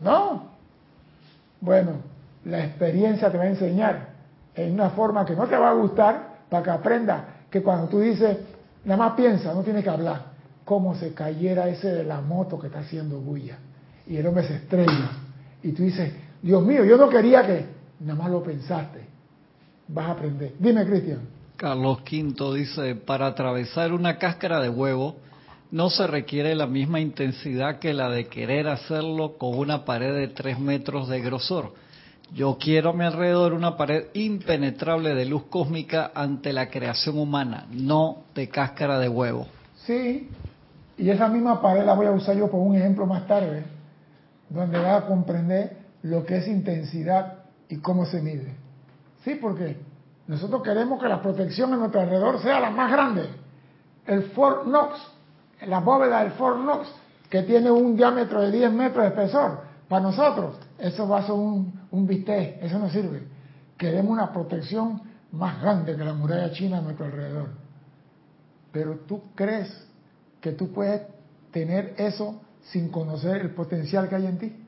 No. 0.00 0.44
Bueno, 1.60 1.92
la 2.44 2.64
experiencia 2.64 3.30
te 3.30 3.38
va 3.38 3.44
a 3.44 3.48
enseñar 3.48 4.08
en 4.54 4.74
una 4.74 4.90
forma 4.90 5.24
que 5.24 5.34
no 5.34 5.46
te 5.46 5.56
va 5.56 5.70
a 5.70 5.74
gustar 5.74 6.36
para 6.48 6.62
que 6.62 6.70
aprendas 6.70 7.22
que 7.50 7.62
cuando 7.62 7.88
tú 7.88 8.00
dices, 8.00 8.38
nada 8.86 8.96
más 8.96 9.16
piensa, 9.16 9.52
no 9.52 9.62
tienes 9.62 9.84
que 9.84 9.90
hablar, 9.90 10.32
como 10.64 10.94
se 10.94 11.12
cayera 11.12 11.68
ese 11.68 11.88
de 11.88 12.04
la 12.04 12.20
moto 12.20 12.58
que 12.58 12.68
está 12.68 12.78
haciendo 12.78 13.20
bulla 13.20 13.58
y 14.06 14.16
el 14.16 14.26
hombre 14.26 14.46
se 14.46 14.54
estrella. 14.54 15.10
Y 15.62 15.72
tú 15.72 15.82
dices, 15.82 16.12
Dios 16.40 16.64
mío, 16.64 16.84
yo 16.84 16.96
no 16.96 17.08
quería 17.08 17.44
que, 17.44 17.66
nada 18.00 18.18
más 18.18 18.30
lo 18.30 18.42
pensaste, 18.42 19.04
vas 19.88 20.06
a 20.06 20.10
aprender. 20.12 20.54
Dime, 20.58 20.86
Cristian. 20.86 21.20
Carlos 21.56 21.98
V 22.00 22.54
dice, 22.56 22.94
para 22.94 23.26
atravesar 23.26 23.92
una 23.92 24.18
cáscara 24.18 24.60
de 24.60 24.68
huevo 24.68 25.16
no 25.72 25.90
se 25.90 26.06
requiere 26.06 26.54
la 26.54 26.66
misma 26.66 27.00
intensidad 27.00 27.80
que 27.80 27.92
la 27.92 28.08
de 28.08 28.26
querer 28.28 28.68
hacerlo 28.68 29.36
con 29.36 29.58
una 29.58 29.84
pared 29.84 30.14
de 30.14 30.28
tres 30.28 30.60
metros 30.60 31.08
de 31.08 31.20
grosor. 31.20 31.72
Yo 32.34 32.58
quiero 32.58 32.90
a 32.90 32.92
mi 32.92 33.04
alrededor 33.04 33.52
una 33.52 33.76
pared 33.76 34.06
impenetrable 34.14 35.14
de 35.14 35.26
luz 35.26 35.44
cósmica 35.44 36.10
ante 36.14 36.52
la 36.52 36.68
creación 36.68 37.18
humana, 37.18 37.66
no 37.70 38.24
de 38.34 38.48
cáscara 38.48 38.98
de 38.98 39.08
huevo. 39.08 39.46
Sí, 39.84 40.28
y 40.98 41.10
esa 41.10 41.28
misma 41.28 41.62
pared 41.62 41.84
la 41.84 41.94
voy 41.94 42.06
a 42.06 42.10
usar 42.10 42.36
yo 42.36 42.50
por 42.50 42.60
un 42.60 42.74
ejemplo 42.74 43.06
más 43.06 43.26
tarde, 43.26 43.64
donde 44.48 44.78
vas 44.78 45.04
a 45.04 45.06
comprender 45.06 45.76
lo 46.02 46.24
que 46.24 46.38
es 46.38 46.48
intensidad 46.48 47.44
y 47.68 47.76
cómo 47.76 48.04
se 48.06 48.20
mide. 48.20 48.56
Sí, 49.24 49.38
porque 49.40 49.76
nosotros 50.26 50.62
queremos 50.62 51.00
que 51.00 51.08
la 51.08 51.22
protección 51.22 51.72
a 51.74 51.76
nuestro 51.76 52.00
alrededor 52.00 52.40
sea 52.42 52.58
la 52.58 52.70
más 52.70 52.90
grande. 52.90 53.28
El 54.04 54.24
Fort 54.30 54.64
Knox, 54.64 54.98
la 55.64 55.78
bóveda 55.78 56.22
del 56.22 56.32
Fort 56.32 56.58
Knox, 56.58 56.88
que 57.30 57.42
tiene 57.42 57.70
un 57.70 57.96
diámetro 57.96 58.40
de 58.40 58.50
10 58.50 58.72
metros 58.72 59.04
de 59.04 59.08
espesor, 59.08 59.60
para 59.88 60.02
nosotros 60.02 60.56
eso 60.78 61.08
va 61.08 61.18
a 61.20 61.22
ser 61.22 61.32
un, 61.32 61.72
un 61.96 62.06
bistec, 62.06 62.62
eso 62.62 62.78
no 62.78 62.90
sirve. 62.90 63.22
Queremos 63.76 64.12
una 64.12 64.32
protección 64.32 65.00
más 65.32 65.60
grande 65.60 65.96
que 65.96 66.04
la 66.04 66.12
muralla 66.12 66.52
china 66.52 66.78
a 66.78 66.80
nuestro 66.80 67.06
alrededor. 67.06 67.50
Pero 68.72 69.00
tú 69.06 69.22
crees 69.34 69.86
que 70.40 70.52
tú 70.52 70.72
puedes 70.72 71.02
tener 71.50 71.94
eso 71.98 72.40
sin 72.64 72.90
conocer 72.90 73.36
el 73.36 73.50
potencial 73.50 74.08
que 74.08 74.14
hay 74.14 74.26
en 74.26 74.38
ti. 74.38 74.64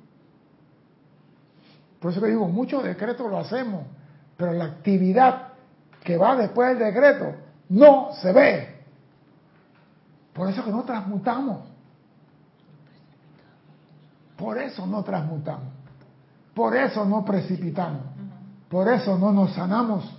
Por 2.00 2.12
eso 2.12 2.20
que 2.20 2.28
digo, 2.28 2.48
muchos 2.48 2.84
decretos 2.84 3.30
lo 3.30 3.38
hacemos, 3.38 3.84
pero 4.36 4.52
la 4.52 4.64
actividad 4.64 5.48
que 6.04 6.16
va 6.16 6.36
después 6.36 6.70
del 6.70 6.78
decreto 6.78 7.34
no 7.68 8.10
se 8.22 8.32
ve. 8.32 8.78
Por 10.32 10.48
eso 10.48 10.64
que 10.64 10.70
no 10.70 10.84
transmutamos. 10.84 11.66
Por 14.36 14.58
eso 14.58 14.86
no 14.86 15.02
transmutamos. 15.02 15.77
Por 16.58 16.76
eso 16.76 17.04
no 17.04 17.24
precipitamos. 17.24 18.02
Por 18.68 18.92
eso 18.92 19.16
no 19.16 19.30
nos 19.30 19.52
sanamos. 19.52 20.12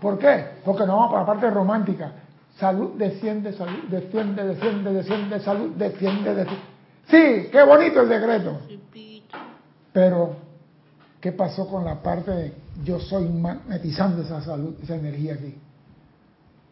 ¿Por 0.00 0.18
qué? 0.18 0.46
Porque 0.64 0.84
no 0.84 0.96
vamos 0.96 1.10
para 1.12 1.20
la 1.20 1.26
parte 1.26 1.48
romántica. 1.48 2.10
Salud 2.58 2.94
desciende, 2.98 3.52
salud 3.52 3.84
desciende, 3.88 4.42
desciende, 4.42 4.92
desciende, 4.92 5.38
salud 5.38 5.70
desciende, 5.76 6.34
desciende. 6.34 6.64
Sí, 7.06 7.50
qué 7.52 7.62
bonito 7.62 8.00
el 8.00 8.08
decreto. 8.08 8.58
Pero, 9.92 10.34
¿qué 11.20 11.30
pasó 11.30 11.68
con 11.68 11.84
la 11.84 12.02
parte 12.02 12.32
de 12.32 12.52
yo 12.82 12.98
soy 12.98 13.28
magnetizando 13.28 14.22
esa 14.22 14.40
salud, 14.40 14.74
esa 14.82 14.96
energía 14.96 15.34
aquí? 15.34 15.56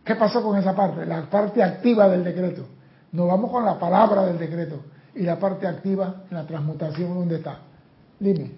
¿Qué 0.04 0.16
pasó 0.16 0.42
con 0.42 0.58
esa 0.58 0.74
parte? 0.74 1.06
La 1.06 1.30
parte 1.30 1.62
activa 1.62 2.08
del 2.08 2.24
decreto. 2.24 2.66
Nos 3.12 3.28
vamos 3.28 3.48
con 3.52 3.64
la 3.64 3.78
palabra 3.78 4.24
del 4.24 4.40
decreto. 4.40 4.80
Y 5.14 5.22
la 5.22 5.38
parte 5.38 5.66
activa, 5.66 6.24
la 6.30 6.46
transmutación, 6.46 7.14
¿dónde 7.14 7.36
está? 7.36 7.58
Dime. 8.18 8.50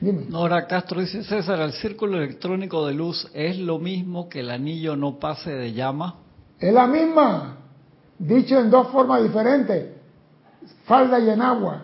Dime. 0.00 0.26
Nora 0.28 0.66
Castro 0.66 1.00
dice, 1.00 1.22
César, 1.22 1.60
¿el 1.60 1.72
círculo 1.72 2.18
electrónico 2.18 2.86
de 2.86 2.94
luz 2.94 3.30
es 3.32 3.58
lo 3.58 3.78
mismo 3.78 4.28
que 4.28 4.40
el 4.40 4.50
anillo 4.50 4.96
no 4.96 5.18
pase 5.18 5.50
de 5.50 5.72
llama? 5.72 6.16
Es 6.58 6.72
la 6.72 6.86
misma, 6.86 7.56
dicho 8.18 8.58
en 8.58 8.70
dos 8.70 8.88
formas 8.88 9.22
diferentes, 9.22 9.90
falda 10.84 11.18
y 11.18 11.30
en 11.30 11.42
agua. 11.42 11.82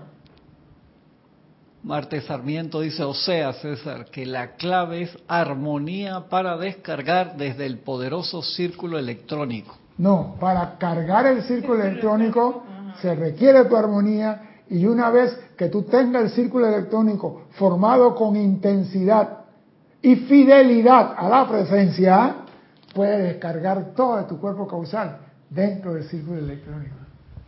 Marte 1.82 2.20
Sarmiento 2.20 2.80
dice, 2.80 3.04
o 3.04 3.14
sea, 3.14 3.54
César, 3.54 4.06
que 4.06 4.26
la 4.26 4.56
clave 4.56 5.02
es 5.02 5.18
armonía 5.26 6.28
para 6.28 6.58
descargar 6.58 7.36
desde 7.36 7.64
el 7.64 7.78
poderoso 7.78 8.42
círculo 8.42 8.98
electrónico. 8.98 9.78
No, 9.96 10.36
para 10.38 10.76
cargar 10.76 11.26
el 11.26 11.42
círculo 11.44 11.82
electrónico 11.82 12.64
se 13.00 13.14
requiere 13.14 13.64
tu 13.64 13.76
armonía 13.76 14.62
y 14.68 14.86
una 14.86 15.10
vez 15.10 15.36
que 15.56 15.68
tú 15.68 15.82
tengas 15.82 16.22
el 16.24 16.30
círculo 16.30 16.66
electrónico 16.66 17.42
formado 17.52 18.14
con 18.14 18.36
intensidad 18.36 19.40
y 20.00 20.16
fidelidad 20.16 21.14
a 21.16 21.28
la 21.28 21.48
presencia, 21.48 22.36
puedes 22.94 23.22
descargar 23.22 23.94
todo 23.94 24.18
de 24.18 24.24
tu 24.24 24.38
cuerpo 24.38 24.66
causal 24.66 25.18
dentro 25.48 25.94
del 25.94 26.04
círculo 26.04 26.38
electrónico. 26.38 26.94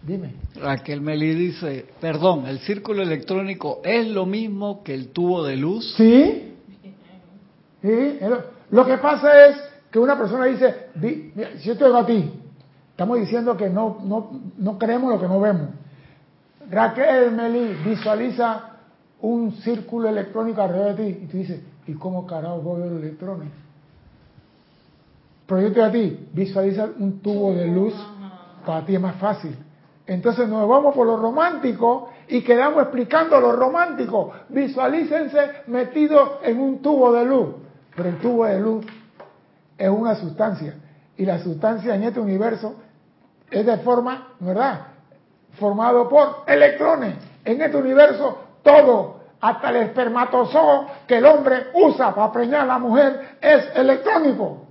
Dime. 0.02 0.34
Raquel 0.60 1.00
Meli 1.00 1.32
dice, 1.34 1.86
perdón, 2.00 2.46
¿el 2.46 2.58
círculo 2.58 3.02
electrónico 3.02 3.80
es 3.84 4.08
lo 4.08 4.26
mismo 4.26 4.82
que 4.82 4.94
el 4.94 5.08
tubo 5.08 5.44
de 5.44 5.56
luz? 5.56 5.94
Sí. 5.96 6.56
sí. 7.80 8.18
Lo 8.70 8.84
que 8.84 8.98
pasa 8.98 9.46
es 9.46 9.56
que 9.92 10.00
una 10.00 10.18
persona 10.18 10.46
dice, 10.46 10.88
si 11.58 11.68
yo 11.68 11.76
te 11.76 11.84
digo 11.84 11.98
a 11.98 12.06
ti, 12.06 12.41
estamos 13.02 13.18
diciendo 13.18 13.56
que 13.56 13.68
no, 13.68 13.98
no, 14.04 14.30
no 14.58 14.78
creemos 14.78 15.12
lo 15.12 15.20
que 15.20 15.26
no 15.26 15.40
vemos. 15.40 15.70
Raquel 16.70 17.32
Meli 17.32 17.74
visualiza 17.84 18.76
un 19.22 19.50
círculo 19.56 20.08
electrónico 20.08 20.62
alrededor 20.62 20.94
de 20.94 21.12
ti 21.12 21.18
y 21.24 21.26
tú 21.26 21.36
dices, 21.36 21.60
¿y 21.88 21.94
cómo 21.94 22.24
carajo 22.28 22.60
voy 22.60 22.80
a 22.80 22.84
ver 22.84 22.92
los 22.92 23.02
electrones? 23.02 23.48
Te 25.46 25.82
a 25.82 25.90
ti, 25.90 26.28
visualiza 26.32 26.90
un 26.96 27.18
tubo 27.18 27.52
de 27.52 27.66
luz, 27.66 27.92
para 28.64 28.86
ti 28.86 28.94
es 28.94 29.00
más 29.00 29.16
fácil. 29.16 29.56
Entonces 30.06 30.48
nos 30.48 30.68
vamos 30.68 30.94
por 30.94 31.04
lo 31.04 31.16
romántico 31.16 32.08
y 32.28 32.42
quedamos 32.42 32.84
explicando 32.84 33.40
lo 33.40 33.50
romántico. 33.56 34.30
Visualícense 34.48 35.38
metidos 35.66 36.38
en 36.44 36.60
un 36.60 36.80
tubo 36.80 37.12
de 37.12 37.24
luz. 37.24 37.48
Pero 37.96 38.08
el 38.08 38.18
tubo 38.18 38.44
de 38.44 38.60
luz 38.60 38.86
es 39.76 39.90
una 39.90 40.14
sustancia. 40.14 40.76
Y 41.16 41.26
la 41.26 41.40
sustancia 41.40 41.94
en 41.96 42.04
este 42.04 42.20
universo 42.20 42.76
es 43.52 43.64
de 43.66 43.76
forma, 43.78 44.34
¿verdad? 44.40 44.86
Formado 45.58 46.08
por 46.08 46.44
electrones. 46.46 47.16
En 47.44 47.60
este 47.60 47.76
universo 47.76 48.38
todo, 48.62 49.20
hasta 49.40 49.70
el 49.70 49.76
espermatozoo 49.76 50.86
que 51.06 51.18
el 51.18 51.26
hombre 51.26 51.66
usa 51.74 52.12
para 52.14 52.32
preñar 52.32 52.62
a 52.62 52.66
la 52.66 52.78
mujer, 52.78 53.36
es 53.40 53.68
electrónico. 53.74 54.66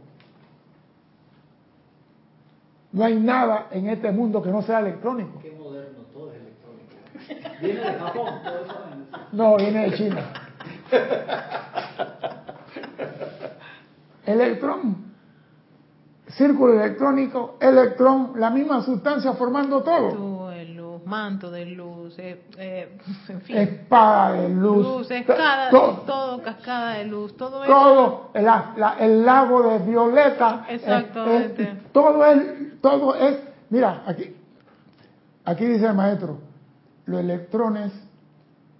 No 2.93 3.05
hay 3.05 3.15
nada 3.15 3.67
en 3.71 3.87
este 3.89 4.11
mundo 4.11 4.41
que 4.41 4.49
no 4.49 4.61
sea 4.61 4.79
electrónico. 4.79 5.39
Qué 5.41 5.51
moderno, 5.51 5.99
todo 6.11 6.31
es 6.31 6.39
electrónico. 6.39 6.95
Viene 7.61 7.79
de 7.79 7.93
Japón, 7.99 8.41
todo 8.43 8.63
eso. 8.63 8.75
No, 9.31 9.55
viene 9.57 9.89
de 9.89 9.97
China. 9.97 10.33
Electrón. 14.25 15.10
Círculo 16.37 16.73
electrónico, 16.73 17.55
electrón, 17.59 18.33
la 18.35 18.49
misma 18.49 18.81
sustancia 18.83 19.33
formando 19.33 19.81
todo. 19.83 20.49
De 20.49 20.65
luz, 20.65 21.05
manto 21.05 21.51
de 21.51 21.65
luz, 21.65 22.17
eh, 22.19 22.43
eh, 22.57 22.97
en 23.27 23.41
fin. 23.41 23.57
Espada 23.57 24.33
de 24.33 24.49
luz. 24.49 24.85
Luz, 24.85 25.11
escada, 25.11 25.69
todo, 25.69 25.91
todo, 26.05 26.41
cascada 26.41 26.93
de 26.99 27.05
luz, 27.05 27.35
todo 27.35 27.65
todo 27.65 28.29
el, 28.33 28.45
la- 28.45 28.95
el 28.99 29.25
lago 29.25 29.63
de 29.69 29.79
violeta. 29.79 30.65
Exactamente. 30.69 31.75
todo 31.91 32.25
es, 32.25 32.79
todo 32.81 33.15
es, 33.15 33.39
mira, 33.69 34.03
aquí, 34.05 34.35
aquí 35.43 35.65
dice 35.65 35.87
el 35.87 35.95
maestro, 35.95 36.37
los 37.05 37.19
electrones 37.19 37.91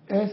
es 0.07 0.31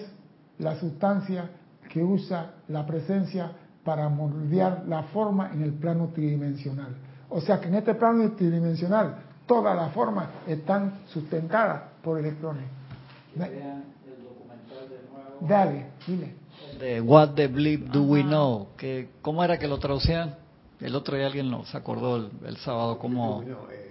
la 0.58 0.76
sustancia 0.76 1.50
que 1.88 2.02
usa 2.04 2.52
la 2.68 2.86
presencia 2.86 3.52
para 3.84 4.08
moldear 4.08 4.82
la 4.86 5.04
forma 5.04 5.50
en 5.52 5.62
el 5.62 5.72
plano 5.72 6.10
tridimensional. 6.14 6.94
O 7.30 7.40
sea 7.40 7.60
que 7.60 7.68
en 7.68 7.74
este 7.74 7.94
plano 7.94 8.32
tridimensional 8.32 9.16
todas 9.46 9.76
las 9.76 9.92
formas 9.92 10.28
están 10.46 11.00
sustentadas 11.08 11.82
por 12.02 12.18
electrones. 12.18 12.64
Vean 13.34 13.84
el 14.06 14.24
documental 14.24 14.88
de 14.88 14.98
nuevo. 15.10 15.46
Dale, 15.48 15.86
dile. 16.06 16.34
De 16.78 17.00
What 17.00 17.30
the 17.34 17.48
Bleep 17.48 17.88
Do 17.90 18.02
We 18.04 18.22
Know? 18.22 18.68
Que, 18.76 19.10
¿Cómo 19.22 19.42
era 19.44 19.58
que 19.58 19.68
lo 19.68 19.78
traducían? 19.78 20.36
El 20.80 20.94
otro 20.94 21.16
día 21.16 21.26
alguien 21.26 21.50
nos 21.50 21.74
acordó 21.74 22.16
el, 22.16 22.30
el 22.46 22.56
sábado 22.58 22.98
cómo... 22.98 23.42
eh, 23.42 23.87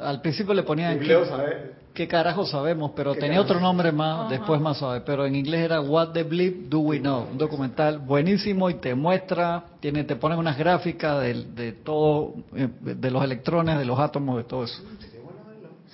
Al 0.00 0.20
principio 0.20 0.54
le 0.54 0.62
ponían... 0.62 0.98
Leo 1.04 1.22
¿qué, 1.24 1.28
sabe- 1.28 1.72
qué 1.94 2.08
carajo 2.08 2.46
sabemos? 2.46 2.92
Pero 2.94 3.12
¿Qué 3.14 3.20
tenía 3.20 3.36
carajo? 3.38 3.52
otro 3.52 3.60
nombre 3.60 3.90
más, 3.92 4.20
Ajá. 4.20 4.30
después 4.30 4.60
más 4.60 4.78
suave. 4.78 5.00
Pero 5.00 5.26
en 5.26 5.34
inglés 5.34 5.62
era 5.64 5.80
What 5.80 6.10
the 6.12 6.22
Bleep 6.22 6.68
Do 6.68 6.80
We 6.80 7.00
Know? 7.00 7.26
Un 7.32 7.38
documental 7.38 7.98
buenísimo 7.98 8.70
y 8.70 8.74
te 8.74 8.94
muestra, 8.94 9.64
tiene, 9.80 10.04
te 10.04 10.16
ponen 10.16 10.38
unas 10.38 10.56
gráficas 10.56 11.20
de, 11.22 11.34
de 11.54 11.72
todo, 11.72 12.34
eh, 12.54 12.68
de 12.80 13.10
los 13.10 13.22
electrones, 13.24 13.78
de 13.78 13.84
los 13.84 13.98
átomos, 13.98 14.36
de 14.36 14.44
todo 14.44 14.64
eso. 14.64 14.82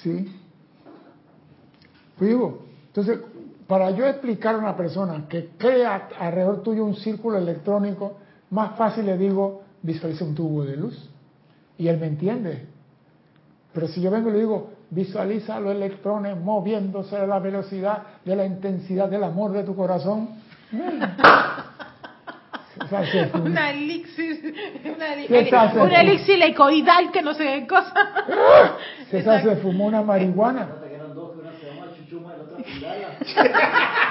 ¿Sí? 0.03 0.31
Pues 2.19 2.31
digo, 2.31 2.67
entonces, 2.87 3.19
para 3.67 3.91
yo 3.93 4.07
explicar 4.07 4.55
a 4.55 4.59
una 4.59 4.77
persona 4.77 5.27
que 5.29 5.51
crea 5.57 6.09
alrededor 6.19 6.63
tuyo 6.63 6.85
un 6.85 6.97
círculo 6.97 7.39
electrónico, 7.39 8.19
más 8.51 8.77
fácil 8.77 9.07
le 9.07 9.17
digo, 9.17 9.63
visualiza 9.83 10.25
un 10.25 10.35
tubo 10.35 10.65
de 10.65 10.77
luz. 10.77 11.09
Y 11.79 11.89
él 11.89 11.99
me 11.99 12.07
entiende. 12.09 12.67
Pero 13.73 13.89
si 13.89 14.01
yo 14.01 14.11
vengo 14.11 14.31
y 14.31 14.33
le 14.33 14.39
digo, 14.41 14.71
visualiza 14.91 15.61
los 15.61 15.75
electrones 15.75 16.37
moviéndose 16.37 17.17
a 17.17 17.27
la 17.27 17.39
velocidad 17.39 18.03
de 18.25 18.37
la 18.37 18.45
intensidad 18.45 19.09
del 19.09 19.25
amor 19.25 19.53
de 19.53 19.65
tu 19.65 19.77
corazón. 19.77 20.29
Una 23.45 23.71
elixir, 23.71 24.55
una, 24.85 26.01
elixir 26.01 26.43
ecoidal 26.43 27.13
que 27.13 27.23
no 27.23 27.35
sé 27.35 27.45
qué 27.45 27.67
cosa. 27.67 27.93
César 29.11 29.43
se 29.43 29.57
fumó 29.57 29.87
una 29.87 30.03
marihuana. 30.03 30.69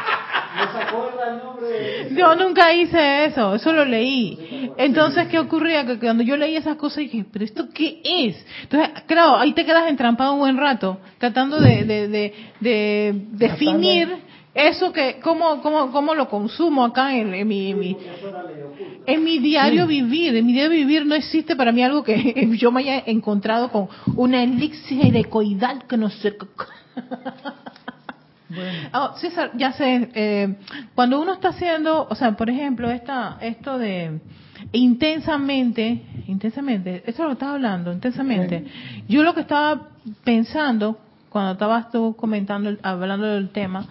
acuerda 0.89 1.33
el 1.33 1.37
nombre? 1.43 1.67
de- 2.09 2.15
Yo 2.15 2.35
nunca 2.35 2.73
hice 2.73 3.25
eso, 3.25 3.55
eso 3.55 3.71
lo 3.73 3.85
leí. 3.85 4.69
Entonces, 4.77 5.27
¿qué 5.27 5.39
ocurría? 5.39 5.85
Que 5.85 5.97
cuando 5.99 6.23
yo 6.23 6.35
leí 6.37 6.55
esas 6.55 6.75
cosas 6.77 6.97
dije, 6.99 7.25
¿pero 7.31 7.45
esto 7.45 7.67
qué 7.73 8.01
es? 8.03 8.45
Entonces, 8.63 8.89
claro, 9.07 9.37
ahí 9.37 9.53
te 9.53 9.65
quedas 9.65 9.89
entrampado 9.89 10.33
un 10.33 10.39
buen 10.39 10.57
rato, 10.57 10.97
tratando 11.17 11.59
de, 11.59 11.83
de, 11.85 12.07
de, 12.07 12.33
de 12.59 13.13
definir 13.31 14.09
eso 14.53 14.91
que, 14.91 15.19
cómo, 15.21 15.61
cómo, 15.61 15.91
cómo 15.91 16.15
lo 16.15 16.27
consumo 16.27 16.83
acá 16.83 17.15
en, 17.15 17.33
en 17.33 17.47
mi, 17.47 17.71
en 17.71 17.79
mi, 17.79 17.97
en 19.05 19.23
mi 19.23 19.39
diario 19.39 19.85
vivir. 19.87 20.35
En 20.35 20.45
mi 20.45 20.53
diario 20.53 20.71
vivir 20.71 21.05
no 21.05 21.15
existe 21.15 21.55
para 21.55 21.71
mí 21.71 21.83
algo 21.83 22.03
que 22.03 22.49
yo 22.57 22.71
me 22.71 22.81
haya 22.81 23.03
encontrado 23.05 23.71
con 23.71 23.87
una 24.15 24.43
elixir 24.43 25.15
ecoidal 25.15 25.85
que 25.87 25.97
no 25.97 26.09
sé 26.09 26.35
Bueno, 28.49 28.89
Ah, 28.93 29.13
César, 29.19 29.51
ya 29.55 29.71
sé, 29.73 30.09
eh, 30.13 30.55
cuando 30.95 31.21
uno 31.21 31.33
está 31.33 31.49
haciendo, 31.49 32.07
o 32.09 32.15
sea, 32.15 32.35
por 32.35 32.49
ejemplo, 32.49 32.89
esta, 32.89 33.37
esto 33.41 33.77
de 33.77 34.19
intensamente, 34.71 36.03
intensamente, 36.27 37.03
eso 37.05 37.23
es 37.23 37.27
lo 37.27 37.31
estaba 37.33 37.53
hablando, 37.53 37.91
intensamente. 37.91 38.65
Yo 39.07 39.23
lo 39.23 39.33
que 39.33 39.41
estaba 39.41 39.89
pensando, 40.23 40.99
cuando 41.29 41.53
estabas 41.53 41.91
tú 41.91 42.15
comentando, 42.17 42.75
hablando 42.83 43.27
del 43.27 43.49
tema, 43.49 43.85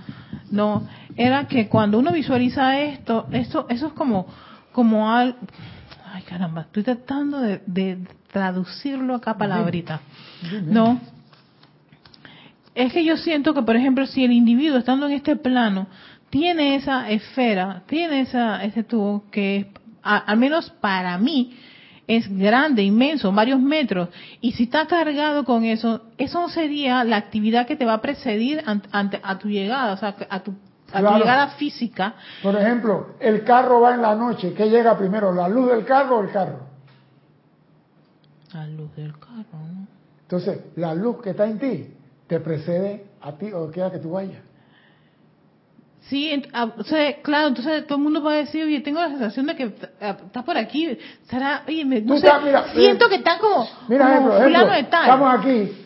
no, 0.51 0.87
era 1.17 1.47
que 1.47 1.69
cuando 1.69 1.99
uno 1.99 2.13
visualiza 2.13 2.81
esto, 2.81 3.27
esto, 3.33 3.67
eso 3.69 3.89
es 3.89 3.93
como, 3.93 4.27
como 4.73 5.11
al, 5.13 5.37
ay 6.13 6.23
caramba, 6.23 6.63
estoy 6.63 6.83
tratando 6.83 7.41
de, 7.41 7.63
de 7.67 7.99
traducirlo 8.33 9.15
acá 9.15 9.37
palabrita, 9.37 10.01
¿no? 10.65 11.01
Es 12.79 12.93
que 12.93 13.05
yo 13.05 13.17
siento 13.17 13.55
que, 13.55 13.63
por 13.63 13.75
ejemplo, 13.75 14.07
si 14.07 14.25
el 14.25 14.31
individuo 14.31 14.79
estando 14.79 15.07
en 15.07 15.13
este 15.15 15.35
plano 15.35 15.89
tiene 16.31 16.77
esa 16.77 17.11
esfera, 17.11 17.83
tiene 17.87 18.21
esa, 18.21 18.63
ese 18.63 18.85
tubo 18.85 19.25
que, 19.33 19.73
a- 20.03 20.19
al 20.19 20.39
menos 20.39 20.71
para 20.81 21.19
mí, 21.19 21.57
es 22.07 22.29
grande, 22.29 22.85
inmenso, 22.85 23.33
varios 23.33 23.61
metros, 23.61 24.11
y 24.41 24.53
si 24.53 24.63
está 24.63 24.87
cargado 24.87 25.45
con 25.45 25.65
eso, 25.65 26.03
eso 26.19 26.49
sería 26.49 27.03
la 27.03 27.17
actividad 27.17 27.67
que 27.67 27.75
te 27.75 27.85
va 27.85 27.95
a 27.95 28.01
precedir 28.01 28.63
ante, 28.65 28.89
ante- 28.93 29.21
a 29.25 29.39
tu 29.39 29.49
llegada, 29.49 29.93
o 29.95 29.97
sea, 29.97 30.15
a 30.31 30.41
tu, 30.45 30.53
a 30.93 31.01
tu 31.01 31.05
llegada 31.19 31.49
física. 31.59 32.15
por 32.45 32.55
ejemplo, 32.57 33.09
el 33.19 33.43
carro 33.43 33.81
va 33.81 33.93
en 33.95 34.03
la 34.03 34.15
noche. 34.15 34.55
¿Qué 34.55 34.71
llega 34.71 34.97
primero, 34.97 35.35
la 35.35 35.49
luz 35.49 35.69
del 35.69 35.85
carro 35.85 36.19
o 36.19 36.23
el 36.23 36.31
carro? 36.31 36.61
A 38.55 38.67
luz 38.69 38.95
del 38.95 39.19
carro, 39.19 39.59
¿no? 39.75 39.87
Entonces, 40.23 40.61
la 40.77 40.95
luz 40.95 41.21
que 41.23 41.31
está 41.31 41.47
en 41.47 41.59
ti 41.59 41.87
te 42.29 42.39
precede 42.41 43.07
a 43.21 43.33
ti 43.33 43.53
o 43.53 43.71
quiera 43.71 43.91
que 43.91 43.99
tú 43.99 44.13
vayas. 44.13 44.43
Sí, 46.03 46.31
ent- 46.33 46.49
ah, 46.55 46.73
claro, 47.23 47.49
entonces 47.49 47.87
todo 47.87 47.99
el 47.99 48.05
mundo 48.05 48.23
va 48.23 48.33
a 48.33 48.37
decir, 48.37 48.65
oye, 48.65 48.81
tengo 48.81 48.99
la 49.01 49.09
sensación 49.09 49.47
de 49.47 49.57
que 49.57 49.75
ah, 50.01 50.17
está 50.25 50.43
por 50.43 50.57
aquí, 50.57 50.97
será, 51.25 51.65
oye, 51.69 51.85
me- 51.85 52.01
no 52.01 52.15
Tú 52.15 52.21
sé, 52.21 52.27
estás- 52.29 52.43
mira, 52.43 52.65
siento 52.73 53.07
mira, 53.07 53.09
que 53.09 53.15
está 53.17 53.39
como, 53.39 53.69
Mira, 53.89 54.05
como 54.05 54.17
ejemplo, 54.17 54.33
fulano 54.45 54.57
ejemplo, 54.73 54.77
de 54.77 54.85
tal. 54.85 55.03
estamos 55.03 55.35
aquí. 55.41 55.85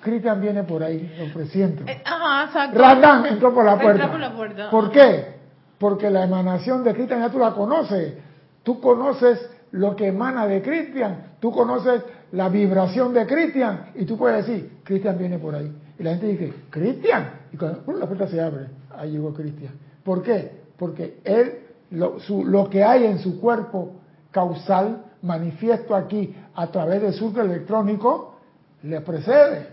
Cristian 0.00 0.40
viene 0.40 0.62
por 0.62 0.82
ahí, 0.82 1.12
lo 1.18 1.32
presiento. 1.32 1.84
Eh, 1.86 2.02
Ajá, 2.04 2.44
exacto. 2.46 2.78
Radán 2.78 3.26
entró 3.26 3.52
por 3.52 3.64
la 3.64 3.78
puerta. 3.78 4.10
por 4.10 4.20
la 4.20 4.32
puerta. 4.32 4.70
¿Por 4.70 4.90
qué? 4.90 5.34
Porque 5.78 6.08
la 6.10 6.24
emanación 6.24 6.82
de 6.84 6.94
Cristian 6.94 7.20
ya 7.20 7.28
tú 7.30 7.38
la 7.38 7.52
conoces. 7.52 8.14
Tú 8.62 8.80
conoces 8.80 9.38
lo 9.72 9.94
que 9.96 10.06
emana 10.06 10.46
de 10.46 10.62
Cristian. 10.62 11.32
Tú 11.40 11.50
conoces 11.52 12.02
la 12.32 12.48
vibración 12.48 13.12
de 13.14 13.26
Cristian. 13.26 13.90
Y 13.94 14.04
tú 14.04 14.16
puedes 14.18 14.46
decir, 14.46 14.78
Cristian 14.84 15.18
viene 15.18 15.38
por 15.38 15.54
ahí. 15.54 15.70
Y 15.98 16.02
la 16.02 16.10
gente 16.10 16.26
dice, 16.26 16.52
¿Cristian? 16.70 17.30
Y 17.52 17.56
cuando 17.56 17.82
la 17.92 18.06
puerta 18.06 18.26
se 18.28 18.40
abre, 18.40 18.66
ahí 18.96 19.12
llegó 19.12 19.32
Cristian. 19.32 19.72
¿Por 20.04 20.22
qué? 20.22 20.52
Porque 20.76 21.20
él, 21.24 21.58
lo, 21.90 22.20
su- 22.20 22.44
lo 22.44 22.68
que 22.70 22.84
hay 22.84 23.04
en 23.06 23.18
su 23.18 23.40
cuerpo 23.40 23.92
causal, 24.30 25.04
manifiesto 25.22 25.94
aquí 25.96 26.34
a 26.54 26.66
través 26.68 27.02
del 27.02 27.12
surco 27.14 27.40
electrónico, 27.40 28.38
le 28.82 29.00
precede. 29.00 29.68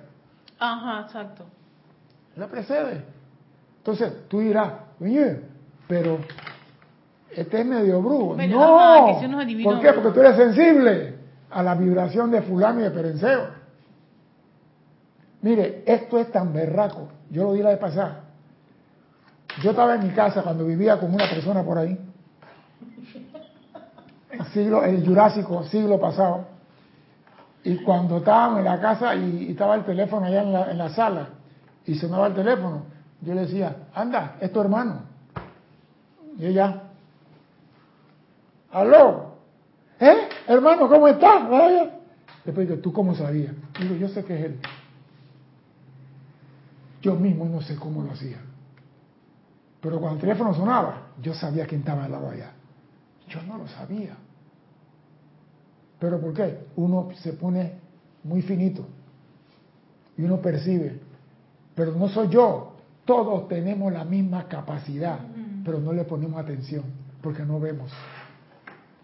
Ajá, 0.60 1.02
exacto. 1.06 1.44
La 2.38 2.48
precede. 2.48 3.04
Entonces 3.78 4.12
tú 4.28 4.40
dirás, 4.40 4.74
oye, 5.00 5.42
pero 5.88 6.18
este 7.32 7.60
es 7.62 7.66
medio 7.66 8.02
brujo. 8.02 8.36
Pero, 8.36 8.58
no, 8.58 8.80
ajá, 8.80 9.06
que 9.14 9.20
si 9.20 9.64
¿por 9.64 9.80
qué? 9.82 9.94
Porque 9.94 10.10
tú 10.12 10.20
eres 10.22 10.36
sensible 10.38 11.15
a 11.56 11.64
la 11.64 11.74
vibración 11.74 12.32
de 12.32 12.42
fulano 12.42 12.82
y 12.82 12.84
de 12.84 12.92
perenceo. 12.92 13.48
Mire, 15.42 15.84
esto 15.86 16.20
es 16.20 16.30
tan 16.30 16.52
berraco. 16.52 17.08
Yo 17.30 17.46
lo 17.46 17.54
di 17.54 17.64
la 17.64 17.70
vez 17.70 17.80
pasada. 17.80 18.24
Yo 19.64 19.70
estaba 19.70 19.96
en 19.96 20.04
mi 20.04 20.10
casa 20.10 20.44
cuando 20.44 20.66
vivía 20.66 21.00
con 21.00 21.14
una 21.14 21.30
persona 21.30 21.64
por 21.64 21.78
ahí. 21.78 21.98
Siglo, 24.52 24.84
el 24.84 25.06
Jurásico, 25.08 25.64
siglo 25.64 25.98
pasado. 25.98 26.46
Y 27.64 27.78
cuando 27.78 28.18
estábamos 28.18 28.60
en 28.60 28.66
la 28.66 28.82
casa 28.82 29.16
y, 29.16 29.46
y 29.46 29.52
estaba 29.52 29.76
el 29.76 29.86
teléfono 29.86 30.26
allá 30.26 30.42
en 30.42 30.52
la, 30.52 30.72
en 30.72 30.78
la 30.78 30.90
sala 30.90 31.30
y 31.86 31.96
sonaba 31.96 32.28
el 32.28 32.34
teléfono, 32.34 32.84
yo 33.22 33.34
le 33.34 33.42
decía, 33.42 33.78
anda, 33.94 34.36
es 34.42 34.52
tu 34.52 34.60
hermano. 34.60 35.04
Y 36.38 36.48
ella, 36.48 36.82
aló, 38.74 39.36
¿eh? 40.02 40.28
Hermano, 40.48 40.88
¿cómo 40.88 41.08
estás? 41.08 41.50
Vaya. 41.50 41.92
Después 42.44 42.68
digo, 42.68 42.80
¿tú 42.82 42.94
cómo 42.94 43.16
sabías? 43.16 43.54
Digo, 43.80 43.96
yo 43.96 44.08
sé 44.10 44.24
que 44.24 44.36
es 44.38 44.46
él. 44.46 44.60
Yo 47.02 47.16
mismo 47.16 47.46
no 47.46 47.62
sé 47.62 47.76
cómo 47.76 48.04
lo 48.04 48.12
hacía. 48.12 48.38
Pero 49.82 50.00
cuando 50.00 50.16
el 50.16 50.22
teléfono 50.22 50.54
sonaba, 50.54 51.10
yo 51.22 51.34
sabía 51.34 51.66
quién 51.66 51.82
estaba 51.82 52.06
al 52.06 52.12
lado 52.12 52.30
allá. 52.30 52.52
Yo 53.28 53.42
no 53.44 53.58
lo 53.58 53.68
sabía. 53.68 54.16
¿Pero 56.00 56.20
por 56.20 56.34
qué? 56.34 56.66
Uno 56.76 57.10
se 57.16 57.34
pone 57.34 57.74
muy 58.24 58.42
finito 58.42 58.86
y 60.18 60.24
uno 60.24 60.42
percibe. 60.42 61.00
Pero 61.74 61.94
no 61.94 62.08
soy 62.10 62.30
yo. 62.30 62.76
Todos 63.06 63.48
tenemos 63.48 63.94
la 63.94 64.04
misma 64.04 64.48
capacidad, 64.48 65.20
pero 65.64 65.80
no 65.80 65.94
le 65.94 66.04
ponemos 66.06 66.42
atención 66.42 66.84
porque 67.22 67.44
no 67.44 67.60
vemos. 67.60 67.92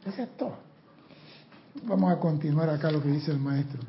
Eso 0.06 0.24
es 0.24 0.30
todo. 0.38 0.71
Vamos 1.84 2.12
a 2.12 2.20
continuar 2.20 2.70
acá 2.70 2.92
lo 2.92 3.02
que 3.02 3.10
dice 3.10 3.32
el 3.32 3.40
maestro. 3.40 3.82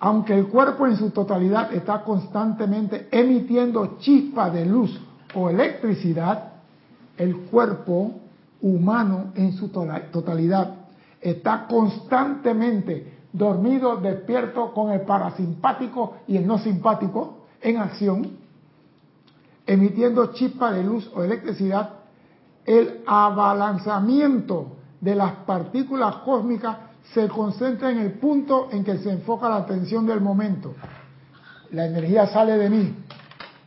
Aunque 0.00 0.36
el 0.36 0.48
cuerpo 0.48 0.86
en 0.86 0.96
su 0.96 1.10
totalidad 1.10 1.72
está 1.72 2.02
constantemente 2.02 3.08
emitiendo 3.12 3.98
chispas 3.98 4.52
de 4.52 4.66
luz 4.66 5.00
o 5.34 5.48
electricidad, 5.48 6.54
el 7.16 7.36
cuerpo 7.42 8.20
humano 8.60 9.32
en 9.36 9.52
su 9.52 9.68
totalidad 9.68 10.74
está 11.20 11.66
constantemente 11.68 13.18
dormido, 13.32 13.96
despierto 13.96 14.72
con 14.72 14.90
el 14.90 15.02
parasimpático 15.02 16.16
y 16.26 16.36
el 16.36 16.46
no 16.46 16.58
simpático 16.58 17.46
en 17.60 17.76
acción, 17.76 18.38
emitiendo 19.66 20.32
chispas 20.32 20.74
de 20.74 20.82
luz 20.82 21.10
o 21.14 21.22
electricidad, 21.22 22.01
el 22.66 23.02
abalanzamiento 23.06 24.76
de 25.00 25.14
las 25.14 25.32
partículas 25.46 26.16
cósmicas 26.16 26.76
se 27.12 27.28
concentra 27.28 27.90
en 27.90 27.98
el 27.98 28.12
punto 28.12 28.68
en 28.70 28.84
que 28.84 28.98
se 28.98 29.10
enfoca 29.10 29.48
la 29.48 29.56
atención 29.56 30.06
del 30.06 30.20
momento. 30.20 30.74
La 31.70 31.86
energía 31.86 32.26
sale 32.26 32.56
de 32.56 32.70
mí, 32.70 32.94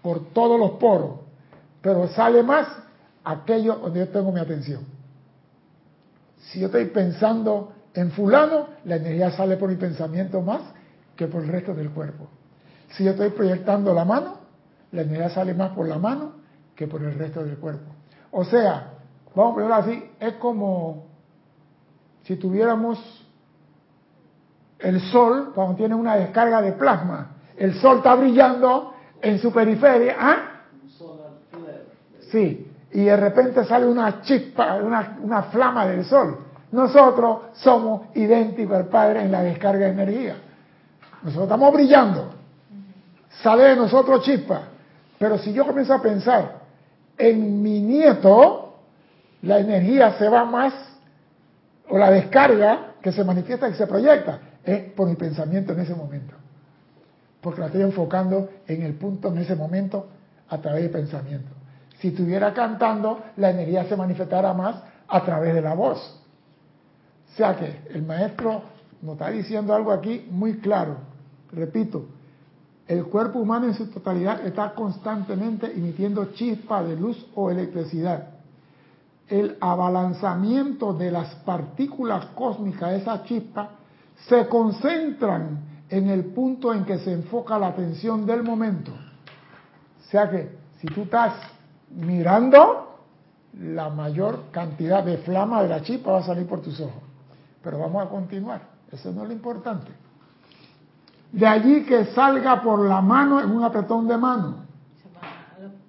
por 0.01 0.31
todos 0.33 0.59
los 0.59 0.71
poros, 0.71 1.19
pero 1.81 2.07
sale 2.09 2.43
más 2.43 2.67
aquello 3.23 3.75
donde 3.75 4.01
yo 4.01 4.09
tengo 4.09 4.31
mi 4.31 4.39
atención. 4.39 4.83
Si 6.37 6.59
yo 6.59 6.67
estoy 6.67 6.85
pensando 6.85 7.73
en 7.93 8.11
fulano, 8.11 8.67
la 8.85 8.97
energía 8.97 9.31
sale 9.31 9.57
por 9.57 9.69
mi 9.69 9.75
pensamiento 9.75 10.41
más 10.41 10.61
que 11.15 11.27
por 11.27 11.41
el 11.41 11.47
resto 11.47 11.73
del 11.73 11.89
cuerpo. 11.89 12.27
Si 12.89 13.03
yo 13.03 13.11
estoy 13.11 13.31
proyectando 13.31 13.93
la 13.93 14.05
mano, 14.05 14.37
la 14.91 15.01
energía 15.01 15.29
sale 15.29 15.53
más 15.53 15.71
por 15.71 15.87
la 15.87 15.97
mano 15.97 16.33
que 16.75 16.87
por 16.87 17.01
el 17.01 17.17
resto 17.17 17.43
del 17.43 17.57
cuerpo. 17.57 17.94
O 18.37 18.43
sea, 18.43 18.91
vamos 19.33 19.51
a 19.51 19.53
ponerlo 19.53 19.75
así, 19.75 20.11
es 20.19 20.33
como 20.33 21.05
si 22.23 22.35
tuviéramos 22.35 22.99
el 24.77 24.99
sol, 24.99 25.53
cuando 25.55 25.75
tiene 25.75 25.95
una 25.95 26.17
descarga 26.17 26.61
de 26.61 26.73
plasma, 26.73 27.29
el 27.55 27.75
sol 27.75 27.99
está 27.99 28.13
brillando 28.15 28.93
en 29.21 29.39
su 29.39 29.53
periferia, 29.53 30.17
¿ah? 30.19 30.37
Sí, 32.29 32.69
y 32.91 33.05
de 33.05 33.15
repente 33.15 33.63
sale 33.63 33.85
una 33.85 34.21
chispa, 34.21 34.75
una, 34.83 35.17
una 35.21 35.43
flama 35.43 35.87
del 35.87 36.03
sol. 36.03 36.37
Nosotros 36.73 37.37
somos 37.53 38.13
idénticos 38.17 38.75
al 38.75 38.87
Padre 38.87 39.21
en 39.21 39.31
la 39.31 39.43
descarga 39.43 39.85
de 39.85 39.91
energía. 39.91 40.35
Nosotros 41.23 41.45
estamos 41.45 41.73
brillando. 41.73 42.31
Sale 43.41 43.63
de 43.63 43.75
nosotros 43.77 44.23
chispa. 44.23 44.63
Pero 45.17 45.37
si 45.37 45.53
yo 45.53 45.65
comienzo 45.65 45.93
a 45.93 46.01
pensar 46.01 46.64
en 47.17 47.61
mi 47.61 47.81
nieto, 47.81 48.75
la 49.41 49.59
energía 49.59 50.17
se 50.17 50.27
va 50.27 50.45
más, 50.45 50.73
o 51.89 51.97
la 51.97 52.11
descarga 52.11 52.93
que 53.01 53.11
se 53.11 53.23
manifiesta 53.23 53.69
y 53.69 53.75
se 53.75 53.87
proyecta, 53.87 54.39
es 54.63 54.91
por 54.93 55.07
mi 55.07 55.15
pensamiento 55.15 55.73
en 55.73 55.79
ese 55.81 55.93
momento. 55.93 56.35
Porque 57.41 57.59
la 57.59 57.67
estoy 57.67 57.83
enfocando 57.83 58.49
en 58.67 58.81
el 58.81 58.95
punto 58.95 59.27
en 59.27 59.37
ese 59.37 59.55
momento 59.55 60.07
a 60.49 60.57
través 60.57 60.83
del 60.83 60.91
pensamiento. 60.91 61.51
Si 61.99 62.09
estuviera 62.09 62.53
cantando, 62.53 63.23
la 63.37 63.51
energía 63.51 63.85
se 63.85 63.95
manifestará 63.95 64.53
más 64.53 64.81
a 65.07 65.23
través 65.23 65.53
de 65.53 65.61
la 65.61 65.75
voz. 65.75 66.21
O 67.31 67.37
sea 67.37 67.55
que 67.55 67.81
el 67.93 68.03
maestro 68.03 68.63
nos 69.01 69.13
está 69.13 69.29
diciendo 69.29 69.73
algo 69.73 69.91
aquí 69.91 70.27
muy 70.31 70.57
claro. 70.57 70.97
Repito, 71.51 72.07
el 72.87 73.05
cuerpo 73.05 73.39
humano 73.39 73.65
en 73.65 73.73
su 73.73 73.87
totalidad 73.87 74.45
está 74.45 74.73
constantemente 74.75 75.71
emitiendo 75.75 76.25
chispas 76.33 76.87
de 76.87 76.95
luz 76.95 77.25
o 77.33 77.49
electricidad. 77.49 78.29
El 79.27 79.57
abalanzamiento 79.59 80.93
de 80.93 81.09
las 81.09 81.33
partículas 81.37 82.27
cósmicas, 82.27 82.93
esas 82.93 83.23
chispas, 83.23 83.69
se 84.27 84.47
concentran 84.47 85.59
en 85.89 86.09
el 86.09 86.25
punto 86.25 86.73
en 86.73 86.85
que 86.85 86.99
se 86.99 87.11
enfoca 87.11 87.57
la 87.57 87.67
atención 87.67 88.25
del 88.25 88.43
momento. 88.43 88.91
O 88.91 90.09
sea 90.11 90.29
que 90.29 90.55
si 90.79 90.87
tú 90.87 91.01
estás 91.01 91.33
mirando, 91.89 92.99
la 93.59 93.89
mayor 93.89 94.51
cantidad 94.51 95.03
de 95.03 95.17
flama 95.19 95.63
de 95.63 95.69
la 95.69 95.81
chispa 95.81 96.11
va 96.11 96.19
a 96.19 96.23
salir 96.23 96.45
por 96.45 96.61
tus 96.61 96.79
ojos. 96.79 97.01
Pero 97.63 97.79
vamos 97.79 98.05
a 98.05 98.09
continuar, 98.09 98.61
eso 98.91 99.11
no 99.11 99.23
es 99.23 99.29
lo 99.29 99.33
importante. 99.33 100.04
De 101.35 101.45
allí 101.45 101.83
que 101.83 102.05
salga 102.13 102.61
por 102.61 102.87
la 102.87 103.01
mano 103.01 103.41
en 103.41 103.51
un 103.51 103.61
apretón 103.61 104.07
de 104.07 104.15
mano. 104.15 104.63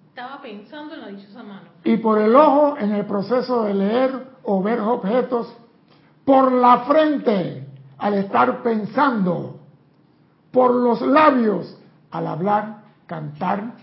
Estaba 0.08 0.42
pensando 0.42 0.94
en 0.94 1.00
la 1.00 1.06
dichosa 1.06 1.44
mano. 1.44 1.68
Y 1.84 1.98
por 1.98 2.18
el 2.18 2.34
ojo 2.34 2.76
en 2.76 2.90
el 2.90 3.06
proceso 3.06 3.62
de 3.62 3.74
leer 3.74 4.26
o 4.42 4.60
ver 4.60 4.80
objetos. 4.80 5.56
Por 6.24 6.50
la 6.50 6.78
frente 6.78 7.64
al 7.96 8.14
estar 8.14 8.60
pensando. 8.64 9.60
Por 10.50 10.74
los 10.74 11.00
labios 11.02 11.78
al 12.10 12.26
hablar, 12.26 12.82
cantar. 13.06 13.74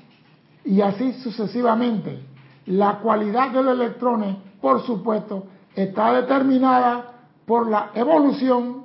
Y 0.65 0.81
así 0.81 1.13
sucesivamente. 1.13 2.25
La 2.65 2.99
cualidad 2.99 3.51
de 3.51 3.63
los 3.63 3.73
electrones, 3.79 4.35
por 4.59 4.81
supuesto, 4.85 5.45
está 5.73 6.11
determinada 6.11 7.05
por 7.45 7.69
la 7.69 7.91
evolución, 7.93 8.83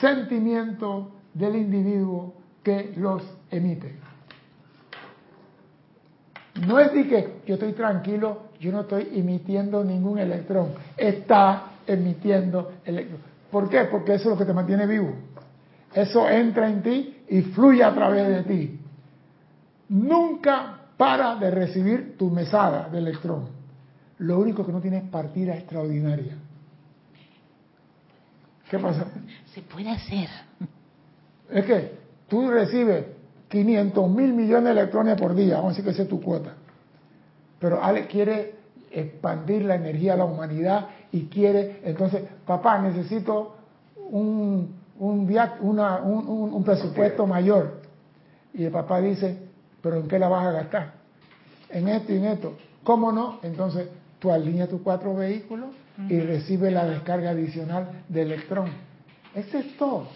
sentimiento, 0.00 1.10
del 1.34 1.56
individuo 1.56 2.34
que 2.62 2.94
los 2.96 3.22
emite. 3.50 3.96
No 6.66 6.78
es 6.78 6.92
de 6.92 7.08
que 7.08 7.40
yo 7.46 7.54
estoy 7.54 7.72
tranquilo, 7.72 8.44
yo 8.60 8.70
no 8.72 8.82
estoy 8.82 9.08
emitiendo 9.12 9.82
ningún 9.84 10.18
electrón, 10.18 10.68
está 10.96 11.72
emitiendo 11.86 12.72
electrón. 12.84 13.20
¿Por 13.50 13.68
qué? 13.68 13.84
Porque 13.84 14.14
eso 14.14 14.24
es 14.24 14.30
lo 14.30 14.38
que 14.38 14.44
te 14.44 14.54
mantiene 14.54 14.86
vivo. 14.86 15.14
Eso 15.92 16.28
entra 16.28 16.68
en 16.68 16.82
ti 16.82 17.24
y 17.28 17.42
fluye 17.42 17.84
a 17.84 17.94
través 17.94 18.28
de 18.28 18.42
ti. 18.44 18.80
Nunca 19.88 20.80
para 20.96 21.36
de 21.36 21.50
recibir 21.50 22.16
tu 22.16 22.30
mesada 22.30 22.88
de 22.88 22.98
electrón. 22.98 23.48
Lo 24.18 24.38
único 24.38 24.64
que 24.64 24.72
no 24.72 24.80
tiene 24.80 24.98
es 24.98 25.04
partida 25.04 25.54
extraordinaria. 25.54 26.36
¿Qué 28.70 28.78
pasa? 28.78 29.06
Se 29.52 29.60
puede 29.62 29.90
hacer. 29.90 30.28
Es 31.54 31.64
que 31.64 31.92
tú 32.28 32.50
recibes 32.50 33.04
500 33.48 34.10
mil 34.10 34.32
millones 34.34 34.64
de 34.64 34.70
electrones 34.72 35.18
por 35.18 35.36
día, 35.36 35.56
vamos 35.56 35.66
a 35.66 35.70
decir 35.70 35.84
que 35.84 35.90
esa 35.92 36.02
es 36.02 36.08
tu 36.08 36.20
cuota. 36.20 36.54
Pero 37.60 37.82
Ale 37.82 38.08
quiere 38.08 38.56
expandir 38.90 39.64
la 39.64 39.76
energía 39.76 40.14
a 40.14 40.16
la 40.16 40.24
humanidad 40.24 40.88
y 41.12 41.26
quiere, 41.26 41.80
entonces, 41.84 42.24
papá, 42.44 42.80
necesito 42.80 43.54
un, 44.10 44.74
un, 44.98 45.30
un, 45.30 46.64
presupuesto 46.64 47.24
mayor. 47.24 47.82
Y 48.52 48.64
el 48.64 48.72
papá 48.72 49.00
dice, 49.00 49.38
pero 49.80 49.98
¿en 49.98 50.08
qué 50.08 50.18
la 50.18 50.28
vas 50.28 50.46
a 50.48 50.50
gastar? 50.50 50.94
En 51.70 51.86
esto 51.86 52.12
y 52.12 52.16
en 52.16 52.24
esto. 52.24 52.56
¿Cómo 52.82 53.12
no? 53.12 53.38
Entonces 53.44 53.88
tú 54.18 54.32
alineas 54.32 54.68
tus 54.68 54.80
cuatro 54.80 55.14
vehículos 55.14 55.70
y 56.08 56.18
recibes 56.18 56.72
la 56.72 56.84
descarga 56.84 57.30
adicional 57.30 58.02
de 58.08 58.22
electrón. 58.22 58.70
Ese 59.36 59.60
es 59.60 59.76
todo. 59.76 60.08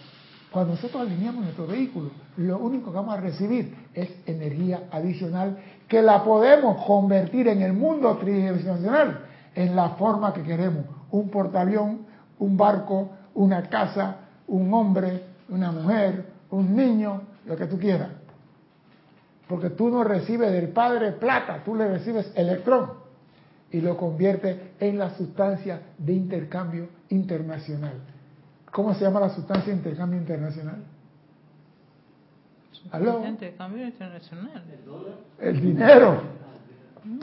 Cuando 0.51 0.75
nosotros 0.75 1.03
alineamos 1.03 1.43
nuestro 1.43 1.67
vehículo, 1.67 2.11
lo 2.39 2.59
único 2.59 2.91
que 2.91 2.97
vamos 2.97 3.19
a 3.19 3.21
recibir 3.21 3.77
es 3.93 4.11
energía 4.27 4.85
adicional 4.91 5.59
que 5.87 6.01
la 6.01 6.25
podemos 6.25 6.85
convertir 6.87 7.49
en 7.49 7.61
el 7.61 7.75
mundo 7.75 8.17
tridimensional 8.17 9.27
en 9.55 9.77
la 9.77 9.91
forma 9.91 10.33
que 10.33 10.43
queremos. 10.43 10.87
Un 11.11 11.29
portaavión, 11.29 12.07
un 12.39 12.57
barco, 12.57 13.11
una 13.35 13.69
casa, 13.69 14.17
un 14.47 14.73
hombre, 14.73 15.25
una 15.51 15.71
mujer, 15.71 16.25
un 16.51 16.75
niño, 16.75 17.23
lo 17.45 17.57
que 17.57 17.67
tú 17.67 17.79
quieras. 17.79 18.11
Porque 19.49 19.71
tú 19.71 19.91
no 19.91 20.05
recibes 20.05 20.51
del 20.53 20.69
Padre 20.69 21.13
plata, 21.13 21.63
tú 21.65 21.75
le 21.75 21.89
recibes 21.89 22.33
electrón 22.35 22.91
y 23.71 23.81
lo 23.81 23.97
conviertes 23.97 24.57
en 24.81 24.99
la 24.99 25.11
sustancia 25.11 25.81
de 25.99 26.13
intercambio 26.15 26.89
internacional. 27.11 27.95
¿Cómo 28.71 28.95
se 28.95 29.01
llama 29.05 29.21
la 29.21 29.31
sustancia 29.31 29.73
de 29.73 29.79
intercambio 29.79 30.19
internacional? 30.19 30.85
¿Aló? 32.91 33.27
Intercambio 33.27 33.87
internacional. 33.87 34.63
El 35.39 35.61
dinero. 35.61 36.23
Mm. 37.05 37.19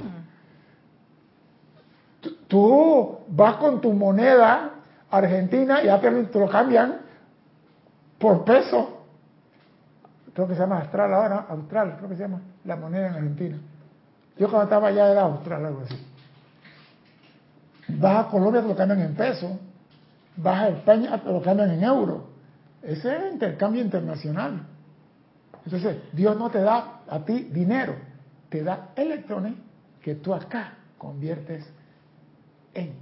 Tú 2.48 3.20
vas 3.30 3.56
con 3.58 3.82
tu 3.82 3.94
moneda 3.94 4.72
argentina 5.10 5.82
y 5.82 5.86
ya 5.86 6.00
te 6.00 6.40
lo 6.40 6.50
cambian 6.50 7.02
por 8.20 8.44
peso. 8.44 9.06
Creo 10.34 10.48
que 10.48 10.54
se 10.54 10.60
llama 10.60 10.82
Austral 10.82 11.14
ahora, 11.14 11.46
Austral, 11.50 11.96
creo 11.98 12.10
que 12.10 12.16
se 12.16 12.24
llama 12.24 12.42
la 12.66 12.76
moneda 12.76 13.08
en 13.08 13.14
Argentina. 13.14 13.58
Yo 14.38 14.50
cuando 14.50 14.64
estaba 14.64 14.90
allá 14.90 15.12
era 15.12 15.22
Austral, 15.22 15.66
algo 15.66 15.82
así. 15.82 15.96
Vas 17.88 18.26
a 18.26 18.30
Colombia, 18.30 18.62
te 18.62 18.68
lo 18.68 18.76
cambian 18.76 19.02
en 19.02 19.16
peso 19.16 19.60
vas 20.38 20.62
a 20.64 20.70
España, 20.70 21.22
lo 21.26 21.42
cambian 21.42 21.72
en 21.72 21.84
euros. 21.84 22.24
Ese 22.82 23.16
es 23.16 23.34
intercambio 23.34 23.82
internacional. 23.82 24.68
Entonces, 25.64 25.98
Dios 26.14 26.38
no 26.38 26.50
te 26.50 26.60
da 26.62 27.02
a 27.10 27.20
ti 27.26 27.50
dinero, 27.52 27.96
te 28.50 28.64
da 28.64 28.90
electrones 28.96 29.54
que 30.02 30.16
tú 30.16 30.34
acá 30.34 30.74
conviertes 30.98 31.66
en 32.74 32.94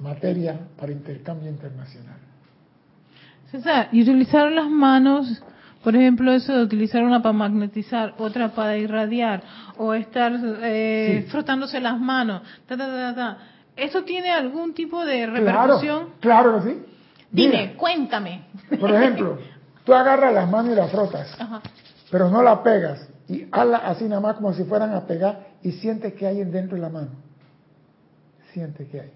materia 0.00 0.58
para 0.76 0.90
intercambio 0.90 1.48
internacional. 1.48 2.16
César, 3.50 3.88
y 3.92 4.02
utilizar 4.02 4.50
las 4.50 4.68
manos, 4.68 5.42
por 5.84 5.94
ejemplo, 5.94 6.32
eso 6.32 6.52
de 6.52 6.62
utilizar 6.62 7.04
una 7.04 7.22
para 7.22 7.32
magnetizar, 7.32 8.14
otra 8.18 8.48
para 8.48 8.76
irradiar, 8.76 9.42
o 9.76 9.94
estar 9.94 10.32
eh, 10.62 11.26
frotándose 11.30 11.80
las 11.80 11.98
manos, 12.00 12.42
ta, 12.66 12.76
ta, 12.76 12.86
ta, 12.86 13.14
ta 13.14 13.38
¿Eso 13.80 14.04
tiene 14.04 14.30
algún 14.30 14.74
tipo 14.74 15.04
de 15.04 15.26
repercusión? 15.26 16.10
Claro, 16.20 16.60
que 16.62 16.70
sí. 16.70 16.82
Dime, 17.30 17.74
cuéntame. 17.76 18.46
Por 18.78 18.90
ejemplo, 18.94 19.38
tú 19.84 19.94
agarras 19.94 20.34
las 20.34 20.50
manos 20.50 20.72
y 20.72 20.76
las 20.76 20.90
frotas, 20.90 21.36
pero 22.10 22.28
no 22.28 22.42
la 22.42 22.62
pegas 22.62 23.08
y 23.28 23.46
hazla 23.50 23.78
así 23.78 24.04
nada 24.04 24.20
más 24.20 24.36
como 24.36 24.52
si 24.52 24.64
fueran 24.64 24.92
a 24.94 25.06
pegar 25.06 25.46
y 25.62 25.72
sientes 25.72 26.14
que 26.14 26.26
hay 26.26 26.44
dentro 26.44 26.76
de 26.76 26.82
la 26.82 26.88
mano. 26.88 27.10
Siente 28.52 28.86
que 28.86 29.00
hay. 29.00 29.12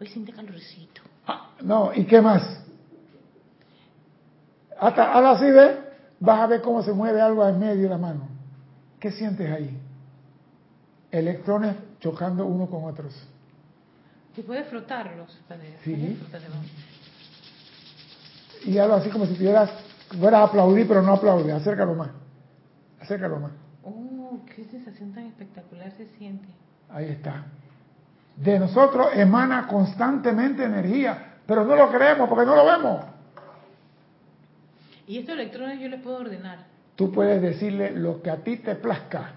Hoy 0.00 0.06
siente 0.08 0.32
calorcito. 0.32 1.02
Ah, 1.26 1.50
no, 1.62 1.92
¿y 1.94 2.04
qué 2.04 2.20
más? 2.20 2.42
Hasta, 4.80 5.12
hazla 5.12 5.30
así, 5.30 5.50
¿ves? 5.50 5.84
vas 6.20 6.40
a 6.40 6.46
ver 6.46 6.62
cómo 6.62 6.82
se 6.82 6.92
mueve 6.92 7.20
algo 7.20 7.46
en 7.46 7.58
medio 7.58 7.82
de 7.82 7.88
la 7.88 7.98
mano. 7.98 8.28
¿Qué 8.98 9.12
sientes 9.12 9.50
ahí? 9.50 9.78
Electrones 11.10 11.76
chocando 12.00 12.46
uno 12.46 12.66
con 12.66 12.84
otros. 12.84 13.14
Se 14.34 14.42
puede 14.42 14.64
frotarlos. 14.64 15.38
Sí. 15.84 16.18
frotarlos. 16.20 16.58
Y 18.64 18.78
algo 18.78 18.94
así 18.94 19.10
como 19.10 19.26
si 19.26 19.34
tuvieras, 19.34 19.70
fueras 20.18 20.40
a 20.40 20.44
aplaudir, 20.44 20.88
pero 20.88 21.02
no 21.02 21.12
aplaudir. 21.12 21.52
Acércalo 21.52 21.94
más. 21.94 22.10
Acércalo 23.00 23.38
más. 23.38 23.52
Oh, 23.84 24.40
qué 24.54 24.64
sensación 24.64 25.12
tan 25.12 25.26
espectacular 25.26 25.92
se 25.96 26.06
siente. 26.18 26.48
Ahí 26.90 27.06
está. 27.06 27.44
De 28.36 28.58
nosotros 28.58 29.08
emana 29.14 29.68
constantemente 29.68 30.64
energía, 30.64 31.34
pero 31.46 31.64
no 31.64 31.76
lo 31.76 31.90
creemos 31.90 32.28
porque 32.28 32.46
no 32.46 32.56
lo 32.56 32.64
vemos. 32.64 33.04
Y 35.06 35.18
estos 35.18 35.34
electrones 35.34 35.80
yo 35.80 35.88
les 35.88 36.00
puedo 36.00 36.16
ordenar. 36.16 36.66
Tú 36.96 37.12
puedes 37.12 37.42
decirle 37.42 37.90
lo 37.90 38.22
que 38.22 38.30
a 38.30 38.36
ti 38.38 38.56
te 38.56 38.74
plazca. 38.74 39.32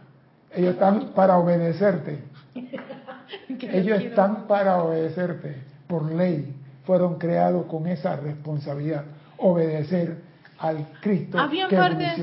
Ellos 0.51 0.73
están 0.73 1.09
para 1.09 1.37
obedecerte. 1.37 2.23
Ellos 3.61 4.01
están 4.01 4.47
para 4.47 4.78
obedecerte. 4.84 5.55
Por 5.88 6.11
ley 6.11 6.53
fueron 6.86 7.17
creados 7.17 7.65
con 7.67 7.88
esa 7.88 8.15
responsabilidad. 8.15 9.05
Obedecer 9.38 10.17
al 10.59 10.86
Cristo 11.01 11.39
Había 11.39 11.67
que 11.67 11.75
parte-. 11.75 12.15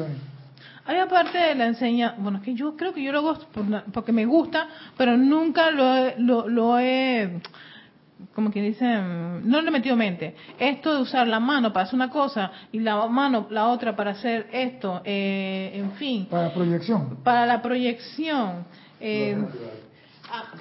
Hay 0.87 0.99
parte 1.09 1.39
de 1.39 1.55
la 1.55 1.67
enseñanza, 1.67 2.17
bueno, 2.19 2.39
es 2.39 2.45
que 2.45 2.55
yo 2.55 2.77
creo 2.77 2.93
que 2.93 3.03
yo 3.03 3.11
lo 3.11 3.21
hago 3.21 3.39
porque 3.93 4.13
me 4.13 4.27
gusta, 4.27 4.69
pero 4.99 5.17
nunca 5.17 5.71
lo 5.71 5.95
he, 5.97 6.15
lo, 6.19 6.47
lo 6.47 6.79
he, 6.79 7.41
como 8.35 8.51
que 8.51 8.61
dicen, 8.61 9.49
no 9.49 9.63
le 9.63 9.69
he 9.69 9.71
metido 9.71 9.97
mente. 9.97 10.35
Esto 10.59 10.95
de 10.95 11.01
usar 11.01 11.27
la 11.27 11.41
mano 11.41 11.73
para 11.73 11.85
hacer 11.85 11.95
una 11.95 12.11
cosa 12.11 12.53
y 12.71 12.81
la 12.81 13.07
mano, 13.07 13.47
la 13.49 13.69
otra 13.69 13.97
para 13.97 14.11
hacer 14.11 14.47
esto, 14.53 15.01
eh, 15.07 15.71
en 15.75 15.93
fin, 15.93 16.27
Para 16.27 16.53
proyección. 16.53 17.17
para 17.25 17.47
la 17.47 17.63
proyección. 17.63 18.67
eh, 19.01 19.39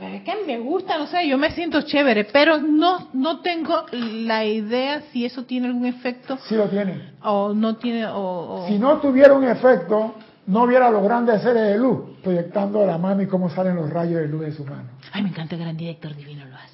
es 0.01 0.23
que 0.23 0.33
me 0.45 0.59
gusta, 0.59 0.97
no 0.97 1.07
sé, 1.07 1.27
yo 1.27 1.37
me 1.37 1.51
siento 1.51 1.81
chévere, 1.81 2.25
pero 2.25 2.57
no, 2.59 3.09
no 3.13 3.39
tengo 3.41 3.85
la 3.91 4.45
idea 4.45 5.01
si 5.11 5.25
eso 5.25 5.43
tiene 5.45 5.67
algún 5.67 5.85
efecto 5.85 6.37
Sí 6.47 6.55
lo 6.55 6.67
tiene. 6.69 7.13
o 7.23 7.53
no 7.53 7.75
tiene, 7.77 8.05
o, 8.07 8.15
o- 8.63 8.67
Si 8.67 8.77
no 8.77 8.97
tuviera 8.99 9.33
un 9.33 9.43
efecto, 9.45 10.15
no 10.47 10.67
viera 10.67 10.89
los 10.91 11.03
grandes 11.03 11.41
seres 11.41 11.63
de 11.69 11.77
luz 11.77 12.17
proyectando 12.21 12.85
la 12.85 12.97
mano 12.97 13.21
y 13.21 13.27
cómo 13.27 13.49
salen 13.49 13.75
los 13.75 13.89
rayos 13.89 14.21
de 14.21 14.27
luz 14.27 14.41
de 14.41 14.51
su 14.51 14.65
mano. 14.65 14.89
Ay, 15.11 15.23
me 15.23 15.29
encanta 15.29 15.55
el 15.55 15.61
gran 15.61 15.77
director 15.77 16.15
divino 16.15 16.45
lo 16.45 16.55
hace. 16.55 16.73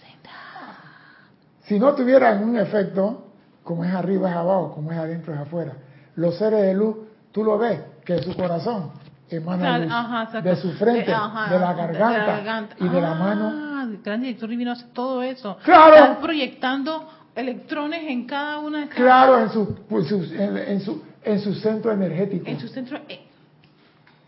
Si 1.63 1.77
no 1.79 1.93
tuvieran 1.93 2.43
un 2.43 2.57
efecto, 2.57 3.27
como 3.63 3.85
es 3.85 3.93
arriba 3.93 4.31
es 4.31 4.35
abajo, 4.35 4.71
como 4.73 4.91
es 4.91 4.97
adentro 4.97 5.33
es 5.35 5.39
afuera, 5.39 5.73
los 6.15 6.35
seres 6.35 6.63
de 6.63 6.73
luz, 6.73 6.95
tú 7.31 7.43
lo 7.43 7.59
ves, 7.59 7.79
que 8.03 8.13
de 8.13 8.23
su 8.23 8.35
corazón 8.35 8.89
emana 9.38 9.63
Sal- 9.63 9.82
luz, 9.84 9.91
ajá, 9.91 10.23
exacto. 10.23 10.49
de 10.49 10.55
su 10.55 10.71
frente, 10.73 11.05
De- 11.05 11.13
ajá, 11.13 11.53
de 11.53 11.59
la 11.59 11.73
de 11.73 11.97
garganta, 11.97 12.75
y 12.80 12.88
de 12.88 13.01
la 13.01 13.11
Ah, 13.11 13.15
mano. 13.15 13.82
el 13.84 14.01
gran 14.01 14.21
director 14.21 14.49
divino 14.49 14.71
hace 14.71 14.86
todo 14.93 15.21
eso. 15.23 15.57
¡Claro! 15.63 15.95
Están 15.95 16.17
proyectando 16.21 17.09
electrones 17.36 18.01
en 18.07 18.25
cada 18.25 18.59
una 18.59 18.80
de 18.80 18.84
estas- 18.86 18.97
Claro, 18.97 19.39
en 19.39 19.49
su, 19.49 19.75
pues, 19.88 20.07
su- 20.07 20.23
en, 20.34 20.57
en 20.57 20.82
su, 20.82 21.01
en 21.23 21.39
su 21.39 21.53
centro 21.55 21.91
energético. 21.91 22.47
En 22.47 22.59
su 22.59 22.67
centro. 22.67 22.99
eh, 23.07 23.19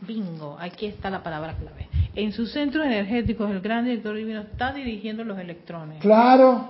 bingo, 0.01 0.57
aquí 0.59 0.85
está 0.87 1.09
la 1.09 1.21
palabra 1.21 1.53
clave. 1.55 1.87
En 2.15 2.31
sus 2.33 2.51
centros 2.51 2.85
energéticos, 2.85 3.49
el 3.51 3.61
gran 3.61 3.85
director 3.85 4.15
divino 4.15 4.41
está 4.41 4.73
dirigiendo 4.73 5.23
los 5.23 5.37
electrones. 5.39 5.99
Claro, 6.01 6.69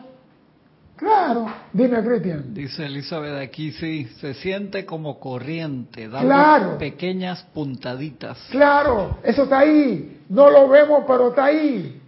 claro. 1.02 1.46
Dime, 1.74 2.02
Cristian. 2.04 2.54
Dice 2.54 2.86
Elizabeth 2.86 3.36
aquí, 3.42 3.72
sí, 3.74 4.06
se 4.22 4.34
siente 4.36 4.86
como 4.86 5.20
corriente, 5.20 6.08
dando 6.08 6.28
Claro. 6.28 6.78
pequeñas 6.78 7.44
puntaditas. 7.54 8.38
Claro, 8.52 9.18
eso 9.24 9.44
está 9.44 9.60
ahí. 9.60 10.22
No 10.30 10.50
lo 10.50 10.70
vemos, 10.70 11.04
pero 11.06 11.30
está 11.30 11.46
ahí. 11.46 12.02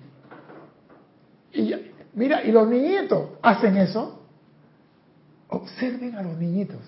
Y 1.54 1.74
mira, 2.14 2.44
y 2.44 2.52
los 2.52 2.68
niñitos 2.68 3.32
hacen 3.42 3.78
eso. 3.78 4.22
Observen 5.50 6.16
a 6.16 6.22
los 6.24 6.38
niñitos. 6.38 6.82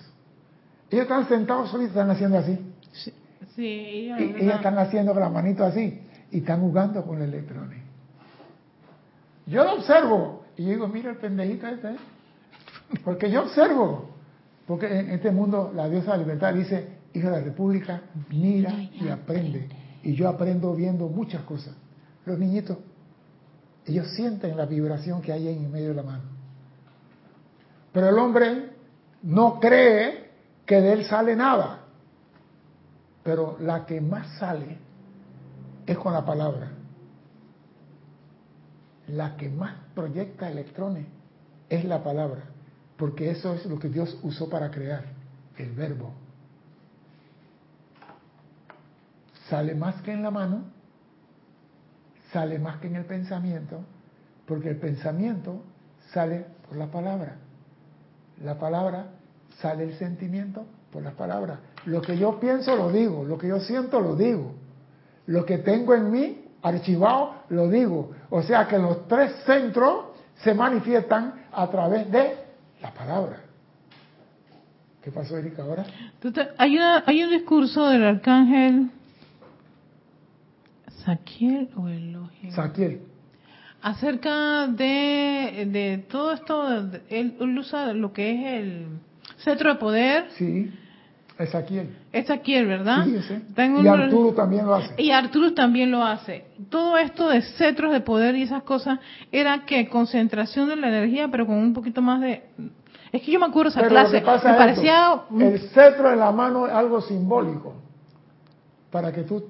Ellos 0.90 1.02
están 1.02 1.28
sentados 1.28 1.70
solitos, 1.70 1.94
están 1.96 2.10
haciendo 2.10 2.38
así. 2.38 2.58
Sí, 2.92 3.12
sí, 3.54 3.64
ellos- 3.66 4.20
Y 4.20 4.42
ellos 4.44 4.54
están 4.56 4.78
haciendo 4.78 5.12
con 5.12 5.20
las 5.22 5.32
manitos 5.32 5.66
así. 5.66 6.00
Y 6.32 6.38
están 6.38 6.60
jugando 6.60 7.04
con 7.04 7.18
los 7.18 7.28
electrones. 7.28 7.78
Yo 9.46 9.62
lo 9.62 9.74
observo. 9.74 10.45
Y 10.56 10.64
yo 10.64 10.70
digo, 10.70 10.88
mira 10.88 11.10
el 11.10 11.16
pendejito 11.16 11.66
este. 11.66 11.88
¿eh? 11.90 11.96
Porque 13.04 13.30
yo 13.30 13.42
observo. 13.42 14.10
Porque 14.66 14.86
en 14.86 15.10
este 15.10 15.30
mundo 15.30 15.72
la 15.74 15.88
diosa 15.88 16.12
de 16.12 16.18
la 16.18 16.24
libertad 16.24 16.54
dice, 16.54 16.88
hijo 17.14 17.28
de 17.28 17.38
la 17.38 17.42
república, 17.42 18.02
mira 18.30 18.72
y 18.72 19.08
aprende. 19.08 19.68
Y 20.02 20.14
yo 20.14 20.28
aprendo 20.28 20.74
viendo 20.74 21.08
muchas 21.08 21.42
cosas. 21.42 21.74
Los 22.24 22.38
niñitos, 22.38 22.78
ellos 23.84 24.08
sienten 24.14 24.56
la 24.56 24.66
vibración 24.66 25.22
que 25.22 25.32
hay 25.32 25.48
en 25.48 25.70
medio 25.70 25.88
de 25.88 25.94
la 25.94 26.02
mano. 26.02 26.24
Pero 27.92 28.08
el 28.08 28.18
hombre 28.18 28.70
no 29.22 29.60
cree 29.60 30.30
que 30.64 30.80
de 30.80 30.92
él 30.92 31.04
sale 31.04 31.36
nada. 31.36 31.80
Pero 33.22 33.56
la 33.60 33.86
que 33.86 34.00
más 34.00 34.38
sale 34.38 34.78
es 35.86 35.96
con 35.98 36.12
la 36.12 36.24
palabra. 36.24 36.72
La 39.08 39.36
que 39.36 39.48
más 39.48 39.74
proyecta 39.94 40.50
electrones 40.50 41.06
es 41.68 41.84
la 41.84 42.02
palabra, 42.02 42.44
porque 42.96 43.30
eso 43.30 43.54
es 43.54 43.66
lo 43.66 43.78
que 43.78 43.88
Dios 43.88 44.18
usó 44.22 44.48
para 44.48 44.70
crear, 44.70 45.04
el 45.56 45.72
verbo. 45.72 46.12
Sale 49.48 49.74
más 49.74 50.02
que 50.02 50.12
en 50.12 50.22
la 50.22 50.30
mano, 50.30 50.64
sale 52.32 52.58
más 52.58 52.78
que 52.78 52.88
en 52.88 52.96
el 52.96 53.04
pensamiento, 53.04 53.80
porque 54.46 54.70
el 54.70 54.76
pensamiento 54.76 55.62
sale 56.12 56.46
por 56.66 56.76
la 56.76 56.90
palabra. 56.90 57.36
La 58.42 58.58
palabra 58.58 59.10
sale 59.60 59.84
el 59.84 59.94
sentimiento 59.98 60.66
por 60.92 61.02
las 61.02 61.14
palabras. 61.14 61.58
Lo 61.84 62.02
que 62.02 62.18
yo 62.18 62.40
pienso 62.40 62.74
lo 62.76 62.90
digo, 62.90 63.24
lo 63.24 63.38
que 63.38 63.48
yo 63.48 63.60
siento 63.60 64.00
lo 64.00 64.16
digo. 64.16 64.54
Lo 65.26 65.44
que 65.44 65.58
tengo 65.58 65.94
en 65.94 66.10
mí 66.10 66.45
archivado 66.62 67.34
lo 67.50 67.68
digo. 67.68 68.12
O 68.30 68.42
sea 68.42 68.66
que 68.66 68.78
los 68.78 69.06
tres 69.08 69.32
centros 69.44 70.06
se 70.36 70.54
manifiestan 70.54 71.46
a 71.52 71.68
través 71.70 72.10
de 72.10 72.36
la 72.82 72.92
palabra. 72.92 73.40
¿Qué 75.02 75.10
pasó, 75.12 75.36
Erika, 75.38 75.62
ahora? 75.62 75.84
Hay, 76.58 76.76
una, 76.76 77.04
hay 77.06 77.22
un 77.22 77.30
discurso 77.30 77.86
del 77.88 78.02
arcángel 78.04 78.90
Saquiel 81.04 81.70
o 81.76 81.86
Elohim 81.86 82.50
Saquiel. 82.50 83.00
acerca 83.80 84.66
de, 84.66 85.68
de 85.70 86.04
todo 86.10 86.32
esto. 86.32 86.90
él, 87.08 87.36
usa 87.58 87.92
lo 87.92 88.12
que 88.12 88.32
es 88.32 88.60
el 88.64 88.86
cetro 89.38 89.74
de 89.74 89.78
poder. 89.78 90.26
Sí, 90.36 90.72
Es 91.38 92.26
Saquiel, 92.28 92.66
¿verdad? 92.66 93.04
Sí, 93.04 93.16
ese. 93.16 93.40
Tengo 93.54 93.82
Y 93.82 93.88
Arturo 93.88 94.32
también 94.32 94.64
lo 94.64 94.74
hace. 94.74 94.94
Y 94.96 95.10
Arturo 95.10 95.52
también 95.52 95.90
lo 95.90 96.02
hace. 96.02 96.44
Todo 96.70 96.96
esto 96.96 97.28
de 97.28 97.42
cetros 97.42 97.92
de 97.92 98.00
poder 98.00 98.36
y 98.36 98.42
esas 98.42 98.62
cosas 98.62 99.00
era 99.30 99.66
que 99.66 99.88
concentración 99.88 100.68
de 100.68 100.76
la 100.76 100.88
energía, 100.88 101.28
pero 101.28 101.46
con 101.46 101.56
un 101.56 101.74
poquito 101.74 102.00
más 102.00 102.20
de. 102.22 102.42
Es 103.12 103.22
que 103.22 103.32
yo 103.32 103.38
me 103.38 103.46
acuerdo 103.46 103.68
esa 103.68 103.80
Pero 103.80 103.94
lo 103.94 104.00
clase. 104.00 104.20
que 104.20 104.24
pasa 104.24 104.48
me 104.48 104.52
es 104.52 104.58
parecía. 104.58 105.20
esto, 105.30 105.40
el 105.40 105.58
cetro 105.70 106.12
en 106.12 106.18
la 106.18 106.32
mano 106.32 106.66
es 106.66 106.72
algo 106.72 107.00
simbólico, 107.02 107.74
para 108.90 109.12
que 109.12 109.22
tú 109.22 109.44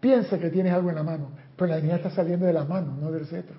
pienses 0.00 0.38
que 0.40 0.48
tienes 0.50 0.72
algo 0.72 0.90
en 0.90 0.96
la 0.96 1.02
mano, 1.02 1.30
pero 1.56 1.68
la 1.70 1.78
energía 1.78 1.96
está 1.96 2.10
saliendo 2.10 2.46
de 2.46 2.52
la 2.52 2.64
mano, 2.64 2.96
no 3.00 3.10
del 3.10 3.26
cetro. 3.26 3.56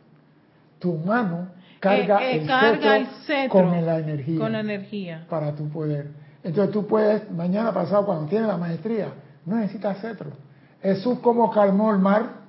Tu 0.79 0.93
mano 0.97 1.49
carga, 1.79 2.23
eh, 2.23 2.31
eh, 2.37 2.41
el, 2.41 2.47
carga 2.47 2.71
cetro 2.77 2.93
el 2.93 3.07
cetro 3.25 3.49
con 3.49 3.85
la 3.85 3.99
energía 3.99 4.39
Con 4.39 4.51
la 4.53 4.59
energía. 4.61 5.25
para 5.29 5.53
tu 5.55 5.69
poder. 5.69 6.22
Entonces 6.43 6.73
tú 6.73 6.85
puedes, 6.85 7.29
mañana 7.31 7.73
pasado, 7.73 8.05
cuando 8.05 8.27
tienes 8.27 8.47
la 8.47 8.57
maestría, 8.57 9.13
no 9.45 9.55
necesitas 9.55 9.99
cetro. 10.01 10.31
Jesús 10.81 11.19
como 11.19 11.49
calmó 11.51 11.91
el 11.91 11.99
mar, 11.99 12.41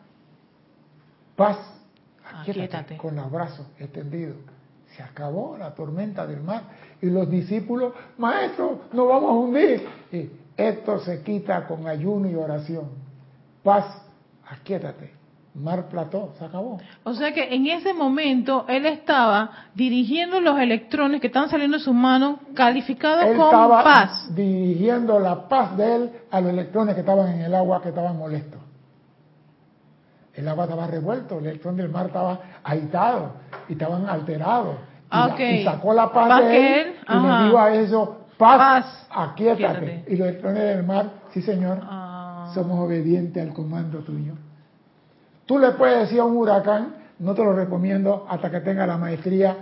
paz, 1.37 1.59
aquíétate, 2.41 2.97
con 2.97 3.15
los 3.15 3.31
brazos 3.31 3.67
extendidos. 3.79 4.37
Se 4.97 5.03
acabó 5.03 5.57
la 5.57 5.75
tormenta 5.75 6.27
del 6.27 6.41
mar. 6.41 6.63
Y 7.01 7.11
los 7.11 7.29
discípulos, 7.29 7.93
maestro, 8.19 8.83
nos 8.93 9.09
vamos 9.09 9.31
a 9.31 9.35
hundir. 9.35 9.89
Y 10.13 10.31
esto 10.57 11.01
se 11.01 11.23
quita 11.23 11.67
con 11.67 11.87
ayuno 11.87 12.29
y 12.29 12.35
oración. 12.35 12.89
Paz, 13.63 13.87
aquíétate. 14.49 15.24
Mar 15.55 15.89
plató, 15.89 16.33
se 16.37 16.45
acabó. 16.45 16.81
O 17.05 17.15
sea 17.15 17.33
que 17.33 17.55
en 17.55 17.69
ese 17.69 17.95
momento 17.95 18.65
él 18.69 18.87
estaba 18.87 19.51
dirigiendo 19.75 20.41
los 20.41 20.59
electrones 20.59 21.21
que 21.21 21.29
estaban 21.29 21.49
saliendo 21.49 21.79
de 21.79 21.85
sus 21.85 21.95
manos, 21.95 22.39
calificados 22.55 23.25
Él 23.25 23.37
con 23.37 23.47
estaba 23.47 23.85
paz. 23.85 24.35
dirigiendo 24.35 25.21
la 25.21 25.49
paz 25.49 25.77
de 25.77 25.95
él 25.95 26.11
a 26.33 26.41
los 26.41 26.51
electrones 26.51 26.95
que 26.97 27.03
estaban 27.03 27.29
en 27.35 27.43
el 27.43 27.55
agua 27.55 27.81
que 27.81 27.91
estaban 27.91 28.17
molestos. 28.19 28.61
El 30.35 30.49
agua 30.49 30.65
estaba 30.65 30.89
revuelto, 30.89 31.39
el 31.39 31.47
electrón 31.47 31.77
del 31.77 31.89
mar 31.89 32.07
estaba 32.07 32.41
agitado 32.65 33.35
y 33.69 33.73
estaban 33.75 34.09
alterados. 34.09 34.75
Y, 34.75 35.07
Ah, 35.11 35.27
la- 35.29 35.35
ok. 35.35 35.41
y 35.41 35.65
sacó 35.65 35.95
la 35.95 36.13
paz, 36.13 36.29
Paz 36.29 36.41
de 36.47 36.57
él 36.81 36.87
él, 36.89 36.95
y 37.09 37.13
le 37.13 37.45
dijo 37.45 37.59
a 37.59 37.75
eso, 37.75 38.17
paz, 38.37 38.59
Paz, 38.59 39.09
aquíétate. 39.13 39.67
aquíétate. 39.67 40.05
Y 40.13 40.17
los 40.17 40.29
electrones 40.29 40.63
del 40.65 40.83
mar 40.85 41.07
Sí, 41.31 41.43
señor. 41.43 41.79
Ah. 41.83 42.51
Somos 42.55 42.79
obedientes 42.81 43.41
al 43.43 43.53
comando 43.55 43.99
tuyo. 44.01 44.35
Tú 45.47 45.59
le 45.59 45.73
puedes 45.73 46.01
decir 46.01 46.21
a 46.21 46.25
un 46.25 46.37
huracán, 46.37 46.95
no 47.19 47.35
te 47.35 47.45
lo 47.45 47.53
recomiendo 47.53 48.27
hasta 48.29 48.51
que 48.51 48.61
tenga 48.61 48.87
la 48.87 48.97
maestría, 48.97 49.57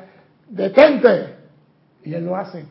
detente. 0.48 1.36
Y 2.04 2.14
él 2.14 2.24
lo 2.24 2.36
hace. 2.36 2.64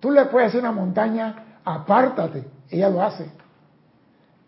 Tú 0.00 0.10
le 0.10 0.24
puedes 0.26 0.52
decir 0.52 0.64
a 0.66 0.70
una 0.70 0.80
montaña, 0.80 1.58
apártate. 1.64 2.44
Ella 2.70 2.88
lo 2.88 3.02
hace. 3.02 3.26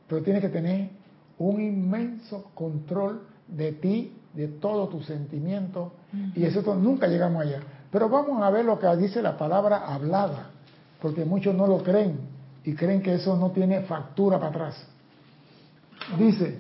Pero 0.08 0.22
tiene 0.22 0.40
que 0.40 0.48
tener 0.48 0.90
un 1.38 1.60
inmenso 1.60 2.50
control 2.54 3.22
de 3.48 3.72
ti, 3.72 4.16
de 4.32 4.48
todos 4.48 4.90
tus 4.90 5.06
sentimientos. 5.06 5.92
Y 6.34 6.44
eso 6.44 6.74
nunca 6.74 7.06
llegamos 7.06 7.42
allá. 7.42 7.60
Pero 7.90 8.08
vamos 8.08 8.42
a 8.42 8.50
ver 8.50 8.64
lo 8.64 8.78
que 8.78 8.96
dice 8.96 9.22
la 9.22 9.36
palabra 9.36 9.86
hablada. 9.86 10.50
Porque 11.00 11.24
muchos 11.24 11.54
no 11.54 11.66
lo 11.66 11.78
creen. 11.82 12.18
Y 12.64 12.74
creen 12.74 13.02
que 13.02 13.14
eso 13.14 13.36
no 13.36 13.50
tiene 13.50 13.82
factura 13.82 14.38
para 14.38 14.50
atrás. 14.50 14.86
Dice, 16.18 16.58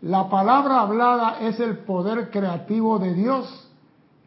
la 0.00 0.28
palabra 0.28 0.80
hablada 0.80 1.40
es 1.40 1.58
el 1.58 1.78
poder 1.78 2.30
creativo 2.30 2.98
de 2.98 3.14
Dios 3.14 3.68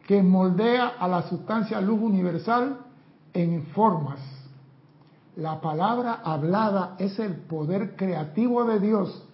que 0.06 0.22
moldea 0.22 0.94
a 0.98 1.08
la 1.08 1.22
sustancia 1.22 1.80
luz 1.80 2.00
universal 2.00 2.78
en 3.32 3.62
formas. 3.68 4.20
La 5.36 5.62
palabra 5.62 6.20
hablada 6.22 6.96
es 6.98 7.18
el 7.18 7.36
poder 7.36 7.96
creativo 7.96 8.64
de 8.64 8.80
Dios 8.80 9.26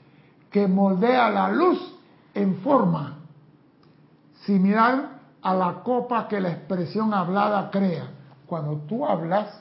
que 0.51 0.69
moldea 0.69 1.29
la 1.31 1.51
luz 1.51 1.79
en 2.35 2.57
forma, 2.59 3.19
similar 4.45 5.19
a 5.43 5.55
la 5.55 5.83
copa 5.83 6.29
que 6.29 6.41
la 6.41 6.51
expresión 6.51 7.13
hablada 7.13 7.71
crea. 7.71 8.11
Cuando 8.47 8.77
tú 8.87 9.05
hablas, 9.05 9.61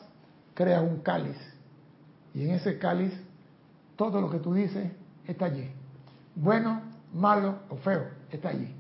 creas 0.54 0.84
un 0.84 0.98
cáliz. 0.98 1.38
Y 2.36 2.44
en 2.44 2.52
ese 2.52 2.78
cáliz, 2.78 3.20
todo 3.96 4.22
lo 4.22 4.30
que 4.30 4.38
tú 4.38 4.54
dices 4.54 4.92
está 5.26 5.46
allí. 5.46 5.72
Bueno, 6.40 6.82
malo 7.14 7.60
o 7.70 7.78
feo, 7.78 8.04
está 8.30 8.50
allí. 8.50 8.74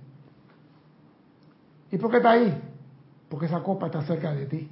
¿Y 1.92 1.98
por 1.98 2.12
qué 2.12 2.18
está 2.18 2.32
ahí? 2.32 2.62
Porque 3.30 3.48
esa 3.48 3.64
copa 3.64 3.88
está 3.88 4.04
cerca 4.04 4.32
de 4.34 4.46
ti. 4.46 4.70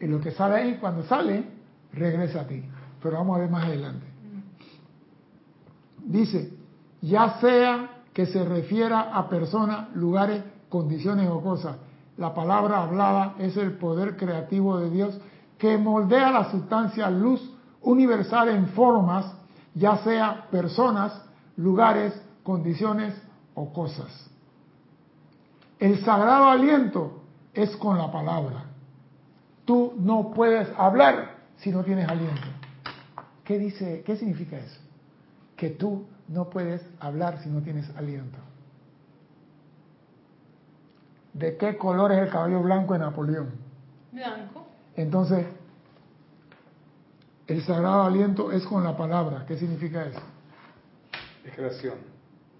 Y 0.00 0.06
lo 0.06 0.20
que 0.20 0.32
sale 0.32 0.56
ahí, 0.56 0.78
cuando 0.80 1.04
sale, 1.04 1.44
regresa 1.92 2.40
a 2.40 2.46
ti. 2.46 2.64
Pero 3.00 3.18
vamos 3.18 3.36
a 3.36 3.40
ver 3.40 3.50
más 3.50 3.64
adelante. 3.64 4.06
Dice, 6.04 6.52
ya 7.02 7.38
sea 7.40 8.02
que 8.12 8.26
se 8.26 8.44
refiera 8.44 9.16
a 9.16 9.28
personas, 9.28 9.94
lugares, 9.94 10.42
condiciones 10.68 11.28
o 11.28 11.40
cosas, 11.40 11.76
la 12.16 12.34
palabra 12.34 12.82
hablada 12.82 13.34
es 13.38 13.56
el 13.56 13.72
poder 13.78 14.16
creativo 14.16 14.78
de 14.78 14.90
Dios 14.90 15.20
que 15.56 15.78
moldea 15.78 16.32
la 16.32 16.50
sustancia 16.50 17.08
luz 17.10 17.40
universal 17.82 18.48
en 18.48 18.66
formas, 18.68 19.32
ya 19.74 19.98
sea 19.98 20.48
personas, 20.50 21.29
lugares, 21.56 22.12
condiciones 22.42 23.14
o 23.54 23.72
cosas. 23.72 24.30
El 25.78 26.04
sagrado 26.04 26.50
aliento 26.50 27.22
es 27.54 27.74
con 27.76 27.98
la 27.98 28.10
palabra. 28.12 28.64
Tú 29.64 29.94
no 29.98 30.30
puedes 30.32 30.68
hablar 30.76 31.36
si 31.56 31.70
no 31.70 31.82
tienes 31.84 32.08
aliento. 32.08 32.48
¿Qué 33.44 33.58
dice? 33.58 34.02
¿Qué 34.04 34.16
significa 34.16 34.58
eso? 34.58 34.80
Que 35.56 35.70
tú 35.70 36.06
no 36.28 36.48
puedes 36.50 36.82
hablar 37.00 37.42
si 37.42 37.48
no 37.48 37.60
tienes 37.62 37.88
aliento. 37.96 38.38
¿De 41.32 41.56
qué 41.56 41.76
color 41.76 42.12
es 42.12 42.18
el 42.18 42.30
caballo 42.30 42.60
blanco 42.62 42.92
de 42.92 42.98
Napoleón? 43.00 43.50
Blanco. 44.12 44.66
Entonces, 44.96 45.46
el 47.46 47.62
sagrado 47.62 48.02
aliento 48.02 48.52
es 48.52 48.64
con 48.64 48.84
la 48.84 48.96
palabra. 48.96 49.44
¿Qué 49.46 49.56
significa 49.56 50.04
eso? 50.04 50.20
Es 51.44 51.54
creación. 51.54 51.94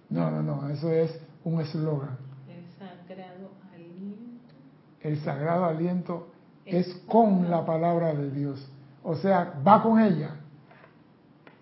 No, 0.09 0.29
no, 0.29 0.41
no, 0.41 0.69
eso 0.69 0.91
es 0.91 1.19
un 1.43 1.61
eslogan. 1.61 2.17
El 2.47 2.65
sagrado 2.77 3.51
aliento. 3.73 4.53
El 5.01 5.17
sagrado 5.23 5.65
aliento 5.65 6.27
es 6.65 6.87
con 7.07 7.49
la 7.49 7.65
palabra 7.65 8.13
de 8.13 8.31
Dios. 8.31 8.67
O 9.03 9.15
sea, 9.15 9.61
va 9.65 9.81
con 9.81 9.99
ella. 9.99 10.35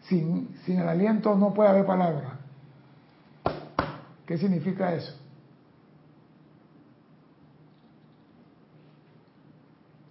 Sin, 0.02 0.56
sin 0.66 0.80
el 0.80 0.88
aliento 0.90 1.36
no 1.36 1.54
puede 1.54 1.70
haber 1.70 1.86
palabra. 1.86 2.40
¿Qué 4.26 4.38
significa 4.38 4.94
eso? 4.94 5.16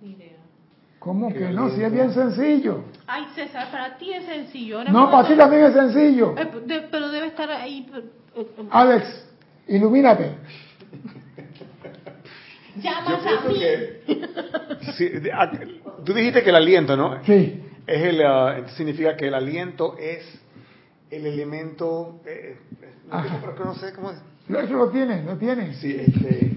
Ni 0.00 0.10
idea. 0.10 0.38
¿Cómo 0.98 1.32
Que 1.32 1.50
no? 1.50 1.70
Si 1.70 1.82
es 1.82 1.92
bien 1.92 2.12
sencillo. 2.12 2.84
Ay, 3.06 3.26
César, 3.34 3.70
para 3.70 3.96
ti 3.98 4.12
es 4.12 4.24
sencillo. 4.26 4.78
Ahora 4.78 4.90
No, 4.92 5.10
para 5.10 5.28
ti 5.28 5.34
también 5.36 5.64
es 5.64 5.72
sencillo. 5.72 6.34
Eh, 6.36 6.48
de- 6.66 6.80
pero 6.90 7.08
debe 7.10 7.28
estar 7.28 7.50
ahí. 7.50 7.88
eh, 7.94 8.02
eh, 8.36 8.46
Alex, 8.70 9.24
ilumínate. 9.68 10.32
Llamas 12.76 13.08
Yo 13.08 13.16
a 13.16 13.20
pienso 13.22 13.48
mí. 13.48 13.58
que... 13.58 14.92
sí, 14.96 15.08
de- 15.08 15.32
ah, 15.32 15.50
tú 16.04 16.12
dijiste 16.12 16.42
que 16.42 16.50
el 16.50 16.56
aliento, 16.56 16.96
¿no? 16.96 17.22
Sí. 17.24 17.62
Es 17.86 18.02
el, 18.02 18.20
entonces 18.20 18.72
significa 18.76 19.16
que 19.16 19.28
el 19.28 19.34
aliento 19.34 19.96
es 19.98 20.24
el 21.10 21.26
elemento... 21.26 22.20
eh, 22.26 22.58
no, 23.10 23.74
sé 23.74 23.92
cómo 23.94 24.10
es. 24.10 24.18
Lo, 24.48 24.60
lo 24.62 24.90
tiene, 24.90 25.22
lo 25.22 25.36
tiene. 25.36 25.74
Sí, 25.74 25.96
este... 25.98 26.52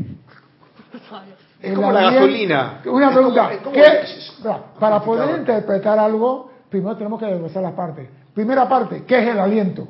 Es 1.62 1.70
El 1.70 1.76
como 1.76 1.91
la 1.91 1.99
aliento- 1.99 2.20
gasolina. 2.26 2.82
Una 2.86 3.07
Es 3.09 3.14
pregunta. 3.14 3.41
como- 3.41 3.51
es 3.53 3.62
como- 3.62 3.76
¿qué- 3.76 4.43
para- 4.43 4.64
para 4.80 4.99
poder 5.01 5.39
interpretar 5.39 5.99
algo, 5.99 6.51
primero 6.70 6.95
tenemos 6.97 7.20
que 7.20 7.26
desglosar 7.28 7.62
las 7.64 7.74
partes. 7.74 8.09
Primera 8.34 8.68
parte, 8.68 9.03
¿qué 9.05 9.20
es 9.20 9.28
el 9.30 9.39
aliento? 9.39 9.88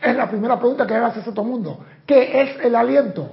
Es 0.00 0.14
la 0.16 0.28
primera 0.28 0.58
pregunta 0.58 0.86
que 0.86 0.94
debe 0.94 1.06
hacerse 1.06 1.32
todo 1.32 1.42
el 1.44 1.50
mundo. 1.50 1.78
¿Qué 2.06 2.40
es 2.42 2.64
el 2.64 2.74
aliento? 2.74 3.28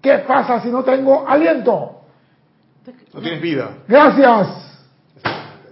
¿Qué 0.00 0.18
pasa 0.26 0.60
si 0.60 0.68
no 0.70 0.82
tengo 0.82 1.26
aliento? 1.28 2.00
No 3.14 3.20
tienes 3.20 3.40
vida. 3.40 3.70
Gracias. 3.86 4.82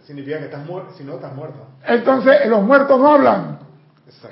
Significa 0.05 0.39
que 0.39 0.45
estás 0.47 0.65
muerto. 0.67 0.93
Si 0.97 1.05
no, 1.05 1.15
estás 1.15 1.35
muerto. 1.35 1.67
Entonces 1.87 2.47
los 2.49 2.63
muertos 2.63 2.99
no 3.01 3.13
hablan. 3.15 3.59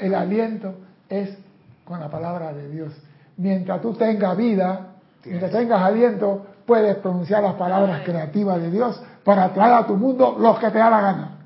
El 0.00 0.14
aliento 0.14 0.74
es 1.08 1.36
con 1.84 2.00
la 2.00 2.08
palabra 2.08 2.52
de 2.52 2.68
Dios. 2.68 2.92
Mientras 3.36 3.80
tú 3.80 3.94
tengas 3.94 4.36
vida, 4.36 4.87
mientras 5.24 5.50
tengas 5.50 5.82
aliento, 5.82 6.46
puedes 6.66 6.96
pronunciar 6.96 7.42
las 7.42 7.54
palabras 7.54 8.02
creativas 8.04 8.60
de 8.60 8.70
Dios 8.70 9.00
para 9.24 9.52
traer 9.52 9.74
a 9.74 9.86
tu 9.86 9.96
mundo 9.96 10.36
los 10.38 10.58
que 10.58 10.70
te 10.70 10.78
da 10.78 10.90
la 10.90 11.00
gana. 11.00 11.38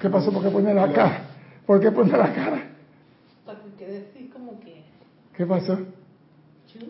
¿Qué 0.00 0.10
pasó? 0.10 0.32
¿Por 0.32 0.42
qué 0.42 0.50
pone 0.50 0.74
la 0.74 0.92
cara? 0.92 1.24
¿Por 1.66 1.80
qué 1.80 1.90
pone 1.90 2.16
la 2.16 2.32
cara? 2.32 2.62
Porque 3.46 3.86
decís 3.86 4.32
como 4.32 4.60
que. 4.60 4.84
¿Qué 5.36 5.46
pasó? 5.46 5.78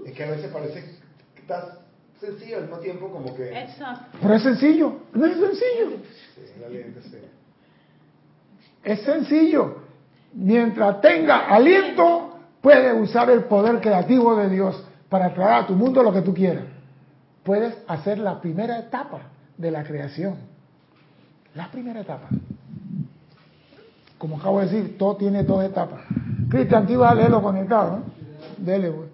Es 0.07 0.13
que 0.13 0.25
a 0.25 0.31
veces 0.31 0.51
parece 0.51 0.85
que 1.35 1.41
estás 1.41 1.79
sencillo 2.19 2.57
al 2.57 2.63
mismo 2.63 2.79
tiempo 2.79 3.11
como 3.11 3.35
que... 3.35 3.57
Exacto. 3.57 4.19
Pero 4.21 4.35
es 4.35 4.43
sencillo, 4.43 5.01
no 5.13 5.27
es 5.27 5.37
sencillo. 5.37 5.97
Sí, 6.35 6.41
el 6.57 6.65
aliento, 6.65 7.01
sí. 7.03 7.19
Es 8.83 9.01
sencillo. 9.03 9.77
Mientras 10.33 11.01
tenga 11.01 11.47
aliento, 11.47 12.34
puedes 12.65 12.99
usar 12.99 13.29
el 13.29 13.45
poder 13.45 13.79
creativo 13.83 14.35
de 14.37 14.49
Dios 14.49 14.83
para 15.11 15.35
traer 15.35 15.53
a 15.53 15.67
tu 15.67 15.75
mundo 15.75 16.03
lo 16.03 16.15
que 16.15 16.23
tú 16.23 16.33
quieras. 16.33 16.65
Puedes 17.43 17.77
hacer 17.87 18.19
la 18.19 18.41
primera 18.41 18.79
etapa 18.79 19.21
de 19.59 19.71
la 19.71 19.85
creación. 19.85 20.37
La 21.55 21.71
primera 21.71 22.01
etapa. 22.01 22.27
Como 24.17 24.39
acabo 24.39 24.61
de 24.61 24.67
decir, 24.67 24.97
todo 24.97 25.17
tiene 25.17 25.43
dos 25.43 25.63
etapas. 25.63 26.01
Cristian, 26.49 26.87
tú 26.87 26.95
ibas 26.95 27.13
a 27.13 27.15
leerlo 27.15 27.43
conectado, 27.43 27.99
¿no? 27.99 28.05
Dele, 28.57 28.91
pues. 28.91 29.11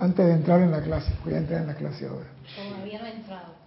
Antes 0.00 0.26
de 0.26 0.32
entrar 0.32 0.60
en 0.62 0.72
la 0.72 0.82
clase. 0.82 1.12
Voy 1.24 1.34
a 1.34 1.38
entrar 1.38 1.60
en 1.60 1.68
la 1.68 1.74
clase 1.74 2.08
ahora. 2.08 2.26
Todavía 2.56 2.98
no 2.98 3.06
entrado. 3.06 3.61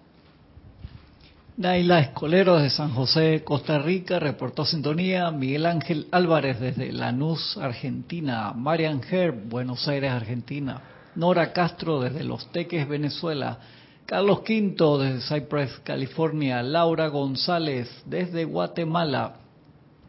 Naila 1.58 2.00
Escolero 2.02 2.58
de 2.58 2.70
San 2.70 2.94
José, 2.94 3.42
Costa 3.46 3.80
Rica, 3.80 4.20
reportó 4.20 4.66
sintonía. 4.66 5.32
Miguel 5.32 5.66
Ángel 5.66 6.08
Álvarez 6.12 6.60
desde 6.60 6.92
Lanús, 6.92 7.58
Argentina. 7.58 8.52
Marian 8.54 9.00
Herb, 9.10 9.48
Buenos 9.48 9.88
Aires, 9.88 10.12
Argentina. 10.12 10.82
Nora 11.16 11.54
Castro 11.54 12.02
desde 12.02 12.26
Los 12.26 12.52
Teques, 12.52 12.86
Venezuela. 12.90 13.58
Carlos 14.06 14.42
Quinto 14.42 14.98
desde 14.98 15.22
Cypress, 15.22 15.80
California. 15.86 16.62
Laura 16.62 17.08
González 17.08 18.04
desde 18.06 18.44
Guatemala. 18.44 19.38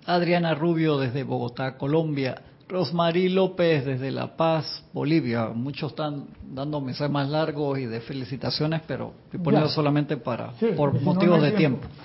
Adriana 0.04 0.52
Rubio 0.52 0.98
desde 0.98 1.22
Bogotá, 1.22 1.78
Colombia. 1.78 2.42
Rosmarie 2.68 3.30
López 3.30 3.84
desde 3.84 4.10
La 4.10 4.36
Paz, 4.36 4.82
Bolivia. 4.92 5.50
Muchos 5.54 5.92
están 5.92 6.24
dando 6.52 6.80
mensajes 6.80 7.12
más 7.12 7.28
largos 7.28 7.78
y 7.78 7.86
de 7.86 8.00
felicitaciones, 8.00 8.82
pero 8.86 9.12
estoy 9.26 9.40
poniendo 9.40 9.68
Ya. 9.68 9.74
solamente 9.74 10.16
para 10.16 10.52
Sí, 10.58 10.66
por 10.76 11.00
motivos 11.00 11.38
no 11.38 11.44
de 11.44 11.52
tiempo. 11.52 11.80
tiempo. 11.86 11.96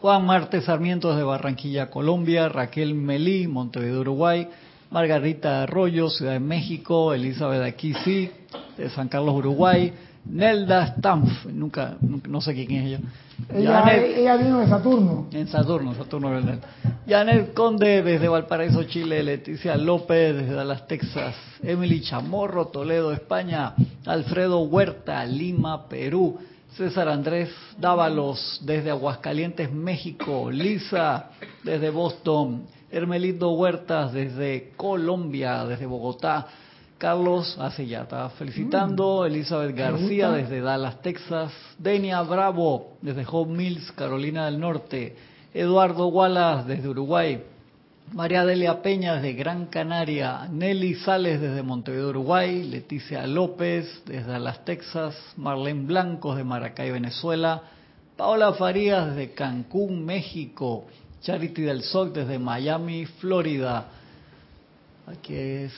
Juan 0.00 0.24
Marte 0.24 0.60
Sarmiento 0.62 1.10
desde 1.10 1.24
Barranquilla, 1.24 1.90
Colombia, 1.90 2.48
Raquel 2.48 2.94
Melí, 2.94 3.48
Montevideo, 3.48 4.00
Uruguay, 4.00 4.48
Margarita 4.90 5.64
Arroyo, 5.64 6.08
Ciudad 6.10 6.32
de 6.32 6.40
México, 6.40 7.12
Elizabeth 7.12 7.62
Aquisi, 7.62 8.30
de 8.78 8.88
San 8.90 9.08
Carlos, 9.08 9.34
Uruguay, 9.34 9.92
Nelda 10.24 10.94
Stampf, 10.98 11.46
nunca, 11.46 11.96
nunca- 12.00 12.28
no 12.28 12.40
sé 12.40 12.54
quién 12.54 12.70
es 12.72 12.86
ella. 12.86 13.00
Ella, 13.54 14.36
vino 14.36 14.60
de 14.60 14.68
Saturno. 14.68 15.26
en 15.32 15.48
Saturno, 15.48 15.94
Saturno 15.94 16.30
¿verdad? 16.30 16.58
Janet 17.08 17.54
Conde 17.54 18.02
desde 18.02 18.28
Valparaíso, 18.28 18.84
Chile, 18.84 19.22
Leticia 19.22 19.76
López 19.76 20.36
desde 20.36 20.52
Dallas, 20.54 20.86
Texas, 20.86 21.34
Emily 21.62 22.02
Chamorro, 22.02 22.66
Toledo, 22.66 23.12
España, 23.12 23.74
Alfredo 24.06 24.60
Huerta, 24.60 25.24
Lima, 25.24 25.88
Perú, 25.88 26.38
César 26.76 27.08
Andrés 27.08 27.50
Dávalos 27.78 28.60
desde 28.64 28.90
Aguascalientes, 28.90 29.72
México, 29.72 30.50
Lisa 30.50 31.30
desde 31.64 31.90
Boston, 31.90 32.62
Hermelito 32.92 33.50
Huertas 33.52 34.12
desde 34.12 34.72
Colombia, 34.76 35.64
desde 35.64 35.86
Bogotá, 35.86 36.46
Carlos, 37.00 37.56
así 37.58 37.86
ya 37.86 38.02
está 38.02 38.28
felicitando, 38.28 39.24
Elizabeth 39.24 39.74
García 39.74 40.32
desde 40.32 40.60
Dallas, 40.60 41.00
Texas, 41.00 41.50
Denia 41.78 42.20
Bravo 42.20 42.98
desde 43.00 43.24
Home 43.26 43.56
Mills, 43.56 43.90
Carolina 43.92 44.44
del 44.44 44.60
Norte, 44.60 45.16
Eduardo 45.54 46.08
Wallace 46.08 46.68
desde 46.68 46.90
Uruguay, 46.90 47.42
María 48.12 48.44
Delia 48.44 48.82
Peña 48.82 49.14
desde 49.14 49.32
Gran 49.32 49.66
Canaria, 49.68 50.46
Nelly 50.52 50.94
Sales 50.96 51.40
desde 51.40 51.62
Montevideo, 51.62 52.10
Uruguay, 52.10 52.64
Leticia 52.64 53.26
López 53.26 54.02
desde 54.04 54.32
Dallas, 54.32 54.62
Texas, 54.66 55.16
Marlene 55.38 55.86
Blancos 55.86 56.36
de 56.36 56.44
Maracay, 56.44 56.90
Venezuela, 56.90 57.62
Paola 58.18 58.52
Farías 58.52 59.16
desde 59.16 59.32
Cancún, 59.32 60.04
México, 60.04 60.84
Charity 61.22 61.62
del 61.62 61.82
Sol 61.82 62.12
desde 62.12 62.38
Miami, 62.38 63.06
Florida, 63.06 63.86
aquí 65.06 65.34
es 65.34 65.72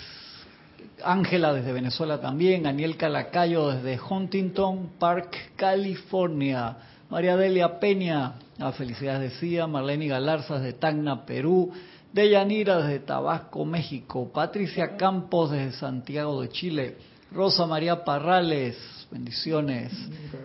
Ángela 1.04 1.52
desde 1.52 1.72
Venezuela 1.72 2.20
también, 2.20 2.66
Aniel 2.66 2.96
Calacayo 2.96 3.70
desde 3.70 4.00
Huntington 4.02 4.90
Park, 4.98 5.36
California, 5.56 6.76
María 7.10 7.36
Delia 7.36 7.78
Peña, 7.78 8.34
a 8.58 8.72
felicidades 8.72 9.32
decía, 9.32 9.66
Marlene 9.66 10.08
Galarza 10.08 10.58
desde 10.58 10.78
Tacna, 10.78 11.26
Perú, 11.26 11.72
Deyanira 12.12 12.78
desde 12.78 13.00
Tabasco, 13.00 13.64
México, 13.64 14.30
Patricia 14.32 14.96
Campos 14.96 15.50
desde 15.50 15.72
Santiago 15.72 16.42
de 16.42 16.48
Chile, 16.50 16.96
Rosa 17.32 17.66
María 17.66 18.04
Parrales, 18.04 18.76
bendiciones, 19.10 19.92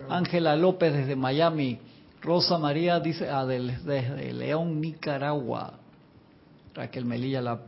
Ángela 0.08 0.56
López 0.56 0.92
desde 0.92 1.16
Miami, 1.16 1.78
Rosa 2.22 2.58
María 2.58 3.00
dice 3.00 3.28
ah, 3.30 3.46
desde 3.46 4.32
León, 4.32 4.80
Nicaragua, 4.80 5.74
Raquel 6.78 7.04
Melilla 7.04 7.42
la 7.42 7.58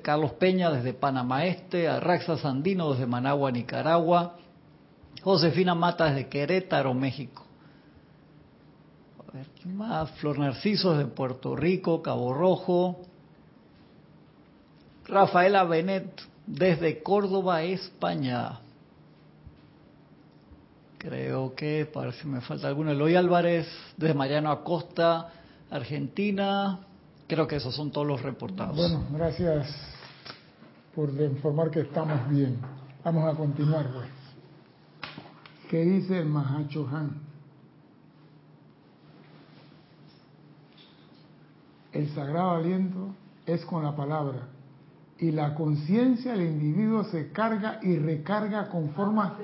Carlos 0.00 0.32
Peña 0.32 0.70
desde 0.70 0.94
Panamá 0.94 1.44
Este, 1.44 1.88
Arraxa 1.88 2.38
Sandino 2.38 2.90
desde 2.90 3.04
Managua, 3.04 3.50
Nicaragua, 3.52 4.38
Josefina 5.22 5.74
Mata 5.74 6.06
desde 6.06 6.28
Querétaro, 6.28 6.94
México. 6.94 7.44
A 9.18 9.36
ver, 9.36 9.46
¿quién 9.60 9.76
más? 9.76 10.10
Flor 10.12 10.38
Narciso 10.38 10.96
desde 10.96 11.10
Puerto 11.10 11.54
Rico, 11.54 12.00
Cabo 12.00 12.32
Rojo. 12.32 13.02
Rafaela 15.04 15.64
Benet 15.64 16.22
desde 16.46 17.02
Córdoba, 17.02 17.62
España. 17.62 18.60
Creo 20.96 21.54
que, 21.54 21.84
para 21.84 22.10
si 22.12 22.26
me 22.26 22.40
falta 22.40 22.68
alguno, 22.68 22.90
Eloy 22.90 23.16
Álvarez 23.16 23.68
desde 23.98 24.14
Mariano 24.14 24.50
Acosta, 24.50 25.28
Argentina. 25.70 26.80
Creo 27.26 27.46
que 27.46 27.56
esos 27.56 27.74
son 27.74 27.90
todos 27.90 28.06
los 28.06 28.22
reportados. 28.22 28.76
Bueno, 28.76 29.04
gracias 29.10 29.68
por 30.94 31.10
informar 31.10 31.70
que 31.70 31.80
estamos 31.80 32.28
bien. 32.30 32.58
Vamos 33.04 33.32
a 33.32 33.36
continuar, 33.36 33.90
pues. 33.92 34.08
¿Qué 35.68 35.82
dice 35.82 36.20
el 36.20 36.26
Mahacho 36.26 36.88
Han? 36.88 37.20
El 41.92 42.08
sagrado 42.14 42.50
aliento 42.52 43.14
es 43.46 43.64
con 43.64 43.82
la 43.82 43.96
palabra 43.96 44.48
y 45.18 45.32
la 45.32 45.54
conciencia 45.54 46.32
del 46.32 46.46
individuo 46.46 47.04
se 47.04 47.32
carga 47.32 47.80
y 47.82 47.96
recarga 47.96 48.68
con 48.68 48.90
forma 48.90 49.38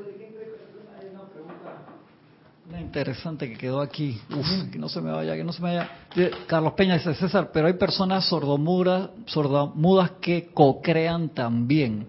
Una 2.72 2.80
interesante 2.80 3.50
que 3.50 3.58
quedó 3.58 3.82
aquí. 3.82 4.18
Uf, 4.30 4.70
que 4.72 4.78
no 4.78 4.88
se 4.88 5.02
me 5.02 5.12
vaya, 5.12 5.36
que 5.36 5.44
no 5.44 5.52
se 5.52 5.60
me 5.60 5.76
vaya. 5.76 5.90
Eh, 6.16 6.30
Carlos 6.46 6.72
Peña 6.72 6.94
dice, 6.94 7.12
César, 7.12 7.50
pero 7.52 7.66
hay 7.66 7.74
personas 7.74 8.24
sordomudas, 8.24 9.10
sordomudas 9.26 10.12
que 10.22 10.48
co-crean 10.54 11.28
también. 11.28 12.08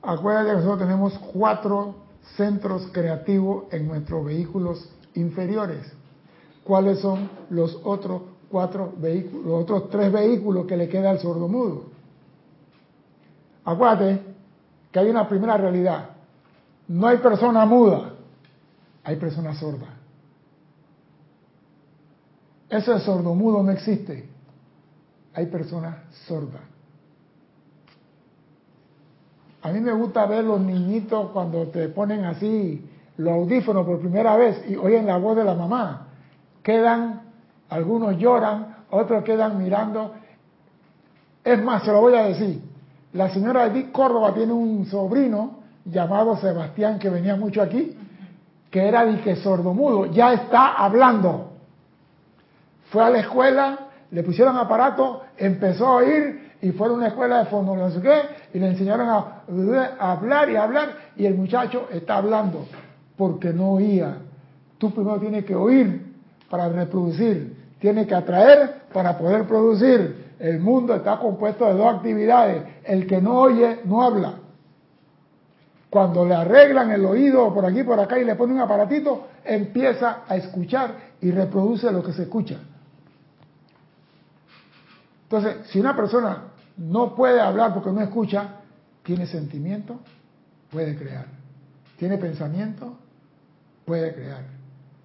Acuérdate 0.00 0.48
que 0.48 0.56
nosotros 0.56 0.78
tenemos 0.78 1.18
cuatro 1.30 1.94
centros 2.38 2.88
creativos 2.90 3.64
en 3.70 3.86
nuestros 3.86 4.24
vehículos 4.24 4.88
inferiores. 5.14 5.92
¿Cuáles 6.64 7.00
son 7.00 7.28
los 7.50 7.78
otros 7.84 8.22
cuatro 8.50 8.94
vehículos, 8.96 9.44
los 9.44 9.62
otros 9.64 9.90
tres 9.90 10.10
vehículos 10.10 10.64
que 10.64 10.78
le 10.78 10.88
queda 10.88 11.10
al 11.10 11.18
sordomudo? 11.18 11.84
Acuérdate 13.62 14.22
que 14.90 15.00
hay 15.00 15.10
una 15.10 15.28
primera 15.28 15.58
realidad. 15.58 16.12
No 16.88 17.08
hay 17.08 17.18
persona 17.18 17.66
muda, 17.66 18.13
hay 19.04 19.16
persona 19.16 19.54
sorda. 19.54 19.88
Ese 22.70 22.98
sordomudo 23.00 23.62
no 23.62 23.70
existe. 23.70 24.28
Hay 25.34 25.46
personas 25.46 25.96
sordas. 26.26 26.62
A 29.62 29.70
mí 29.70 29.80
me 29.80 29.92
gusta 29.92 30.26
ver 30.26 30.44
los 30.44 30.60
niñitos 30.60 31.30
cuando 31.30 31.68
te 31.68 31.88
ponen 31.88 32.24
así 32.24 32.84
los 33.16 33.32
audífonos 33.32 33.86
por 33.86 34.00
primera 34.00 34.36
vez 34.36 34.62
y 34.68 34.76
oyen 34.76 35.06
la 35.06 35.18
voz 35.18 35.36
de 35.36 35.44
la 35.44 35.54
mamá. 35.54 36.08
Quedan, 36.62 37.22
algunos 37.68 38.18
lloran, 38.18 38.76
otros 38.90 39.22
quedan 39.24 39.62
mirando. 39.62 40.14
Es 41.44 41.62
más, 41.62 41.84
se 41.84 41.92
lo 41.92 42.00
voy 42.00 42.14
a 42.14 42.24
decir. 42.24 42.60
La 43.12 43.30
señora 43.30 43.66
Edith 43.66 43.92
Córdoba 43.92 44.34
tiene 44.34 44.52
un 44.52 44.86
sobrino 44.86 45.58
llamado 45.84 46.36
Sebastián 46.36 46.98
que 46.98 47.10
venía 47.10 47.36
mucho 47.36 47.62
aquí, 47.62 47.96
que 48.74 48.88
era 48.88 49.06
que 49.22 49.36
sordomudo, 49.36 50.06
ya 50.06 50.32
está 50.32 50.74
hablando. 50.74 51.52
Fue 52.90 53.04
a 53.04 53.08
la 53.08 53.20
escuela, 53.20 53.78
le 54.10 54.24
pusieron 54.24 54.56
aparato, 54.56 55.22
empezó 55.36 55.86
a 55.86 55.96
oír 55.98 56.54
y 56.60 56.72
fue 56.72 56.88
a 56.88 56.90
una 56.90 57.06
escuela 57.06 57.38
de 57.38 57.44
fondo, 57.44 57.76
y 58.52 58.58
le 58.58 58.66
enseñaron 58.66 59.08
a, 59.08 59.44
a 60.00 60.10
hablar 60.10 60.50
y 60.50 60.56
a 60.56 60.64
hablar, 60.64 60.88
y 61.14 61.24
el 61.24 61.36
muchacho 61.36 61.86
está 61.92 62.16
hablando 62.16 62.66
porque 63.16 63.52
no 63.52 63.74
oía. 63.74 64.16
Tú 64.78 64.90
primero 64.92 65.20
tienes 65.20 65.44
que 65.44 65.54
oír 65.54 66.12
para 66.50 66.68
reproducir, 66.68 67.56
tienes 67.78 68.08
que 68.08 68.14
atraer 68.16 68.86
para 68.92 69.16
poder 69.16 69.46
producir. 69.46 70.32
El 70.40 70.58
mundo 70.58 70.96
está 70.96 71.18
compuesto 71.20 71.64
de 71.66 71.74
dos 71.74 71.94
actividades. 71.94 72.64
El 72.82 73.06
que 73.06 73.22
no 73.22 73.38
oye, 73.38 73.82
no 73.84 74.02
habla. 74.02 74.34
Cuando 75.94 76.24
le 76.24 76.34
arreglan 76.34 76.90
el 76.90 77.04
oído 77.04 77.54
por 77.54 77.64
aquí, 77.64 77.84
por 77.84 78.00
acá 78.00 78.18
y 78.18 78.24
le 78.24 78.34
ponen 78.34 78.56
un 78.56 78.62
aparatito, 78.62 79.28
empieza 79.44 80.22
a 80.26 80.34
escuchar 80.34 80.96
y 81.20 81.30
reproduce 81.30 81.88
lo 81.92 82.02
que 82.02 82.12
se 82.12 82.24
escucha. 82.24 82.58
Entonces, 85.22 85.68
si 85.68 85.78
una 85.78 85.94
persona 85.94 86.46
no 86.78 87.14
puede 87.14 87.40
hablar 87.40 87.72
porque 87.72 87.92
no 87.92 88.00
escucha, 88.00 88.56
tiene 89.04 89.24
sentimiento, 89.26 90.00
puede 90.68 90.96
crear. 90.96 91.26
Tiene 91.96 92.18
pensamiento, 92.18 92.98
puede 93.84 94.12
crear. 94.14 94.42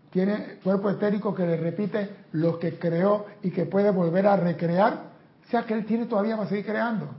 Tiene 0.10 0.58
cuerpo 0.64 0.90
etérico 0.90 1.36
que 1.36 1.46
le 1.46 1.58
repite 1.58 2.10
lo 2.32 2.58
que 2.58 2.80
creó 2.80 3.28
y 3.44 3.52
que 3.52 3.66
puede 3.66 3.92
volver 3.92 4.26
a 4.26 4.38
recrear, 4.38 5.04
o 5.46 5.52
sea 5.52 5.62
que 5.68 5.76
él 5.76 5.86
tiene 5.86 6.08
todavía 6.08 6.36
para 6.36 6.50
seguir 6.50 6.66
creando. 6.66 7.10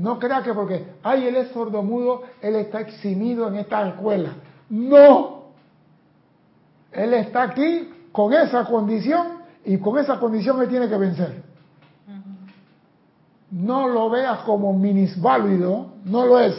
No 0.00 0.18
crea 0.18 0.42
que 0.42 0.54
porque, 0.54 0.94
ay, 1.02 1.26
él 1.26 1.36
es 1.36 1.50
sordomudo, 1.50 2.22
él 2.40 2.56
está 2.56 2.80
eximido 2.80 3.48
en 3.48 3.56
esta 3.56 3.86
escuela. 3.86 4.30
No. 4.70 5.42
Él 6.90 7.12
está 7.12 7.42
aquí 7.42 7.86
con 8.10 8.32
esa 8.32 8.64
condición 8.64 9.40
y 9.62 9.76
con 9.76 9.98
esa 9.98 10.18
condición 10.18 10.62
él 10.62 10.70
tiene 10.70 10.88
que 10.88 10.96
vencer. 10.96 11.42
No 13.50 13.88
lo 13.88 14.08
veas 14.08 14.38
como 14.44 14.72
minisválido, 14.72 15.88
no 16.06 16.24
lo 16.24 16.40
es. 16.40 16.56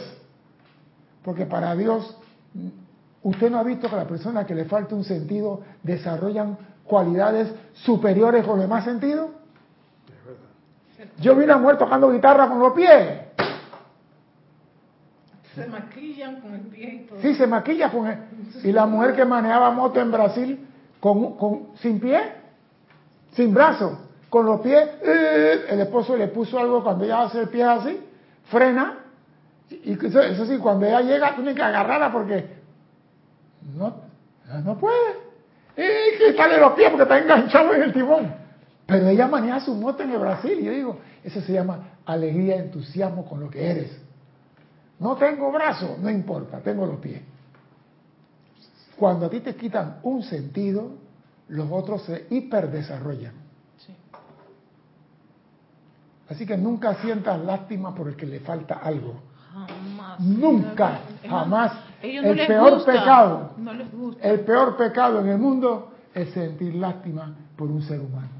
Porque 1.24 1.44
para 1.44 1.74
Dios, 1.74 2.16
usted 3.24 3.50
no 3.50 3.58
ha 3.58 3.64
visto 3.64 3.88
que 3.88 3.96
a 3.96 3.98
la 3.98 4.06
persona 4.06 4.46
que 4.46 4.54
le 4.54 4.66
falta 4.66 4.94
un 4.94 5.02
sentido 5.02 5.62
desarrollan 5.82 6.56
cualidades 6.84 7.52
superiores 7.72 8.44
con 8.44 8.58
los 8.58 8.68
demás 8.68 8.84
sentidos. 8.84 9.30
Yo 11.20 11.34
vi 11.34 11.44
una 11.44 11.58
mujer 11.58 11.78
tocando 11.78 12.12
guitarra 12.12 12.48
con 12.48 12.60
los 12.60 12.72
pies. 12.72 13.31
Se 15.54 15.66
maquillan 15.66 16.40
con 16.40 16.54
el 16.54 16.60
pie 16.62 16.94
y 16.94 17.06
todo. 17.06 17.20
Sí, 17.20 17.34
se 17.34 17.46
maquilla 17.46 17.90
con 17.90 18.06
él. 18.06 18.18
Y 18.64 18.72
la 18.72 18.86
mujer 18.86 19.14
que 19.14 19.24
manejaba 19.24 19.70
moto 19.70 20.00
en 20.00 20.10
Brasil 20.10 20.66
con, 21.00 21.36
con, 21.36 21.68
sin 21.76 22.00
pie, 22.00 22.20
sin 23.32 23.52
brazo, 23.52 23.98
con 24.30 24.46
los 24.46 24.60
pies, 24.60 24.88
eh, 25.02 25.66
el 25.68 25.80
esposo 25.80 26.16
le 26.16 26.28
puso 26.28 26.58
algo 26.58 26.82
cuando 26.82 27.04
ella 27.04 27.22
hace 27.22 27.40
el 27.40 27.48
pie 27.48 27.64
así, 27.64 28.00
frena, 28.44 28.98
y 29.68 30.06
eso, 30.06 30.20
eso 30.20 30.46
sí, 30.46 30.58
cuando 30.58 30.86
ella 30.86 31.00
llega 31.00 31.34
tiene 31.34 31.54
que 31.54 31.62
agarrarla 31.62 32.12
porque 32.12 32.46
No, 33.76 33.94
no 34.64 34.78
puede. 34.78 35.32
Y 35.76 36.30
quitarle 36.30 36.58
los 36.58 36.72
pies 36.72 36.90
porque 36.90 37.04
está 37.04 37.18
enganchado 37.18 37.72
en 37.74 37.82
el 37.82 37.92
timón. 37.92 38.34
Pero 38.86 39.08
ella 39.08 39.26
maneja 39.26 39.60
su 39.60 39.74
moto 39.74 40.02
en 40.02 40.10
el 40.10 40.18
Brasil. 40.18 40.58
Y 40.60 40.64
yo 40.64 40.72
digo, 40.72 40.98
eso 41.24 41.40
se 41.40 41.52
llama 41.52 41.94
alegría, 42.04 42.56
entusiasmo 42.56 43.24
con 43.24 43.40
lo 43.40 43.48
que 43.48 43.70
eres. 43.70 44.02
No 45.02 45.16
tengo 45.16 45.50
brazos, 45.50 45.98
no 45.98 46.08
importa, 46.08 46.60
tengo 46.60 46.86
los 46.86 46.98
pies. 47.00 47.20
Cuando 48.96 49.26
a 49.26 49.30
ti 49.30 49.40
te 49.40 49.56
quitan 49.56 49.98
un 50.04 50.22
sentido, 50.22 50.92
los 51.48 51.68
otros 51.72 52.02
se 52.02 52.28
hiperdesarrollan. 52.30 53.32
Sí. 53.78 53.92
Así 56.28 56.46
que 56.46 56.56
nunca 56.56 56.94
sientas 57.02 57.40
lástima 57.40 57.92
por 57.92 58.06
el 58.06 58.14
que 58.14 58.26
le 58.26 58.38
falta 58.40 58.76
algo. 58.76 59.14
Jamás. 59.52 60.20
Nunca, 60.20 61.00
jamás. 61.28 61.72
ellos 62.00 62.24
no 62.24 62.30
El 62.30 62.46
peor 62.46 62.74
gusta, 62.74 62.92
pecado, 62.92 63.50
No 63.58 63.72
les 63.74 63.92
gusta. 63.92 64.28
el 64.28 64.40
peor 64.40 64.76
pecado 64.76 65.20
en 65.20 65.28
el 65.30 65.38
mundo 65.38 65.92
es 66.14 66.30
sentir 66.30 66.76
lástima 66.76 67.34
por 67.56 67.68
un 67.68 67.82
ser 67.82 67.98
humano. 68.00 68.30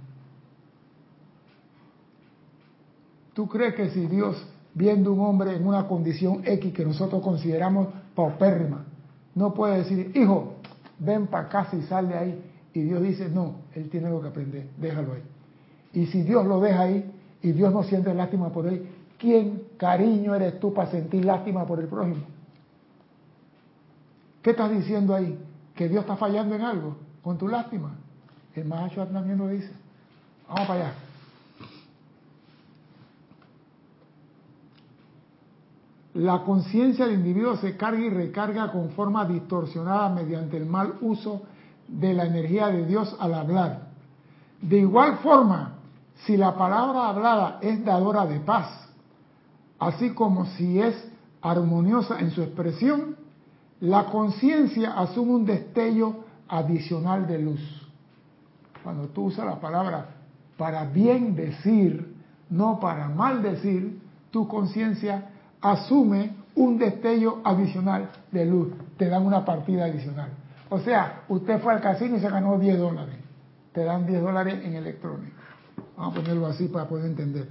¿Tú 3.35 3.49
crees 3.49 3.75
que 3.75 3.89
si 3.91 4.07
Dios, 4.07 4.37
viendo 4.75 5.13
un 5.13 5.21
hombre 5.21 5.57
en 5.57 5.67
una 5.67 5.87
condición 5.87 6.43
X 6.45 6.73
que 6.73 6.85
nosotros 6.85 7.23
consideramos 7.23 7.89
paupérrima, 8.15 8.85
no 9.35 9.55
puede 9.55 9.79
decir, 9.79 10.13
hijo, 10.15 10.55
ven 10.99 11.27
para 11.27 11.49
casa 11.49 11.77
y 11.77 11.83
sal 11.83 12.09
de 12.09 12.15
ahí? 12.15 12.45
Y 12.75 12.83
Dios 12.83 13.03
dice, 13.03 13.29
no, 13.29 13.57
él 13.75 13.89
tiene 13.91 14.07
algo 14.07 14.23
que 14.23 14.29
aprender, 14.29 14.69
déjalo 14.79 15.15
ahí. 15.15 15.23
Y 15.93 16.07
si 16.07 16.23
Dios 16.23 16.47
lo 16.47 16.61
deja 16.61 16.83
ahí 16.83 17.11
y 17.43 17.53
Dios 17.53 17.73
no 17.73 17.83
siente 17.83 18.15
lástima 18.15 18.51
por 18.51 18.67
él, 18.67 18.89
¿quién 19.19 19.63
cariño 19.77 20.35
eres 20.35 20.59
tú 20.59 20.73
para 20.73 20.91
sentir 20.91 21.25
lástima 21.25 21.67
por 21.67 21.81
el 21.81 21.87
prójimo? 21.87 22.25
¿Qué 24.43 24.51
estás 24.51 24.71
diciendo 24.71 25.15
ahí? 25.15 25.39
¿Que 25.75 25.89
Dios 25.89 26.03
está 26.03 26.17
fallando 26.17 26.55
en 26.55 26.63
algo 26.63 26.97
con 27.23 27.39
tu 27.39 27.47
lástima? 27.47 27.95
El 28.55 28.65
Mahacho 28.65 29.07
también 29.07 29.39
lo 29.39 29.49
dice. 29.49 29.71
Vamos 30.49 30.67
para 30.67 30.81
allá. 30.81 30.95
La 36.15 36.43
conciencia 36.43 37.07
del 37.07 37.15
individuo 37.15 37.57
se 37.57 37.77
carga 37.77 38.01
y 38.01 38.11
recarga 38.11 38.71
con 38.71 38.91
forma 38.91 39.25
distorsionada 39.25 40.11
mediante 40.11 40.59
el 40.59 40.67
mal 40.67 40.95
uso 41.01 41.43
de 41.89 42.13
la 42.13 42.27
energía 42.27 42.69
de 42.69 42.85
Dios 42.85 43.17
al 43.19 43.35
hablar. 43.35 43.89
De 44.61 44.79
igual 44.79 45.17
forma, 45.19 45.75
si 46.27 46.37
la 46.37 46.55
palabra 46.55 47.09
hablada 47.09 47.59
es 47.63 47.83
dadora 47.85 48.27
de 48.27 48.41
paz, 48.41 48.89
así 49.79 50.11
como 50.11 50.47
si 50.47 50.81
es 50.81 50.95
armoniosa 51.41 52.21
en 52.21 52.31
su 52.31 52.43
expresión, 52.43 53.17
la 53.81 54.07
conciencia 54.07 54.93
asume 54.93 55.33
un 55.33 55.45
destello 55.45 56.25
adicional 56.47 57.27
de 57.27 57.39
luz. 57.39 57.89
Cuando 58.85 59.09
tú 59.09 59.25
usas 59.25 59.47
la 59.47 59.61
palabra 59.61 60.11
para 60.57 60.85
bien 60.85 61.35
decir, 61.35 62.15
no 62.51 62.79
para 62.79 63.09
mal 63.09 63.43
decir, 63.43 64.01
tu 64.31 64.47
conciencia 64.47 65.32
asume 65.63 66.35
un 66.57 66.79
destello 66.79 67.41
adicional 67.45 68.11
de 68.31 68.45
luz. 68.45 68.69
Te 68.99 69.09
dan 69.09 69.25
una 69.25 69.45
partida 69.45 69.85
adicional. 69.85 70.31
O 70.69 70.79
sea, 70.81 71.23
usted 71.29 71.61
fue 71.61 71.73
al 71.73 71.81
casino 71.81 72.17
y 72.17 72.21
se 72.21 72.29
ganó 72.29 72.59
10 72.59 72.79
dólares. 72.79 73.17
Te 73.73 73.85
dan 73.85 74.07
10 74.07 74.23
dólares 74.23 74.61
en 74.65 74.75
electrones. 74.75 75.31
Vamos 75.97 76.15
a 76.15 76.21
ponerlo 76.21 76.47
así 76.47 76.69
para 76.69 76.89
poder 76.89 77.07
entender. 77.07 77.49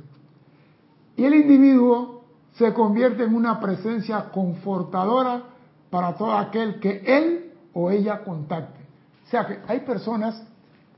Y 1.15 1.23
el 1.23 1.35
individuo 1.35 2.23
se 2.53 2.73
convierte 2.73 3.23
en 3.23 3.35
una 3.35 3.59
presencia 3.59 4.29
confortadora 4.31 5.43
para 5.89 6.15
todo 6.15 6.35
aquel 6.35 6.79
que 6.79 7.03
él 7.05 7.53
o 7.73 7.91
ella 7.91 8.23
contacte. 8.23 8.81
O 9.25 9.29
sea 9.29 9.45
que 9.45 9.59
hay 9.67 9.79
personas 9.81 10.41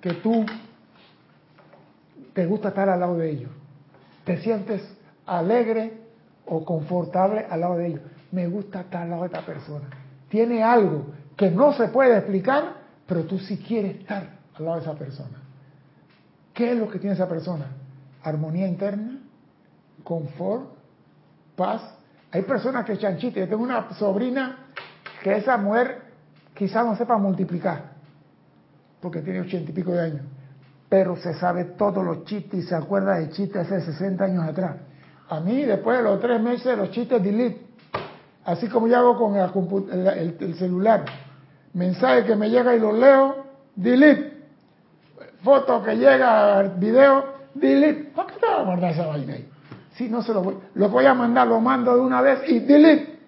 que 0.01 0.14
tú 0.16 0.45
te 2.34 2.45
gusta 2.45 2.70
estar 2.70 2.89
al 2.89 2.99
lado 2.99 3.18
de 3.18 3.30
ellos. 3.30 3.51
Te 4.26 4.38
sientes 4.38 4.82
alegre 5.26 6.03
o 6.46 6.64
confortable 6.66 7.46
al 7.50 7.62
lado 7.62 7.78
de 7.78 7.88
ellos. 7.88 8.02
Me 8.32 8.48
gusta 8.48 8.82
estar 8.82 9.04
al 9.04 9.10
lado 9.10 9.22
de 9.24 9.28
esta 9.28 9.46
persona. 9.46 9.88
Tiene 10.30 10.64
algo 10.64 11.08
que 11.38 11.52
no 11.52 11.74
se 11.74 11.88
puede 11.88 12.18
explicar, 12.18 12.76
pero 13.06 13.24
tú 13.24 13.39
sí 13.39 13.58
quieres 13.58 14.00
estar 14.00 14.39
al 14.56 14.66
lado 14.66 14.78
de 14.78 14.84
esa 14.84 14.96
persona. 14.96 15.38
¿Qué 16.54 16.72
es 16.72 16.78
lo 16.78 16.89
que 16.89 17.00
tiene 17.00 17.16
esa 17.16 17.28
persona? 17.28 17.66
Armonía 18.24 18.68
interna, 18.68 19.20
confort, 20.04 20.70
paz. 21.56 21.82
Hay 22.32 22.44
personas 22.44 22.86
que 22.86 22.98
chanchita. 22.98 23.39
Yo 23.39 23.48
tengo 23.48 23.64
una 23.64 23.94
sobrina 23.94 24.68
que 25.22 25.38
esa 25.38 25.58
mujer 25.58 26.02
quizás 26.54 26.86
no 26.86 26.96
sepa 26.96 27.18
multiplicar, 27.18 27.94
porque 29.02 29.22
tiene 29.22 29.41
ochenta 29.41 29.72
y 29.72 29.74
pico 29.74 29.91
de 29.91 30.02
años, 30.02 30.22
pero 30.89 31.16
se 31.16 31.34
sabe 31.34 31.66
todos 31.66 32.04
los 32.04 32.26
chistes 32.26 32.64
y 32.64 32.68
se 32.68 32.76
acuerda 32.76 33.18
de 33.18 33.30
chistes 33.30 33.72
hace 33.72 33.82
60 33.82 34.24
años 34.24 34.44
atrás. 34.44 34.76
A 35.30 35.40
mí, 35.40 35.64
después 35.64 35.98
de 35.98 36.04
los 36.04 36.20
tres 36.20 36.42
meses, 36.42 36.78
los 36.78 36.92
chistes 36.92 37.24
delete. 37.24 37.66
Así 38.46 38.68
como 38.68 38.88
yo 38.88 38.98
hago 38.98 39.18
con 39.18 39.36
el, 39.36 40.08
el, 40.08 40.38
el 40.40 40.56
celular. 40.56 41.06
Mensaje 41.74 42.26
que 42.26 42.36
me 42.36 42.50
llega 42.50 42.76
y 42.76 42.80
lo 42.80 42.92
leo, 42.92 43.46
delete. 43.76 44.34
Foto 45.44 45.82
que 45.84 45.96
llega, 45.96 46.62
video, 46.78 47.26
delete. 47.54 48.12
¿Por 48.16 48.28
qué 48.28 48.34
te 48.40 48.46
vas 48.46 48.60
a 48.60 48.64
guardar 48.64 48.92
esa 48.92 49.08
vaina 49.08 49.34
ahí? 49.34 49.50
Si 49.94 50.10
no 50.10 50.22
se 50.22 50.34
lo 50.34 50.42
voy, 50.42 50.58
lo 50.76 50.90
voy 50.90 51.06
a 51.06 51.14
mandar, 51.14 51.48
lo 51.48 51.60
mando 51.60 51.96
de 51.96 52.02
una 52.02 52.22
vez 52.22 52.40
y 52.48 52.60
delete. 52.60 53.20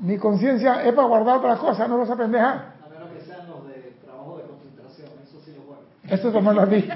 Mi 0.00 0.16
conciencia 0.16 0.82
es 0.82 0.94
para 0.94 1.06
guardar 1.06 1.38
otras 1.38 1.58
cosas, 1.58 1.88
no 1.88 1.98
los 1.98 2.08
pendejar. 2.16 2.74
A 2.84 2.88
menos 2.88 3.10
que 3.10 3.20
sean 3.20 3.46
los 3.48 3.66
de 3.68 3.94
trabajo 4.02 4.38
de 4.38 4.44
concentración, 4.44 5.08
eso 5.22 5.40
sí 5.44 5.52
lo 5.54 5.62
guardo. 5.64 5.84
Eso 6.02 6.40
mando 6.40 6.62
a 6.62 6.66
ti. 6.66 6.88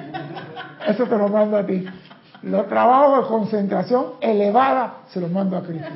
Eso 0.87 1.05
te 1.07 1.16
lo 1.16 1.28
mando 1.28 1.57
a 1.57 1.66
ti. 1.66 1.85
Los 2.43 2.68
trabajos 2.68 3.22
de 3.24 3.28
concentración 3.28 4.05
elevada 4.20 4.99
se 5.09 5.20
los 5.20 5.30
mando 5.30 5.57
a 5.57 5.62
Cristo. 5.62 5.89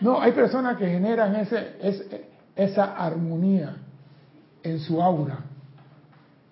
No, 0.00 0.20
hay 0.20 0.32
personas 0.32 0.76
que 0.76 0.86
generan 0.86 1.36
ese, 1.36 1.78
ese, 1.80 2.28
esa 2.54 2.96
armonía 2.96 3.76
en 4.62 4.78
su 4.80 5.00
aura 5.00 5.38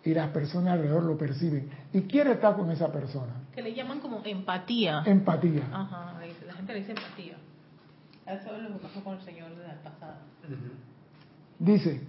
y 0.04 0.14
las 0.14 0.30
personas 0.30 0.74
alrededor 0.74 1.02
lo 1.02 1.16
perciben 1.16 1.70
y 1.92 2.02
quiere 2.02 2.32
estar 2.32 2.56
con 2.56 2.70
esa 2.70 2.92
persona. 2.92 3.32
Que 3.54 3.62
le 3.62 3.74
llaman 3.74 4.00
como 4.00 4.20
empatía. 4.24 5.02
Empatía. 5.04 5.62
Ajá, 5.72 6.14
la 6.46 6.54
gente 6.54 6.72
le 6.72 6.78
dice 6.80 6.92
empatía. 6.92 7.36
Eso 8.26 8.56
es 8.56 8.62
lo 8.62 8.72
que 8.72 8.86
pasó 8.86 9.02
con 9.02 9.14
el 9.14 9.22
Señor 9.22 9.54
de 9.54 9.66
la 9.66 9.74
pasada. 9.82 10.18
Dice, 11.58 12.00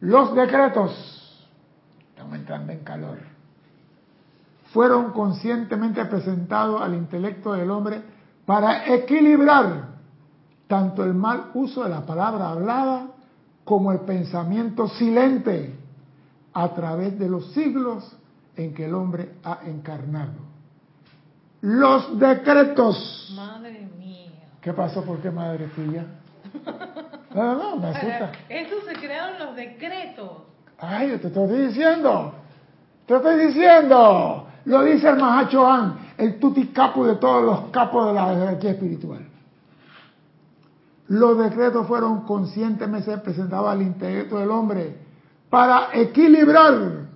los 0.00 0.34
decretos, 0.34 1.46
estamos 2.10 2.36
entrando 2.36 2.72
en 2.72 2.80
calor, 2.80 3.18
fueron 4.72 5.12
conscientemente 5.12 6.04
presentados 6.04 6.82
al 6.82 6.94
intelecto 6.94 7.52
del 7.52 7.70
hombre 7.70 8.02
para 8.44 8.86
equilibrar 8.94 9.88
tanto 10.66 11.04
el 11.04 11.14
mal 11.14 11.50
uso 11.54 11.84
de 11.84 11.90
la 11.90 12.04
palabra 12.04 12.50
hablada 12.50 13.06
como 13.64 13.92
el 13.92 14.00
pensamiento 14.00 14.88
silente 14.88 15.74
a 16.52 16.74
través 16.74 17.18
de 17.18 17.28
los 17.28 17.52
siglos 17.52 18.16
en 18.56 18.74
que 18.74 18.86
el 18.86 18.94
hombre 18.94 19.34
ha 19.44 19.60
encarnado. 19.66 20.48
Los 21.60 22.18
decretos. 22.18 23.32
Madre 23.36 23.88
mía. 23.98 24.30
¿Qué 24.60 24.72
pasó? 24.72 25.04
¿Por 25.04 25.20
qué 25.20 25.30
madre 25.30 25.66
tuya? 25.74 26.04
No, 27.34 27.54
no, 27.54 27.76
me 27.76 27.88
asusta. 27.88 28.32
Eso 28.48 28.76
se 28.86 28.94
crearon 28.94 29.38
los 29.38 29.54
decretos. 29.54 30.30
Ay, 30.78 31.10
yo 31.10 31.20
te 31.20 31.28
estoy 31.28 31.66
diciendo. 31.66 32.32
Te 33.06 33.16
estoy 33.16 33.46
diciendo. 33.46 34.47
Lo 34.68 34.84
dice 34.84 35.08
el 35.08 35.16
Mahachohan, 35.16 35.94
el 36.18 36.38
tuticapo 36.38 37.06
de 37.06 37.16
todos 37.16 37.42
los 37.42 37.70
capos 37.70 38.08
de 38.08 38.12
la 38.12 38.26
jerarquía 38.34 38.72
espiritual. 38.72 39.26
Los 41.08 41.38
decretos 41.38 41.86
fueron 41.86 42.26
conscientemente 42.26 43.16
presentados 43.16 43.70
al 43.70 43.80
intelecto 43.80 44.38
del 44.38 44.50
hombre 44.50 44.94
para 45.48 45.88
equilibrar 45.94 47.06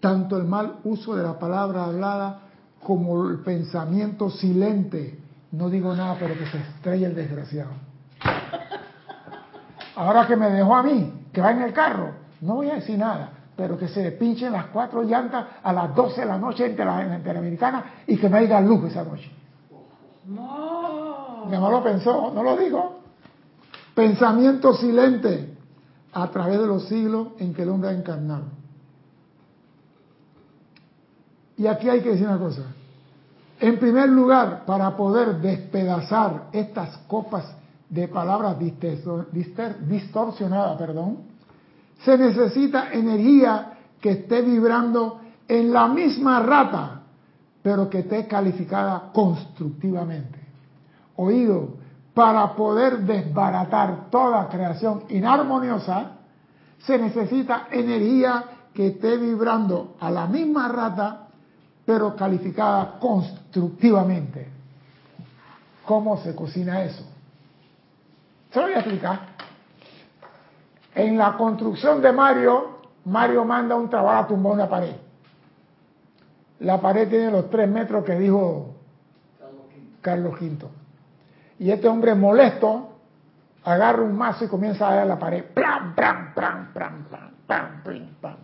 tanto 0.00 0.36
el 0.36 0.44
mal 0.48 0.78
uso 0.82 1.14
de 1.14 1.22
la 1.22 1.38
palabra 1.38 1.84
hablada 1.84 2.40
como 2.82 3.28
el 3.28 3.38
pensamiento 3.38 4.28
silente. 4.28 5.16
No 5.52 5.70
digo 5.70 5.94
nada, 5.94 6.16
pero 6.18 6.36
que 6.36 6.46
se 6.46 6.58
estrella 6.58 7.06
el 7.06 7.14
desgraciado. 7.14 7.70
Ahora 9.94 10.26
que 10.26 10.34
me 10.34 10.50
dejó 10.50 10.74
a 10.74 10.82
mí, 10.82 11.26
que 11.32 11.40
va 11.40 11.52
en 11.52 11.62
el 11.62 11.72
carro, 11.72 12.14
no 12.40 12.56
voy 12.56 12.70
a 12.70 12.74
decir 12.74 12.98
nada, 12.98 13.30
pero 13.60 13.76
que 13.76 13.88
se 13.88 14.02
le 14.02 14.12
pinchen 14.12 14.54
las 14.54 14.68
cuatro 14.68 15.02
llantas 15.02 15.48
a 15.62 15.70
las 15.70 15.94
12 15.94 16.22
de 16.22 16.26
la 16.26 16.38
noche 16.38 16.64
entre 16.64 16.82
la 16.82 17.14
Interamericana 17.14 17.84
y 18.06 18.16
que 18.16 18.26
me 18.26 18.38
haya 18.38 18.58
luz 18.58 18.90
esa 18.90 19.04
noche. 19.04 19.30
No. 20.28 21.44
Mamá 21.44 21.70
lo 21.70 21.84
pensó, 21.84 22.32
no 22.34 22.42
lo 22.42 22.56
digo. 22.56 23.00
Pensamiento 23.94 24.72
silente 24.72 25.58
a 26.14 26.26
través 26.28 26.58
de 26.58 26.66
los 26.66 26.88
siglos 26.88 27.28
en 27.38 27.52
que 27.52 27.64
el 27.64 27.68
hombre 27.68 27.90
ha 27.90 27.92
encarnado. 27.92 28.44
Y 31.58 31.66
aquí 31.66 31.90
hay 31.90 32.00
que 32.00 32.12
decir 32.12 32.26
una 32.26 32.38
cosa. 32.38 32.62
En 33.58 33.78
primer 33.78 34.08
lugar, 34.08 34.64
para 34.64 34.96
poder 34.96 35.42
despedazar 35.42 36.44
estas 36.52 36.96
copas 37.08 37.44
de 37.90 38.08
palabras 38.08 38.56
distorsionadas, 38.58 40.78
perdón, 40.78 41.29
se 42.04 42.16
necesita 42.16 42.92
energía 42.92 43.72
que 44.00 44.12
esté 44.12 44.42
vibrando 44.42 45.20
en 45.46 45.72
la 45.72 45.88
misma 45.88 46.40
rata, 46.40 47.02
pero 47.62 47.90
que 47.90 48.00
esté 48.00 48.26
calificada 48.26 49.10
constructivamente. 49.12 50.38
Oído, 51.16 51.74
para 52.14 52.54
poder 52.54 53.00
desbaratar 53.00 54.10
toda 54.10 54.48
creación 54.48 55.04
inarmoniosa, 55.10 56.12
se 56.78 56.98
necesita 56.98 57.68
energía 57.70 58.44
que 58.72 58.88
esté 58.88 59.16
vibrando 59.18 59.96
a 60.00 60.10
la 60.10 60.26
misma 60.26 60.68
rata, 60.68 61.28
pero 61.84 62.16
calificada 62.16 62.98
constructivamente. 62.98 64.48
¿Cómo 65.84 66.16
se 66.22 66.34
cocina 66.34 66.82
eso? 66.84 67.04
Se 68.52 68.60
lo 68.60 68.66
voy 68.66 68.74
a 68.74 68.78
explicar. 68.78 69.29
En 70.94 71.16
la 71.16 71.36
construcción 71.36 72.02
de 72.02 72.12
Mario, 72.12 72.78
Mario 73.04 73.44
manda 73.44 73.76
un 73.76 73.88
trabajo 73.88 74.24
a 74.24 74.26
tumbar 74.26 74.52
una 74.54 74.68
pared. 74.68 74.94
La 76.60 76.80
pared 76.80 77.08
tiene 77.08 77.30
los 77.30 77.48
tres 77.48 77.68
metros 77.68 78.04
que 78.04 78.18
dijo 78.18 78.74
Carlos 80.00 80.34
V. 80.40 80.66
Y 81.58 81.70
este 81.70 81.88
hombre 81.88 82.14
molesto 82.14 82.90
agarra 83.64 84.02
un 84.02 84.16
mazo 84.16 84.44
y 84.44 84.48
comienza 84.48 84.88
a 84.88 84.94
dar 84.96 85.06
la 85.06 85.18
pared. 85.18 85.44
¡Plam, 85.54 85.94
plam, 85.94 86.34
plam, 86.34 86.72
plam, 86.72 87.04
plam, 87.04 87.36
plam, 87.46 87.82
plam, 87.82 88.16
plam, 88.20 88.36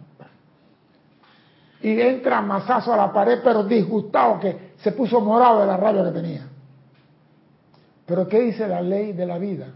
Y 1.82 2.00
entra 2.00 2.40
mazazo 2.40 2.92
a 2.92 2.96
la 2.96 3.12
pared, 3.12 3.40
pero 3.42 3.64
disgustado 3.64 4.40
que 4.40 4.74
se 4.78 4.92
puso 4.92 5.20
morado 5.20 5.60
de 5.60 5.66
la 5.66 5.76
rabia 5.76 6.04
que 6.04 6.12
tenía. 6.12 6.46
Pero 8.06 8.28
¿qué 8.28 8.40
dice 8.40 8.68
la 8.68 8.80
ley 8.80 9.12
de 9.12 9.26
la 9.26 9.38
vida? 9.38 9.66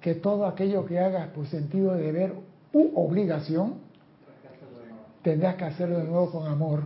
Que 0.00 0.14
todo 0.14 0.46
aquello 0.46 0.86
que 0.86 0.98
hagas 0.98 1.28
por 1.28 1.46
sentido 1.46 1.94
de 1.94 2.02
deber 2.02 2.34
u 2.72 2.92
obligación, 2.94 3.74
tendrás 5.22 5.56
que 5.56 5.64
hacerlo 5.64 5.98
de 5.98 6.04
nuevo 6.04 6.30
con 6.30 6.46
amor 6.46 6.84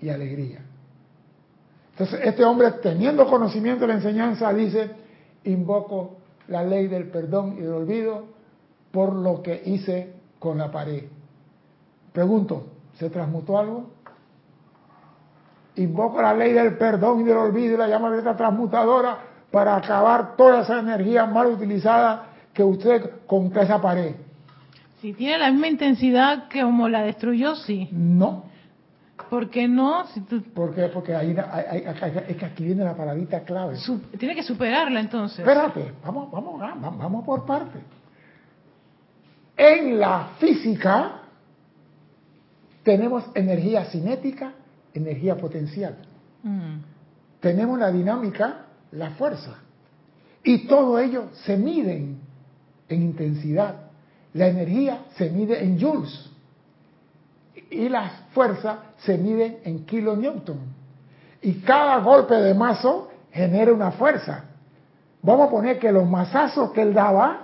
y 0.00 0.08
alegría. 0.08 0.60
Entonces, 1.92 2.20
este 2.24 2.44
hombre, 2.44 2.72
teniendo 2.82 3.26
conocimiento 3.26 3.82
de 3.82 3.88
la 3.88 3.94
enseñanza, 3.94 4.52
dice, 4.52 4.90
invoco 5.44 6.16
la 6.48 6.62
ley 6.62 6.88
del 6.88 7.08
perdón 7.08 7.56
y 7.58 7.62
del 7.62 7.72
olvido 7.72 8.24
por 8.90 9.14
lo 9.14 9.42
que 9.42 9.62
hice 9.64 10.12
con 10.38 10.58
la 10.58 10.70
pared. 10.70 11.04
Pregunto, 12.12 12.66
¿se 12.98 13.10
transmutó 13.10 13.58
algo? 13.58 13.90
Invoco 15.76 16.20
la 16.20 16.34
ley 16.34 16.52
del 16.52 16.76
perdón 16.76 17.20
y 17.20 17.24
del 17.24 17.36
olvido 17.36 17.74
y 17.74 17.78
la 17.78 17.88
llama 17.88 18.10
de 18.10 18.22
transmutadora 18.22 19.18
para 19.50 19.76
acabar 19.76 20.36
toda 20.36 20.62
esa 20.62 20.78
energía 20.80 21.26
mal 21.26 21.46
utilizada 21.48 22.26
que 22.52 22.62
usted 22.62 23.10
con 23.26 23.56
esa 23.56 23.80
pared. 23.80 24.14
Si 25.00 25.12
tiene 25.12 25.38
la 25.38 25.50
misma 25.50 25.68
intensidad 25.68 26.48
que 26.48 26.62
como 26.62 26.88
la 26.88 27.02
destruyó, 27.02 27.54
sí. 27.54 27.88
No, 27.92 28.44
¿Por 29.30 29.50
qué 29.50 29.66
no? 29.66 30.06
Si 30.08 30.20
¿Por 30.20 30.74
qué? 30.74 30.88
Porque 30.88 31.14
ahí, 31.14 31.34
es 32.28 32.36
que 32.36 32.44
aquí 32.44 32.64
viene 32.64 32.84
la 32.84 32.94
paradita 32.94 33.40
clave. 33.40 33.76
tiene 34.18 34.34
que 34.34 34.42
superarla 34.42 35.00
entonces. 35.00 35.40
Espérate, 35.40 35.92
vamos, 36.04 36.30
vamos, 36.30 36.60
vamos 36.80 37.24
por 37.24 37.44
parte. 37.44 37.80
En 39.56 39.98
la 39.98 40.28
física 40.38 41.22
tenemos 42.82 43.24
energía 43.34 43.86
cinética, 43.86 44.52
energía 44.94 45.36
potencial. 45.36 45.96
Mm. 46.42 46.76
Tenemos 47.40 47.78
la 47.78 47.90
dinámica, 47.90 48.65
la 48.96 49.10
fuerza. 49.10 49.58
Y 50.42 50.66
todo 50.66 50.98
ello 50.98 51.26
se 51.44 51.56
miden 51.56 52.20
en 52.88 53.02
intensidad. 53.02 53.74
La 54.32 54.48
energía 54.48 55.04
se 55.16 55.30
mide 55.30 55.62
en 55.62 55.80
joules 55.80 56.30
y 57.70 57.88
la 57.88 58.10
fuerza 58.32 58.78
se 58.98 59.18
mide 59.18 59.60
en 59.64 59.84
kilonewton. 59.84 60.58
Y 61.42 61.60
cada 61.60 61.98
golpe 61.98 62.34
de 62.34 62.54
mazo 62.54 63.10
genera 63.32 63.72
una 63.72 63.92
fuerza. 63.92 64.44
Vamos 65.22 65.48
a 65.48 65.50
poner 65.50 65.78
que 65.78 65.90
los 65.90 66.08
mazazos 66.08 66.70
que 66.72 66.82
él 66.82 66.94
daba 66.94 67.40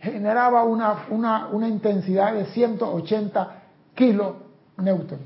generaba 0.00 0.64
una, 0.64 1.06
una, 1.10 1.46
una 1.46 1.68
intensidad 1.68 2.34
de 2.34 2.46
180 2.46 3.62
kilonewton. 3.94 5.20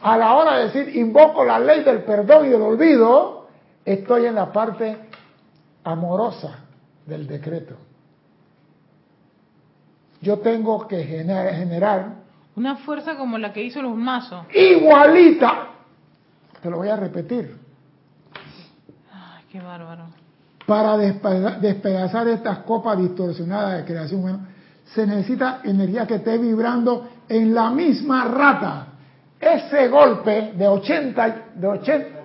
A 0.00 0.16
la 0.16 0.34
hora 0.34 0.58
de 0.58 0.64
decir 0.64 0.96
invoco 0.96 1.44
la 1.44 1.58
ley 1.58 1.82
del 1.82 2.02
perdón 2.02 2.46
y 2.46 2.48
del 2.50 2.62
olvido, 2.62 3.37
estoy 3.92 4.26
en 4.26 4.34
la 4.34 4.52
parte 4.52 4.96
amorosa 5.84 6.58
del 7.06 7.26
decreto. 7.26 7.74
Yo 10.20 10.38
tengo 10.40 10.86
que 10.86 11.02
generar 11.04 12.16
una 12.56 12.76
fuerza 12.76 13.16
como 13.16 13.38
la 13.38 13.52
que 13.52 13.62
hizo 13.62 13.80
los 13.80 13.94
mazos. 13.96 14.44
Igualita. 14.52 15.68
Te 16.60 16.68
lo 16.68 16.78
voy 16.78 16.88
a 16.88 16.96
repetir. 16.96 17.56
Ay, 19.12 19.44
qué 19.50 19.60
bárbaro. 19.60 20.06
Para 20.66 20.96
despedazar 20.98 22.28
estas 22.28 22.58
copas 22.58 22.98
distorsionadas 22.98 23.78
de 23.78 23.84
creación 23.84 24.20
humana, 24.20 24.48
se 24.84 25.06
necesita 25.06 25.60
energía 25.64 26.06
que 26.06 26.16
esté 26.16 26.36
vibrando 26.36 27.08
en 27.28 27.54
la 27.54 27.70
misma 27.70 28.24
rata. 28.24 28.86
Ese 29.40 29.88
golpe 29.88 30.52
de 30.56 30.66
80, 30.66 31.36
de 31.54 31.66
80. 31.66 32.17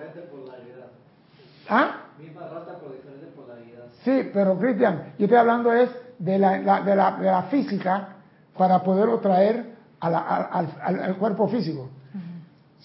¿Ah? 1.68 2.06
Misma 2.18 2.42
rata 2.42 2.78
por 2.78 2.92
diferente 2.92 3.26
polaridad. 3.34 3.84
Sí, 4.04 4.30
pero 4.32 4.58
Cristian, 4.58 5.14
yo 5.18 5.24
estoy 5.24 5.38
hablando 5.38 5.72
es 5.72 5.90
de 6.18 6.38
la, 6.38 6.58
de 6.82 6.96
la, 6.96 7.12
de 7.12 7.24
la 7.24 7.42
física 7.44 8.16
para 8.56 8.82
poderlo 8.82 9.18
traer 9.18 9.74
al, 10.00 11.16
cuerpo 11.16 11.48
físico. 11.48 11.88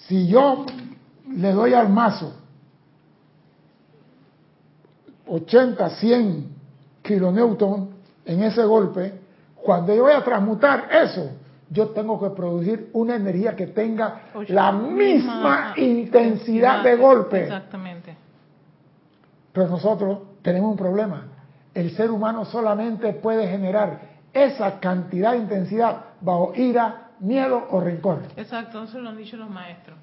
Si 0.08 0.28
yo 0.28 0.66
le 1.30 1.52
doy 1.52 1.74
al 1.74 1.90
mazo 1.90 2.34
80, 5.28 5.90
100 5.90 6.48
kilonewton 7.04 7.90
en 8.26 8.44
ese 8.44 8.64
golpe, 8.64 9.14
cuando 9.56 9.94
yo 9.94 10.04
voy 10.04 10.14
a 10.14 10.24
transmutar 10.24 10.88
eso, 10.92 11.32
yo 11.70 11.90
tengo 11.90 12.20
que 12.20 12.36
producir 12.36 12.90
una 12.94 13.16
energía 13.16 13.56
que 13.56 13.68
tenga 13.68 14.22
la 14.48 14.72
misma 14.72 15.74
intensidad 15.78 16.84
de 16.84 16.96
golpe. 16.96 17.44
Exactamente. 17.44 17.99
Pero 19.54 19.68
nosotros 19.68 20.20
tenemos 20.42 20.72
un 20.72 20.78
problema. 20.78 21.28
El 21.74 21.92
ser 21.96 22.12
humano 22.12 22.46
solamente 22.46 23.14
puede 23.14 23.48
generar 23.48 24.00
esa 24.34 24.80
cantidad 24.80 25.32
de 25.32 25.38
intensidad 25.40 25.98
bajo 26.22 26.54
ira, 26.56 27.10
miedo 27.20 27.68
o 27.72 27.80
rencor. 27.80 28.20
Exacto, 28.36 28.84
eso 28.84 29.00
lo 29.00 29.10
han 29.10 29.18
dicho 29.18 29.38
los 29.38 29.50
maestros. 29.50 29.98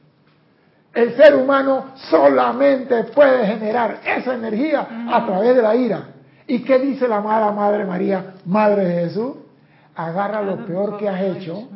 El 0.95 1.15
ser 1.15 1.37
humano 1.37 1.93
solamente 2.11 3.05
puede 3.05 3.47
generar 3.47 4.01
esa 4.05 4.35
energía 4.35 4.87
a 5.11 5.27
través 5.27 5.55
de 5.55 5.63
la 5.63 5.77
ira. 5.77 6.05
¿Y 6.47 6.63
qué 6.63 6.79
dice 6.79 7.07
la 7.07 7.17
amada 7.19 7.53
Madre 7.53 7.85
María, 7.85 8.35
Madre 8.47 8.85
de 8.87 9.05
Jesús? 9.05 9.37
Agarra 9.95 10.41
lo 10.43 10.65
peor 10.65 10.97
que 10.97 11.09
has 11.09 11.21
hecho, 11.21 11.69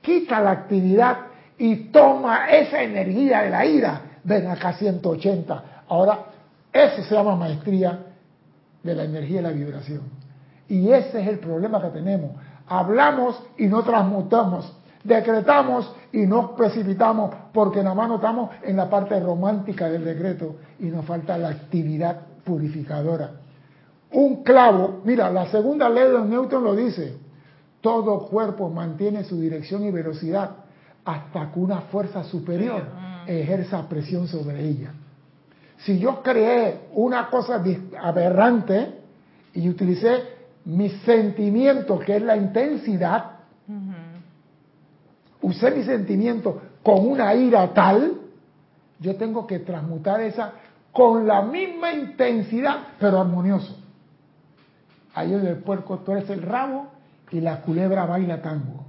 quita 0.00 0.40
la 0.40 0.50
actividad 0.50 1.16
y 1.58 1.90
toma 1.90 2.50
esa 2.50 2.82
energía 2.82 3.42
de 3.42 3.50
la 3.50 3.66
ira. 3.66 4.00
Ven 4.22 4.46
acá 4.48 4.74
180. 4.74 5.64
Ahora, 5.88 6.18
eso 6.72 7.02
se 7.02 7.14
llama 7.14 7.36
maestría 7.36 8.06
de 8.82 8.94
la 8.94 9.04
energía 9.04 9.40
y 9.40 9.42
la 9.42 9.50
vibración. 9.50 10.02
Y 10.68 10.90
ese 10.90 11.20
es 11.20 11.28
el 11.28 11.38
problema 11.38 11.80
que 11.82 11.88
tenemos 11.88 12.30
hablamos 12.72 13.42
y 13.58 13.66
no 13.66 13.82
transmutamos, 13.82 14.72
decretamos 15.04 15.94
y 16.12 16.26
no 16.26 16.54
precipitamos, 16.56 17.34
porque 17.52 17.82
nada 17.82 17.94
más 17.94 18.08
no 18.08 18.14
estamos 18.16 18.50
en 18.62 18.76
la 18.76 18.88
parte 18.88 19.18
romántica 19.20 19.88
del 19.88 20.04
decreto 20.04 20.56
y 20.78 20.86
nos 20.86 21.04
falta 21.04 21.36
la 21.36 21.48
actividad 21.48 22.20
purificadora. 22.44 23.32
Un 24.12 24.42
clavo, 24.42 25.00
mira, 25.04 25.30
la 25.30 25.46
segunda 25.46 25.88
ley 25.88 26.10
de 26.10 26.20
Newton 26.20 26.64
lo 26.64 26.74
dice, 26.74 27.16
todo 27.80 28.26
cuerpo 28.28 28.68
mantiene 28.68 29.24
su 29.24 29.40
dirección 29.40 29.84
y 29.84 29.90
velocidad 29.90 30.50
hasta 31.04 31.50
que 31.50 31.58
una 31.58 31.80
fuerza 31.82 32.22
superior 32.24 32.84
ejerza 33.26 33.88
presión 33.88 34.28
sobre 34.28 34.64
ella. 34.64 34.92
Si 35.84 35.98
yo 35.98 36.22
creé 36.22 36.88
una 36.94 37.28
cosa 37.28 37.62
aberrante 38.00 39.00
y 39.54 39.68
utilicé 39.68 40.22
mi 40.64 40.88
sentimiento, 40.88 41.98
que 41.98 42.16
es 42.16 42.22
la 42.22 42.36
intensidad, 42.36 43.32
usé 45.40 45.70
mi 45.72 45.82
sentimiento 45.82 46.62
con 46.82 47.06
una 47.06 47.34
ira 47.34 47.72
tal, 47.74 48.12
yo 49.00 49.16
tengo 49.16 49.46
que 49.46 49.58
transmutar 49.60 50.20
esa 50.20 50.52
con 50.92 51.26
la 51.26 51.42
misma 51.42 51.92
intensidad, 51.92 52.76
pero 53.00 53.20
armonioso. 53.20 53.76
Ahí 55.14 55.34
en 55.34 55.46
el 55.46 55.56
puerco 55.58 55.98
tú 55.98 56.12
eres 56.12 56.30
el 56.30 56.42
rabo 56.42 56.88
y 57.30 57.40
la 57.40 57.62
culebra 57.62 58.06
baila 58.06 58.40
tango. 58.40 58.84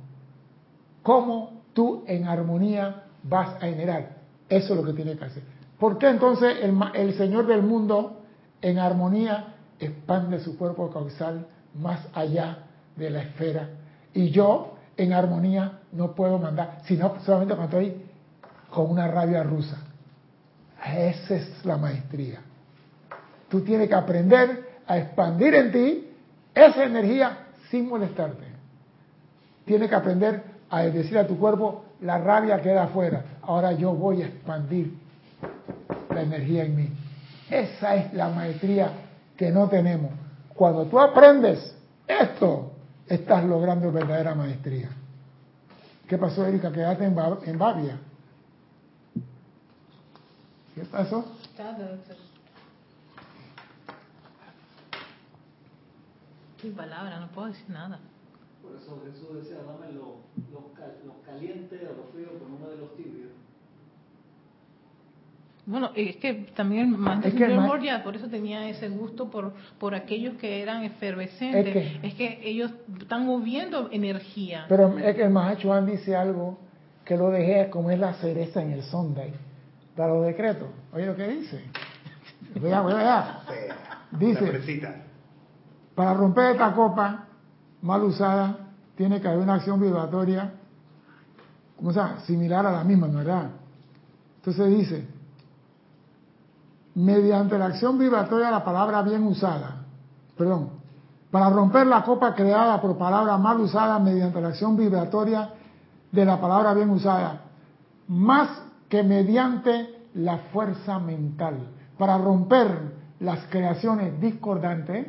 ¿Cómo 1.02 1.64
tú 1.74 2.04
en 2.08 2.28
armonía 2.28 3.04
vas 3.24 3.56
a 3.56 3.62
generar? 3.62 4.18
Eso 4.48 4.74
es 4.74 4.80
lo 4.80 4.86
que 4.86 4.94
tiene 4.94 5.18
que 5.18 5.26
hacer. 5.26 5.44
¿Por 5.84 5.98
qué 5.98 6.08
entonces 6.08 6.60
el, 6.94 7.14
Señor 7.16 7.46
del 7.46 7.62
mundo 7.62 8.22
en 8.62 8.80
armonía 8.80 9.56
expande 9.82 10.40
su 10.40 10.58
cuerpo 10.58 10.90
causal 10.90 11.46
más 11.74 12.08
allá 12.14 12.60
de 12.96 13.10
la 13.10 13.24
esfera. 13.24 13.68
Y 14.14 14.30
yo, 14.30 14.78
en 14.96 15.12
armonía, 15.12 15.80
no 15.92 16.16
puedo 16.16 16.40
mandar, 16.40 16.78
sino 16.86 17.20
solamente 17.26 17.56
cuando 17.56 17.78
estoy 17.78 18.02
con 18.70 18.92
una 18.92 19.10
rabia 19.10 19.44
rusa. 19.44 19.76
Esa 20.86 21.36
es 21.36 21.66
la 21.66 21.76
maestría. 21.76 22.40
Tú 23.50 23.60
tienes 23.60 23.90
que 23.90 23.96
aprender 23.96 24.80
a 24.88 24.98
expandir 24.98 25.54
en 25.54 25.72
ti 25.74 26.12
esa 26.56 26.86
energía 26.86 27.40
sin 27.70 27.90
molestarte. 27.90 28.46
Tienes 29.66 29.90
que 29.90 29.96
aprender 29.96 30.44
a 30.70 30.84
decir 30.84 31.18
a 31.18 31.28
tu 31.28 31.38
cuerpo, 31.38 31.84
la 32.00 32.20
rabia 32.20 32.62
queda 32.62 32.84
afuera. 32.84 33.26
Ahora 33.42 33.74
yo 33.74 33.94
voy 33.94 34.22
a 34.22 34.28
expandir 34.28 35.03
la 36.14 36.22
energía 36.22 36.64
en 36.64 36.76
mí. 36.76 36.90
Esa 37.50 37.96
es 37.96 38.14
la 38.14 38.30
maestría 38.30 38.92
que 39.38 39.52
no 39.52 39.68
tenemos. 39.70 40.12
Cuando 40.54 40.86
tú 40.86 41.00
aprendes 41.00 41.76
esto, 42.08 42.74
estás 43.08 43.44
logrando 43.44 43.92
verdadera 43.92 44.36
maestría. 44.36 44.90
¿Qué 46.08 46.18
pasó, 46.18 46.46
Erika? 46.46 46.72
Quedaste 46.72 47.06
en, 47.06 47.18
en 47.46 47.58
Babia. 47.58 47.98
¿Qué 50.76 50.82
pasó? 50.86 51.26
Sin 56.62 56.74
palabras, 56.74 57.20
no 57.20 57.28
puedo 57.28 57.48
decir 57.48 57.70
nada. 57.70 58.00
Por 58.62 58.76
eso 58.76 59.02
Jesús 59.06 59.44
decía, 59.44 59.58
dame 59.64 59.92
los 59.92 60.24
lo, 60.52 61.22
calientes 61.26 61.82
o 61.82 61.98
los 61.98 62.10
fríos 62.14 62.32
con 62.42 62.54
uno 62.54 62.70
de 62.70 62.78
los 62.78 62.96
tibios. 62.96 63.33
Bueno, 65.66 65.92
es 65.96 66.18
que 66.18 66.34
también 66.56 66.94
el 66.94 66.98
maestro 66.98 67.30
es 67.30 67.36
que 67.36 68.00
por 68.04 68.16
eso 68.16 68.28
tenía 68.28 68.68
ese 68.68 68.90
gusto 68.90 69.30
por, 69.30 69.54
por 69.80 69.96
aquellos 69.96 70.36
que 70.36 70.62
eran 70.62 70.84
efervescentes. 70.84 72.00
Es 72.04 72.14
que, 72.16 72.42
ellos 72.44 72.72
están 73.00 73.26
moviendo 73.26 73.90
energía. 73.92 74.66
Pero 74.68 74.98
es 74.98 75.16
que 75.16 75.24
el 75.24 75.30
maestro 75.30 75.82
dice 75.86 76.16
algo 76.16 76.58
que 77.06 77.16
lo 77.16 77.30
dejé 77.30 77.70
como 77.70 77.92
es 77.92 78.00
la 78.00 78.14
cereza 78.16 78.62
en 78.62 78.72
el 78.74 78.84
Sunday 78.84 79.34
para 79.96 80.14
los 80.14 80.26
decretos. 80.26 80.68
Oye 80.92 81.06
lo 81.06 81.16
que 81.16 81.28
dice. 81.28 81.64
Voy 82.60 82.72
a, 82.72 82.82
voy 82.82 82.94
a. 82.94 83.40
Dice, 84.12 84.92
para 85.96 86.14
romper 86.14 86.52
esta 86.52 86.74
copa 86.74 87.26
mal 87.82 88.04
usada, 88.04 88.58
tiene 88.96 89.22
que 89.22 89.28
haber 89.28 89.40
una 89.40 89.56
acción 89.56 89.80
vibratoria, 89.80 90.54
como 91.78 91.94
sea, 91.94 92.20
similar 92.26 92.66
a 92.66 92.72
la 92.72 92.84
misma, 92.84 93.08
¿verdad? 93.08 93.50
Entonces 94.38 94.78
dice, 94.78 95.08
mediante 96.96 97.58
la 97.58 97.66
acción 97.66 97.98
vibratoria 97.98 98.48
de 98.48 98.52
la 98.52 98.64
palabra 98.64 99.02
bien 99.02 99.24
usada, 99.24 99.84
perdón, 100.38 100.70
para 101.32 101.50
romper 101.50 101.88
la 101.88 102.04
copa 102.04 102.36
creada 102.36 102.80
por 102.80 102.98
palabra 102.98 103.38
mal 103.38 103.60
usada 103.60 103.98
mediante 103.98 104.40
la 104.40 104.50
acción 104.50 104.78
vibratoria 104.78 105.50
de 106.12 106.26
la 106.26 106.40
palabra 106.40 106.74
bien 106.76 106.92
usada, 106.92 107.42
más 108.08 108.50
que 108.88 109.02
mediante 109.02 110.08
la 110.14 110.38
fuerza 110.52 111.00
mental. 111.00 111.70
Para 111.98 112.20
romper 112.20 112.68
las 113.20 113.40
creaciones 113.48 114.20
discordantes 114.22 115.08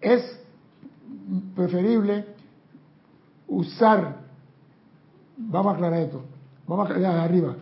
es 0.00 0.40
preferible 1.56 2.26
usar, 3.48 4.18
vamos 5.36 5.72
a 5.72 5.74
aclarar 5.74 6.00
esto, 6.00 6.22
vamos 6.66 6.88
a 6.88 6.92
aclarar 6.92 7.18
arriba, 7.20 7.54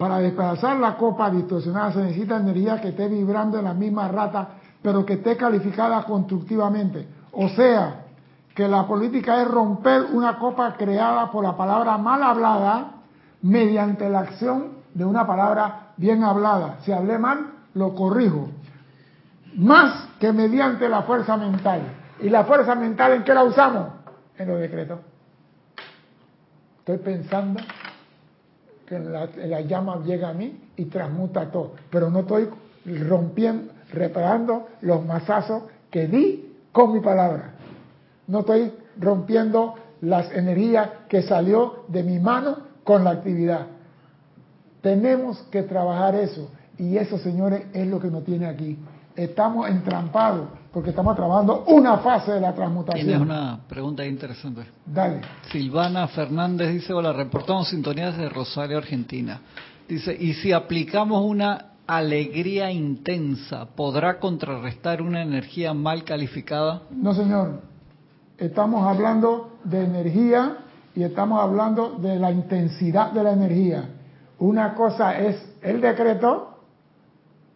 Para 0.00 0.16
desplazar 0.16 0.78
la 0.78 0.96
copa 0.96 1.28
distorsionada 1.28 1.92
se 1.92 1.98
necesita 2.00 2.38
energía 2.38 2.80
que 2.80 2.88
esté 2.88 3.06
vibrando 3.06 3.58
en 3.58 3.66
la 3.66 3.74
misma 3.74 4.08
rata, 4.08 4.48
pero 4.80 5.04
que 5.04 5.12
esté 5.12 5.36
calificada 5.36 6.04
constructivamente. 6.04 7.06
O 7.32 7.50
sea, 7.50 8.06
que 8.54 8.66
la 8.66 8.86
política 8.86 9.42
es 9.42 9.48
romper 9.48 10.04
una 10.10 10.38
copa 10.38 10.74
creada 10.78 11.30
por 11.30 11.44
la 11.44 11.54
palabra 11.54 11.98
mal 11.98 12.22
hablada 12.22 12.92
mediante 13.42 14.08
la 14.08 14.20
acción 14.20 14.78
de 14.94 15.04
una 15.04 15.26
palabra 15.26 15.92
bien 15.98 16.24
hablada. 16.24 16.78
Si 16.80 16.92
hablé 16.92 17.18
mal, 17.18 17.50
lo 17.74 17.94
corrijo. 17.94 18.48
Más 19.56 20.08
que 20.18 20.32
mediante 20.32 20.88
la 20.88 21.02
fuerza 21.02 21.36
mental. 21.36 21.82
¿Y 22.20 22.30
la 22.30 22.44
fuerza 22.44 22.74
mental 22.74 23.12
en 23.12 23.22
qué 23.22 23.34
la 23.34 23.44
usamos? 23.44 23.88
En 24.38 24.48
los 24.48 24.60
decretos. 24.60 24.98
Estoy 26.78 26.96
pensando 26.96 27.60
que 28.90 28.98
la, 28.98 29.60
llama 29.60 30.02
llega 30.04 30.30
a 30.30 30.32
mí 30.32 30.60
y 30.76 30.86
transmuta 30.86 31.48
todo. 31.52 31.74
Pero 31.90 32.10
no 32.10 32.20
estoy 32.20 32.48
rompiendo, 33.08 33.72
reparando 33.92 34.66
los 34.80 35.06
masazos 35.06 35.62
que 35.92 36.08
di 36.08 36.56
con 36.72 36.92
mi 36.92 36.98
palabra. 36.98 37.52
No 38.26 38.40
estoy 38.40 38.72
rompiendo 38.98 39.76
las 40.00 40.32
energías 40.32 40.90
que 41.08 41.22
salió 41.22 41.84
de 41.86 42.02
mi 42.02 42.18
mano 42.18 42.56
con 42.82 43.04
la 43.04 43.10
actividad. 43.10 43.68
Tenemos 44.82 45.38
que 45.52 45.62
trabajar 45.62 46.16
eso. 46.16 46.50
Y 46.76 46.96
eso, 46.96 47.16
señores, 47.18 47.66
es 47.72 47.86
lo 47.86 48.00
que 48.00 48.08
nos 48.08 48.24
tiene 48.24 48.46
aquí. 48.46 48.76
Estamos 49.14 49.68
entrampados 49.68 50.48
porque 50.72 50.90
estamos 50.90 51.16
trabajando 51.16 51.64
una 51.66 51.98
fase 51.98 52.32
de 52.32 52.40
la 52.40 52.54
transmutación. 52.54 53.06
Tienes 53.06 53.22
una 53.22 53.58
pregunta 53.68 54.06
interesante. 54.06 54.62
Dale. 54.86 55.20
Silvana 55.50 56.06
Fernández 56.08 56.72
dice, 56.72 56.92
hola, 56.92 57.12
reportamos 57.12 57.68
sintonías 57.68 58.16
de 58.16 58.28
Rosario, 58.28 58.78
Argentina. 58.78 59.40
Dice, 59.88 60.16
¿y 60.18 60.34
si 60.34 60.52
aplicamos 60.52 61.24
una 61.24 61.72
alegría 61.86 62.70
intensa, 62.70 63.66
podrá 63.74 64.20
contrarrestar 64.20 65.02
una 65.02 65.22
energía 65.22 65.74
mal 65.74 66.04
calificada? 66.04 66.82
No, 66.90 67.12
señor. 67.14 67.62
Estamos 68.38 68.86
hablando 68.86 69.58
de 69.64 69.84
energía 69.84 70.58
y 70.94 71.02
estamos 71.02 71.40
hablando 71.40 71.96
de 71.98 72.16
la 72.16 72.30
intensidad 72.30 73.10
de 73.10 73.24
la 73.24 73.32
energía. 73.32 73.90
Una 74.38 74.74
cosa 74.74 75.18
es 75.18 75.36
el 75.62 75.80
decreto 75.80 76.58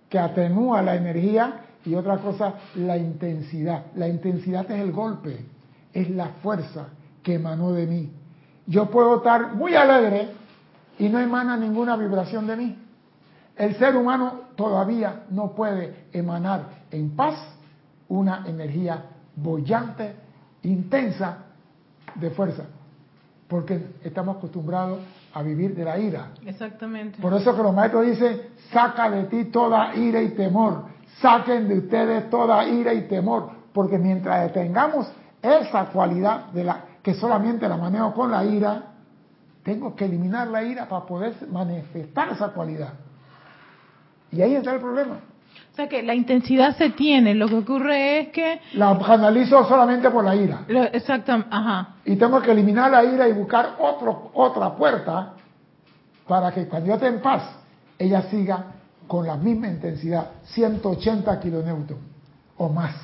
que 0.08 0.18
atenúa 0.18 0.82
la 0.82 0.96
energía 0.96 1.63
y 1.85 1.95
otra 1.95 2.18
cosa, 2.18 2.55
la 2.76 2.97
intensidad. 2.97 3.87
La 3.97 4.09
intensidad 4.09 4.70
es 4.70 4.80
el 4.80 4.93
golpe, 4.93 5.45
es 5.93 6.11
la 6.11 6.28
fuerza 6.43 6.89
que 7.22 7.35
emanó 7.35 7.72
de 7.72 7.87
mí. 7.87 8.12
Yo 8.66 8.91
puedo 8.91 9.17
estar 9.17 9.54
muy 9.54 9.75
alegre 9.75 10.30
y 10.99 11.08
no 11.08 11.18
emana 11.18 11.57
ninguna 11.57 11.96
vibración 11.96 12.46
de 12.46 12.57
mí. 12.57 12.79
El 13.57 13.76
ser 13.76 13.96
humano 13.96 14.41
todavía 14.57 15.25
no 15.30 15.53
puede 15.53 16.07
emanar 16.13 16.84
en 16.91 17.11
paz 17.14 17.37
una 18.08 18.45
energía 18.46 19.04
bollante, 19.37 20.14
intensa 20.63 21.38
de 22.14 22.30
fuerza, 22.30 22.64
porque 23.49 23.95
estamos 24.03 24.37
acostumbrados 24.37 25.00
a 25.33 25.42
vivir 25.42 25.75
de 25.75 25.84
la 25.84 25.99
ira. 25.99 26.30
Exactamente. 26.46 27.21
Por 27.21 27.34
eso 27.34 27.54
que 27.54 27.63
los 27.63 27.75
maestros 27.75 28.07
dicen, 28.07 28.42
saca 28.72 29.11
de 29.11 29.25
ti 29.25 29.45
toda 29.46 29.95
ira 29.95 30.22
y 30.22 30.30
temor, 30.30 30.93
Saquen 31.20 31.68
de 31.68 31.78
ustedes 31.78 32.30
toda 32.30 32.66
ira 32.66 32.92
y 32.92 33.03
temor, 33.03 33.50
porque 33.72 33.99
mientras 33.99 34.53
tengamos 34.53 35.11
esa 35.42 35.86
cualidad 35.86 36.46
de 36.53 36.64
la 36.64 36.84
que 37.03 37.14
solamente 37.14 37.68
la 37.68 37.76
manejo 37.76 38.14
con 38.14 38.30
la 38.30 38.45
ira, 38.45 38.82
tengo 39.62 39.95
que 39.95 40.07
eliminar 40.07 40.49
la 40.49 40.62
ira 40.62 40.88
para 40.88 41.04
poder 41.04 41.34
manifestar 41.50 42.30
esa 42.30 42.49
cualidad. 42.49 42.95
Y 44.32 44.42
ahí 44.42 44.54
está 44.54 44.74
el 44.74 44.80
problema. 44.80 45.16
O 45.72 45.76
sea 45.76 45.88
que 45.88 46.03
la 46.03 46.14
intensidad 46.14 46.76
se 46.76 46.91
tiene, 46.91 47.34
lo 47.34 47.49
que 47.49 47.57
ocurre 47.57 48.20
es 48.20 48.28
que... 48.28 48.61
La 48.74 48.99
canalizo 48.99 49.64
solamente 49.66 50.11
por 50.11 50.24
la 50.24 50.34
ira. 50.34 50.64
Exactamente, 50.92 51.49
ajá. 51.50 51.96
Y 52.04 52.16
tengo 52.16 52.41
que 52.41 52.53
eliminar 52.53 52.91
la 52.91 53.04
ira 53.04 53.28
y 53.28 53.32
buscar 53.32 53.76
otro, 53.78 54.30
otra 54.34 54.74
puerta 54.74 55.34
para 56.26 56.53
que 56.53 56.66
cuando 56.66 56.88
yo 56.88 56.95
esté 56.95 57.08
en 57.08 57.20
paz, 57.20 57.42
ella 57.99 58.22
siga 58.22 58.66
con 59.07 59.26
la 59.26 59.37
misma 59.37 59.68
intensidad, 59.68 60.31
180 60.45 61.41
kilonewton 61.41 61.99
o 62.57 62.68
más. 62.68 62.95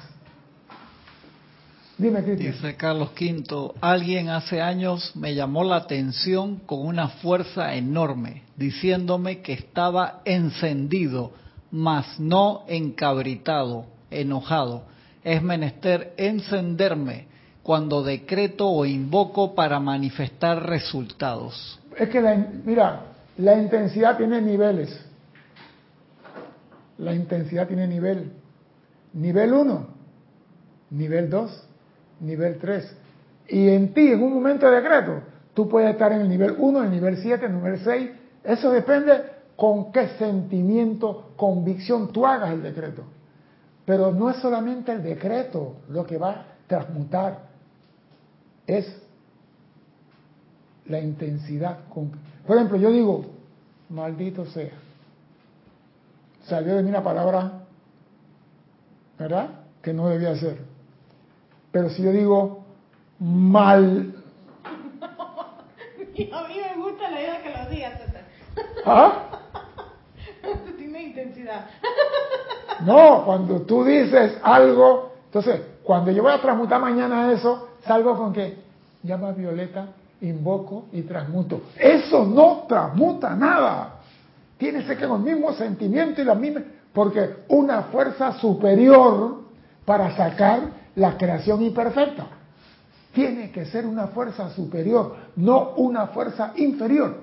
Dime, 1.98 2.22
Cristian. 2.22 2.52
Dice 2.52 2.76
Carlos 2.76 3.10
V, 3.10 3.74
alguien 3.82 4.30
hace 4.30 4.62
años 4.62 5.14
me 5.14 5.34
llamó 5.34 5.64
la 5.64 5.76
atención 5.76 6.56
con 6.64 6.86
una 6.86 7.08
fuerza 7.08 7.74
enorme, 7.74 8.44
diciéndome 8.56 9.42
que 9.42 9.52
estaba 9.52 10.22
encendido, 10.24 11.32
mas 11.70 12.18
no 12.18 12.64
encabritado, 12.68 13.84
enojado. 14.10 14.84
Es 15.22 15.42
menester 15.42 16.14
encenderme 16.16 17.26
cuando 17.62 18.02
decreto 18.02 18.66
o 18.66 18.86
invoco 18.86 19.54
para 19.54 19.78
manifestar 19.78 20.66
resultados. 20.66 21.78
Es 21.98 22.08
que, 22.08 22.22
la, 22.22 22.34
mira, 22.64 23.02
la 23.36 23.58
intensidad 23.58 24.16
tiene 24.16 24.40
niveles 24.40 25.09
la 27.00 27.14
intensidad 27.14 27.66
tiene 27.66 27.86
nivel. 27.86 28.30
Nivel 29.14 29.52
1, 29.52 29.86
nivel 30.90 31.30
2, 31.30 31.68
nivel 32.20 32.58
3. 32.58 32.96
Y 33.48 33.68
en 33.70 33.92
ti, 33.92 34.12
en 34.12 34.22
un 34.22 34.34
momento 34.34 34.70
de 34.70 34.80
decreto, 34.80 35.22
tú 35.54 35.68
puedes 35.68 35.90
estar 35.90 36.12
en 36.12 36.20
el 36.20 36.28
nivel 36.28 36.54
1, 36.58 36.78
en 36.80 36.84
el 36.84 36.90
nivel 36.90 37.16
7, 37.16 37.44
en 37.44 37.52
el 37.52 37.56
nivel 37.56 37.80
6. 37.80 38.10
Eso 38.44 38.70
depende 38.70 39.12
con 39.56 39.90
qué 39.92 40.08
sentimiento, 40.18 41.32
convicción 41.36 42.12
tú 42.12 42.26
hagas 42.26 42.52
el 42.52 42.62
decreto. 42.62 43.04
Pero 43.84 44.12
no 44.12 44.30
es 44.30 44.36
solamente 44.36 44.92
el 44.92 45.02
decreto 45.02 45.76
lo 45.88 46.06
que 46.06 46.18
va 46.18 46.30
a 46.30 46.46
transmutar, 46.66 47.48
es 48.66 48.86
la 50.86 51.00
intensidad. 51.00 51.88
Con... 51.88 52.12
Por 52.46 52.56
ejemplo, 52.56 52.76
yo 52.76 52.90
digo, 52.92 53.24
maldito 53.88 54.44
sea. 54.46 54.89
Salió 56.50 56.74
de 56.74 56.82
mí 56.82 56.88
una 56.88 57.04
palabra, 57.04 57.62
¿verdad? 59.16 59.50
Que 59.80 59.92
no 59.92 60.08
debía 60.08 60.34
ser. 60.34 60.58
Pero 61.70 61.88
si 61.90 62.02
yo 62.02 62.10
digo, 62.10 62.64
mal... 63.20 64.12
a 64.64 66.48
mí 66.48 66.54
me 66.56 66.82
gusta 66.82 67.08
la 67.08 67.20
idea 67.20 67.40
que 67.40 67.50
lo 67.50 67.70
digas, 67.70 68.00
¿Ah? 68.84 69.12
Tiene 70.76 71.02
intensidad. 71.04 71.66
No, 72.80 73.24
cuando 73.26 73.60
tú 73.60 73.84
dices 73.84 74.38
algo, 74.42 75.12
entonces, 75.26 75.60
cuando 75.84 76.10
yo 76.10 76.22
voy 76.22 76.32
a 76.32 76.40
transmutar 76.40 76.80
mañana 76.80 77.30
eso, 77.30 77.68
salgo 77.84 78.16
con 78.16 78.32
que 78.32 78.56
llama 79.02 79.32
Violeta, 79.32 79.88
invoco 80.22 80.86
y 80.90 81.02
transmuto. 81.02 81.60
Eso 81.76 82.24
no 82.24 82.64
transmuta 82.66 83.36
nada. 83.36 83.99
Tiene 84.60 84.84
que 84.84 85.08
con 85.08 85.26
el 85.26 85.34
mismo 85.34 85.54
sentimiento 85.54 86.20
y 86.20 86.24
la 86.26 86.34
misma, 86.34 86.60
porque 86.92 87.36
una 87.48 87.84
fuerza 87.84 88.34
superior 88.34 89.40
para 89.86 90.14
sacar 90.14 90.60
la 90.96 91.16
creación 91.16 91.62
imperfecta. 91.62 92.26
Tiene 93.14 93.50
que 93.52 93.64
ser 93.64 93.86
una 93.86 94.08
fuerza 94.08 94.50
superior, 94.50 95.16
no 95.36 95.70
una 95.76 96.08
fuerza 96.08 96.52
inferior. 96.56 97.22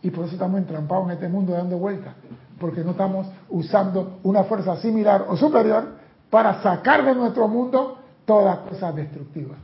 Y 0.00 0.10
por 0.10 0.26
eso 0.26 0.34
estamos 0.34 0.58
entrampados 0.60 1.06
en 1.06 1.14
este 1.14 1.28
mundo 1.28 1.54
dando 1.54 1.76
vueltas, 1.76 2.14
porque 2.60 2.84
no 2.84 2.92
estamos 2.92 3.26
usando 3.48 4.20
una 4.22 4.44
fuerza 4.44 4.76
similar 4.76 5.26
o 5.28 5.36
superior 5.36 5.96
para 6.30 6.62
sacar 6.62 7.04
de 7.04 7.16
nuestro 7.16 7.48
mundo 7.48 7.98
todas 8.24 8.44
las 8.44 8.68
cosas 8.68 8.94
destructivas. 8.94 9.58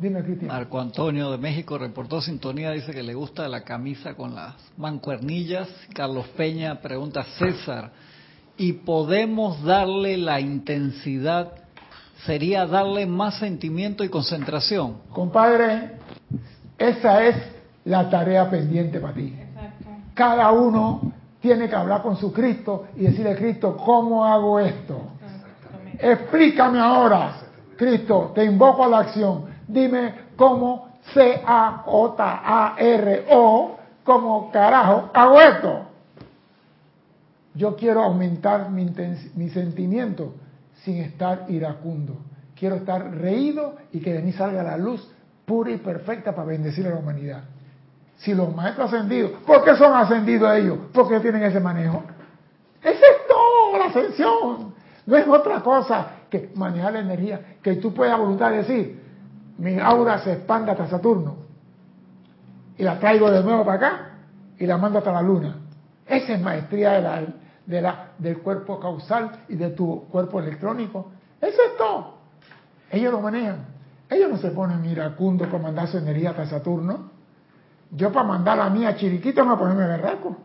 Dime, 0.00 0.22
Cristian. 0.22 0.46
Marco 0.46 0.78
Antonio 0.78 1.32
de 1.32 1.38
México 1.38 1.76
reportó 1.76 2.20
sintonía, 2.20 2.70
dice 2.70 2.92
que 2.92 3.02
le 3.02 3.14
gusta 3.14 3.48
la 3.48 3.62
camisa 3.62 4.14
con 4.14 4.32
las 4.32 4.54
mancuernillas. 4.76 5.68
Carlos 5.92 6.28
Peña 6.36 6.80
pregunta, 6.80 7.24
César, 7.36 7.90
¿y 8.56 8.74
podemos 8.74 9.60
darle 9.64 10.16
la 10.16 10.38
intensidad? 10.38 11.50
¿Sería 12.24 12.64
darle 12.64 13.06
más 13.06 13.40
sentimiento 13.40 14.04
y 14.04 14.08
concentración? 14.08 14.98
Compadre, 15.10 15.96
esa 16.78 17.24
es 17.24 17.36
la 17.84 18.08
tarea 18.08 18.48
pendiente 18.48 19.00
para 19.00 19.14
ti. 19.14 19.34
Cada 20.14 20.52
uno 20.52 21.12
tiene 21.40 21.68
que 21.68 21.74
hablar 21.74 22.02
con 22.02 22.16
su 22.16 22.32
Cristo 22.32 22.86
y 22.94 23.00
decirle, 23.00 23.34
Cristo, 23.34 23.76
¿cómo 23.76 24.24
hago 24.24 24.60
esto? 24.60 25.00
Explícame 25.98 26.78
ahora, 26.78 27.40
Cristo, 27.76 28.30
te 28.32 28.44
invoco 28.44 28.84
a 28.84 28.88
la 28.88 28.98
acción 29.00 29.57
Dime 29.68 30.14
cómo 30.36 30.88
C-A-J-A-R-O, 31.14 31.78
como 34.02 34.50
carajo 34.50 35.10
hago 35.12 35.40
esto. 35.40 35.82
Yo 37.54 37.76
quiero 37.76 38.02
aumentar 38.02 38.70
mi, 38.70 38.90
mi 39.34 39.50
sentimiento 39.50 40.34
sin 40.82 40.98
estar 40.98 41.44
iracundo. 41.48 42.16
Quiero 42.58 42.76
estar 42.76 43.14
reído 43.14 43.76
y 43.92 44.00
que 44.00 44.14
de 44.14 44.22
mí 44.22 44.32
salga 44.32 44.62
la 44.62 44.78
luz 44.78 45.06
pura 45.44 45.70
y 45.70 45.76
perfecta 45.76 46.34
para 46.34 46.48
bendecir 46.48 46.86
a 46.86 46.90
la 46.90 46.96
humanidad. 46.96 47.44
Si 48.16 48.34
los 48.34 48.54
maestros 48.54 48.92
ascendidos, 48.92 49.32
¿por 49.46 49.64
qué 49.64 49.76
son 49.76 49.94
ascendidos 49.94 50.56
ellos? 50.56 50.78
Porque 50.92 51.20
tienen 51.20 51.42
ese 51.42 51.60
manejo. 51.60 52.02
Esa 52.82 52.90
es 52.90 53.26
toda 53.28 53.78
la 53.78 53.84
ascensión. 53.86 54.74
No 55.06 55.16
es 55.16 55.26
otra 55.26 55.60
cosa 55.60 56.08
que 56.28 56.50
manejar 56.54 56.94
la 56.94 57.00
energía, 57.00 57.40
que 57.62 57.76
tú 57.76 57.94
puedas 57.94 58.18
voluntad 58.18 58.50
decir, 58.50 58.97
mi 59.58 59.78
aura 59.78 60.18
se 60.20 60.32
expanda 60.32 60.72
hasta 60.72 60.88
Saturno 60.88 61.36
y 62.76 62.82
la 62.84 62.98
traigo 62.98 63.30
de 63.30 63.42
nuevo 63.42 63.64
para 63.64 63.76
acá 63.76 64.10
y 64.58 64.66
la 64.66 64.78
mando 64.78 64.98
hasta 64.98 65.12
la 65.12 65.22
luna. 65.22 65.56
Esa 66.06 66.34
es 66.34 66.40
maestría 66.40 66.92
de 66.92 67.02
la, 67.02 67.22
de 67.66 67.82
la, 67.82 68.12
del 68.18 68.38
cuerpo 68.38 68.78
causal 68.80 69.44
y 69.48 69.56
de 69.56 69.70
tu 69.70 70.04
cuerpo 70.08 70.40
electrónico. 70.40 71.10
Eso 71.40 71.58
es 71.70 71.76
todo. 71.76 72.18
Ellos 72.90 73.12
lo 73.12 73.20
manejan. 73.20 73.66
Ellos 74.08 74.30
no 74.30 74.38
se 74.38 74.50
ponen 74.50 74.84
iracundo 74.84 75.44
para 75.46 75.62
mandar 75.62 75.88
su 75.88 75.98
energía 75.98 76.30
hasta 76.30 76.46
Saturno. 76.46 77.10
Yo 77.90 78.12
para 78.12 78.26
mandar 78.26 78.58
la 78.58 78.70
mía 78.70 78.96
chiriquita 78.96 79.42
me 79.42 79.50
voy 79.50 79.56
a 79.56 79.58
ponerme 79.58 79.86
berraco. 79.86 80.36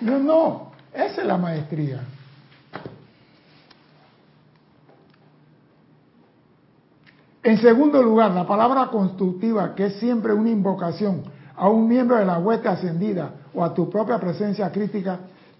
No, 0.00 0.18
no. 0.18 0.72
Esa 0.92 1.20
es 1.20 1.26
la 1.26 1.36
maestría. 1.36 2.00
En 7.44 7.58
segundo 7.58 8.02
lugar, 8.02 8.30
la 8.30 8.46
palabra 8.46 8.86
constructiva, 8.86 9.74
que 9.74 9.86
es 9.86 9.96
siempre 9.96 10.32
una 10.32 10.48
invocación 10.48 11.24
a 11.54 11.68
un 11.68 11.86
miembro 11.86 12.16
de 12.16 12.24
la 12.24 12.38
hueste 12.38 12.68
ascendida 12.68 13.32
o 13.52 13.62
a 13.62 13.74
tu 13.74 13.90
propia 13.90 14.18
presencia 14.18 14.72
crítica, 14.72 15.18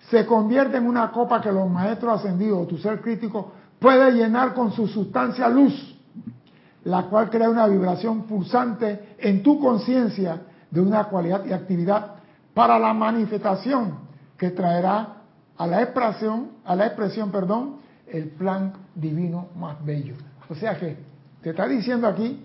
se 0.09 0.25
convierte 0.25 0.79
en 0.79 0.87
una 0.87 1.13
copa 1.13 1.43
que 1.43 1.53
los 1.53 1.69
maestros 1.69 2.21
ascendidos 2.21 2.63
o 2.63 2.67
tu 2.67 2.79
ser 2.79 3.03
crítico 3.03 3.53
puede 3.79 4.13
llenar 4.13 4.55
con 4.55 4.73
su 4.73 4.87
sustancia 4.87 5.47
luz, 5.51 5.95
la 6.85 7.03
cual 7.03 7.29
crea 7.29 7.51
una 7.51 7.67
vibración 7.67 8.23
pulsante 8.23 9.17
en 9.19 9.43
tu 9.43 9.61
conciencia 9.61 10.41
de 10.71 10.81
una 10.81 11.05
cualidad 11.05 11.45
y 11.45 11.53
actividad 11.53 12.15
para 12.55 12.79
la 12.79 12.95
manifestación 12.95 13.99
que 14.39 14.53
traerá 14.53 15.17
a 15.59 15.67
la 15.67 15.83
expresión, 15.83 16.49
a 16.65 16.75
la 16.75 16.87
expresión, 16.87 17.31
perdón, 17.31 17.77
el 18.07 18.31
plan 18.31 18.73
divino 18.95 19.49
más 19.55 19.85
bello. 19.85 20.15
O 20.49 20.55
sea 20.55 20.79
que 20.79 21.14
te 21.45 21.51
está 21.51 21.69
diciendo 21.69 22.09
aquí 22.09 22.43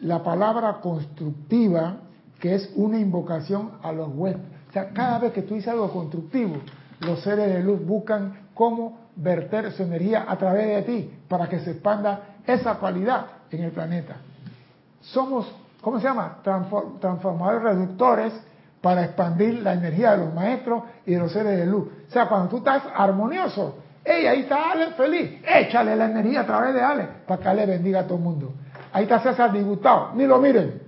la 0.00 0.22
palabra 0.22 0.80
constructiva, 0.82 1.96
que 2.38 2.54
es 2.54 2.70
una 2.76 2.98
invocación 2.98 3.70
a 3.82 3.90
los 3.90 4.10
huéspedes. 4.14 4.50
O 4.68 4.72
sea, 4.72 4.90
cada 4.90 5.18
vez 5.18 5.32
que 5.32 5.40
tú 5.40 5.54
dices 5.54 5.72
algo 5.72 5.90
constructivo, 5.90 6.56
los 7.00 7.22
seres 7.22 7.54
de 7.54 7.62
luz 7.62 7.82
buscan 7.82 8.48
cómo 8.52 8.98
verter 9.16 9.72
su 9.72 9.84
energía 9.84 10.26
a 10.28 10.36
través 10.36 10.66
de 10.66 10.82
ti 10.82 11.10
para 11.26 11.48
que 11.48 11.60
se 11.60 11.70
expanda 11.70 12.36
esa 12.46 12.74
cualidad 12.74 13.28
en 13.50 13.64
el 13.64 13.70
planeta. 13.70 14.16
Somos, 15.00 15.50
¿cómo 15.80 15.98
se 15.98 16.04
llama? 16.04 16.36
Transformadores 16.42 17.62
reductores 17.62 18.34
para 18.82 19.04
expandir 19.04 19.62
la 19.62 19.72
energía 19.72 20.12
de 20.12 20.26
los 20.26 20.34
maestros 20.34 20.82
y 21.06 21.12
de 21.12 21.18
los 21.18 21.32
seres 21.32 21.58
de 21.58 21.64
luz. 21.64 21.88
O 22.08 22.12
sea, 22.12 22.28
cuando 22.28 22.50
tú 22.50 22.58
estás 22.58 22.82
armonioso, 22.94 23.76
Ey, 24.04 24.26
ahí 24.26 24.40
está 24.40 24.72
Ale 24.72 24.92
feliz. 24.92 25.40
Échale 25.46 25.94
la 25.94 26.06
energía 26.06 26.40
a 26.40 26.46
través 26.46 26.74
de 26.74 26.82
Ale 26.82 27.08
para 27.26 27.40
que 27.40 27.48
Ale 27.48 27.66
bendiga 27.66 28.00
a 28.00 28.04
todo 28.04 28.18
el 28.18 28.24
mundo. 28.24 28.52
Ahí 28.92 29.04
está 29.04 29.20
César 29.20 29.52
disgustado. 29.52 30.12
Ni 30.14 30.26
lo 30.26 30.38
miren. 30.38 30.82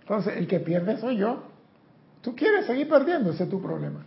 Entonces, 0.00 0.36
el 0.36 0.46
que 0.46 0.60
pierde 0.60 0.96
soy 0.98 1.16
yo. 1.16 1.42
Tú 2.20 2.36
quieres 2.36 2.66
seguir 2.66 2.88
perdiendo, 2.88 3.30
ese 3.30 3.44
es 3.44 3.50
tu 3.50 3.60
problema. 3.60 4.00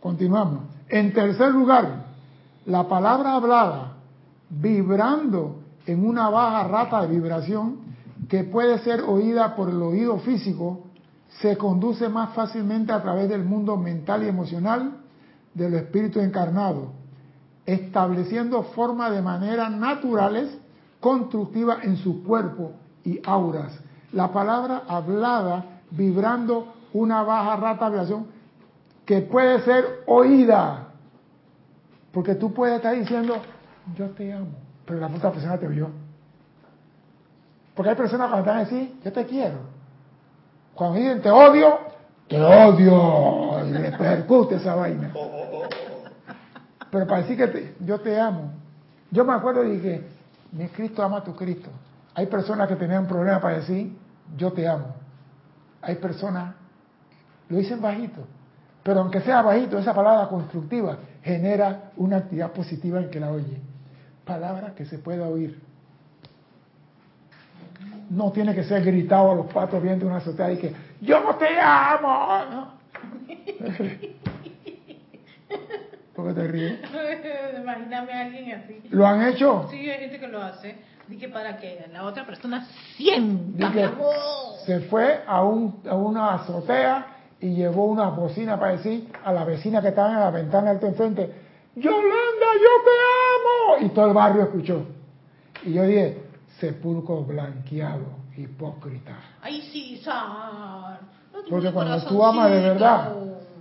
Continuamos. 0.00 0.64
En 0.88 1.12
tercer 1.12 1.50
lugar, 1.50 2.04
la 2.66 2.86
palabra 2.88 3.34
hablada, 3.34 3.92
vibrando 4.50 5.60
en 5.86 6.06
una 6.06 6.28
baja 6.28 6.68
rata 6.68 7.02
de 7.02 7.08
vibración 7.08 7.78
que 8.28 8.44
puede 8.44 8.78
ser 8.80 9.00
oída 9.00 9.56
por 9.56 9.70
el 9.70 9.80
oído 9.80 10.18
físico, 10.18 10.84
se 11.40 11.56
conduce 11.56 12.08
más 12.08 12.34
fácilmente 12.34 12.92
a 12.92 13.02
través 13.02 13.28
del 13.28 13.44
mundo 13.44 13.76
mental 13.76 14.22
y 14.24 14.28
emocional 14.28 15.00
de 15.54 15.70
los 15.70 15.80
espíritus 15.82 16.22
encarnados, 16.22 16.88
estableciendo 17.66 18.62
formas 18.62 19.12
de 19.12 19.22
manera 19.22 19.68
naturales, 19.68 20.56
constructivas 21.00 21.84
en 21.84 21.96
su 21.96 22.22
cuerpo 22.24 22.72
y 23.04 23.20
auras. 23.24 23.72
La 24.12 24.32
palabra 24.32 24.82
hablada 24.88 25.64
vibrando 25.90 26.74
una 26.92 27.22
baja 27.22 27.56
rata 27.56 27.86
de 27.86 27.90
vibración 27.92 28.26
que 29.04 29.20
puede 29.22 29.60
ser 29.62 30.04
oída. 30.06 30.88
Porque 32.12 32.34
tú 32.34 32.52
puedes 32.52 32.76
estar 32.76 32.94
diciendo, 32.94 33.36
yo 33.96 34.08
te 34.10 34.32
amo, 34.32 34.48
pero 34.84 35.00
la 35.00 35.06
otra 35.06 35.30
persona 35.30 35.58
te 35.58 35.66
oyó. 35.66 35.88
Porque 37.74 37.90
hay 37.90 37.96
personas 37.96 38.30
cuando 38.30 38.50
están 38.50 38.66
así, 38.66 38.98
yo 39.04 39.12
te 39.12 39.24
quiero. 39.26 39.58
Cuando 40.74 40.98
dicen 40.98 41.22
te 41.22 41.30
odio, 41.30 41.78
te 42.28 42.40
odio, 42.40 43.66
y 43.66 43.70
le 43.72 43.92
percute 43.92 44.56
esa 44.56 44.74
vaina. 44.74 45.10
Pero 46.90 47.06
para 47.06 47.22
decir 47.22 47.36
que 47.36 47.74
yo 47.80 48.00
te 48.00 48.18
amo, 48.18 48.52
yo 49.10 49.24
me 49.24 49.32
acuerdo 49.32 49.64
y 49.64 49.76
dije, 49.76 50.06
mi 50.52 50.68
Cristo 50.68 51.02
ama 51.02 51.18
a 51.18 51.24
tu 51.24 51.34
Cristo. 51.34 51.70
Hay 52.14 52.26
personas 52.26 52.68
que 52.68 52.76
tenían 52.76 53.06
problemas 53.06 53.40
para 53.40 53.56
decir, 53.58 53.96
yo 54.36 54.52
te 54.52 54.66
amo. 54.66 54.94
Hay 55.82 55.96
personas, 55.96 56.54
lo 57.48 57.56
dicen 57.56 57.80
bajito, 57.80 58.26
pero 58.82 59.00
aunque 59.00 59.20
sea 59.20 59.42
bajito, 59.42 59.78
esa 59.78 59.94
palabra 59.94 60.28
constructiva 60.28 60.98
genera 61.22 61.92
una 61.96 62.18
actividad 62.18 62.52
positiva 62.52 63.00
en 63.00 63.10
que 63.10 63.20
la 63.20 63.30
oye. 63.30 63.60
Palabra 64.24 64.74
que 64.74 64.84
se 64.84 64.98
pueda 64.98 65.28
oír. 65.28 65.60
No 68.10 68.32
tiene 68.32 68.54
que 68.54 68.64
ser 68.64 68.84
gritado 68.84 69.30
a 69.30 69.34
los 69.36 69.46
patos 69.46 69.80
viendo 69.82 70.06
una 70.06 70.16
azotea 70.16 70.52
y 70.52 70.58
que 70.58 70.74
yo 71.00 71.20
no 71.22 71.36
te 71.36 71.60
amo. 71.60 72.74
¿Por 76.20 76.34
qué 76.34 76.40
te 76.40 76.48
ríes? 76.48 76.78
Imagíname 77.60 78.12
a 78.12 78.20
alguien 78.20 78.52
así. 78.52 78.82
¿Lo 78.90 79.06
han 79.06 79.26
hecho? 79.26 79.66
Sí, 79.70 79.88
hay 79.88 80.00
gente 80.00 80.20
que 80.20 80.28
lo 80.28 80.42
hace. 80.42 80.76
Dije 81.08 81.28
para 81.28 81.56
que 81.56 81.86
la 81.92 82.04
otra 82.04 82.26
persona 82.26 82.66
sienta 82.96 83.66
amor. 83.66 84.14
se 84.64 84.80
fue 84.80 85.22
a, 85.26 85.42
un, 85.42 85.82
a 85.88 85.94
una 85.94 86.34
azotea 86.34 87.06
y 87.40 87.54
llevó 87.54 87.86
una 87.86 88.10
bocina 88.10 88.60
para 88.60 88.72
decir 88.72 89.08
a 89.24 89.32
la 89.32 89.44
vecina 89.44 89.80
que 89.80 89.88
estaba 89.88 90.10
en 90.10 90.20
la 90.20 90.30
ventana 90.30 90.74
del 90.74 90.88
enfrente, 90.90 91.32
Yolanda, 91.74 92.46
yo 92.54 92.84
te 92.84 93.80
amo. 93.80 93.86
Y 93.86 93.88
todo 93.94 94.06
el 94.06 94.14
barrio 94.14 94.42
escuchó. 94.42 94.86
Y 95.64 95.72
yo 95.72 95.82
dije, 95.84 96.22
sepulcro 96.60 97.24
blanqueado, 97.24 98.06
hipócrita. 98.36 99.16
Ay, 99.42 99.62
sí, 99.72 100.00
Sar. 100.04 101.00
No 101.32 101.38
Porque 101.48 101.72
cuando 101.72 102.04
tú 102.04 102.24
amas 102.24 102.50
de 102.50 102.60
verdad, 102.60 103.14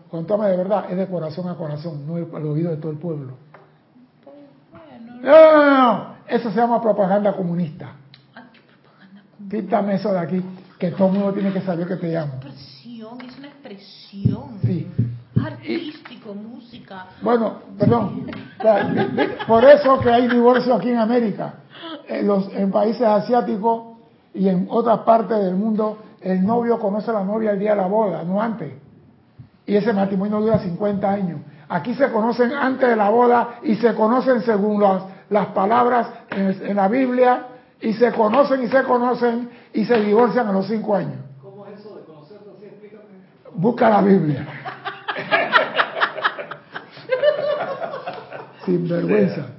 cuando 0.10 0.38
de 0.38 0.58
verdad, 0.58 0.86
es 0.90 0.98
de 0.98 1.08
corazón 1.08 1.48
a 1.50 1.56
corazón, 1.56 2.08
no 2.08 2.18
el- 2.18 2.28
al 2.34 2.46
oído 2.46 2.72
de 2.72 2.78
todo 2.78 2.92
el 2.92 2.98
pueblo. 2.98 3.38
Bueno, 4.72 5.20
No, 5.22 5.32
no, 5.32 5.66
no, 5.66 5.94
no. 5.94 6.10
Eso 6.28 6.50
se 6.52 6.58
llama 6.58 6.82
propaganda 6.82 7.36
comunista. 7.36 7.94
Quítame 9.50 9.96
eso 9.96 10.12
de 10.12 10.20
aquí, 10.20 10.44
que 10.78 10.92
todo 10.92 11.08
el 11.08 11.14
mundo 11.14 11.34
tiene 11.34 11.52
que 11.54 11.62
saber 11.62 11.88
que 11.88 11.96
te 11.96 12.18
amo. 12.18 12.34
expresión, 12.36 13.22
es 13.22 13.38
una 13.38 13.48
expresión. 13.48 14.44
Sí. 14.64 14.88
Artístico, 15.44 16.34
música. 16.34 17.08
Bueno, 17.22 17.60
perdón. 17.78 18.28
Por 19.48 19.64
eso 19.66 20.00
que 20.00 20.10
hay 20.12 20.28
divorcio 20.28 20.76
aquí 20.76 20.90
en 20.90 20.98
América. 20.98 21.54
En, 22.08 22.28
los, 22.28 22.54
en 22.54 22.72
países 22.72 23.04
asiáticos 23.04 23.98
y 24.34 24.48
en 24.50 24.68
otras 24.70 25.00
partes 25.00 25.38
del 25.40 25.56
mundo, 25.56 25.98
el 26.22 26.46
novio 26.46 26.78
conoce 26.80 27.10
a 27.12 27.14
la 27.16 27.24
novia 27.24 27.52
el 27.52 27.60
día 27.60 27.72
de 27.72 27.78
la 27.78 27.88
boda, 27.88 28.24
no 28.24 28.42
antes. 28.42 28.74
Y 29.70 29.76
ese 29.76 29.94
matrimonio 29.94 30.42
dura 30.42 30.58
50 30.58 31.08
años. 31.08 31.42
Aquí 31.70 31.94
se 31.94 32.12
conocen 32.12 32.52
antes 32.54 32.90
de 32.90 32.96
la 32.96 33.12
boda 33.12 33.60
y 33.62 33.76
se 33.76 33.94
conocen 33.94 34.42
según 34.42 34.82
las, 34.82 35.04
las 35.30 35.50
palabras 35.50 36.08
en, 36.32 36.70
en 36.70 36.76
la 36.76 36.88
Biblia 36.88 37.46
y 37.80 37.94
se 37.94 38.12
conocen 38.12 38.64
y 38.64 38.68
se 38.68 38.82
conocen 38.82 39.48
y 39.72 39.86
se 39.86 40.02
divorcian 40.02 40.48
a 40.48 40.54
los 40.54 40.66
5 40.66 40.96
años. 40.96 41.20
¿Cómo 41.40 41.68
es 41.68 41.80
eso 41.80 41.98
de 41.98 42.04
conocerse 42.04 42.50
así? 42.58 42.66
Explícame. 42.66 43.04
Busca 43.54 43.92
la 43.92 44.02
Biblia. 44.02 44.44
Sin 48.66 48.90
vergüenza. 48.90 49.50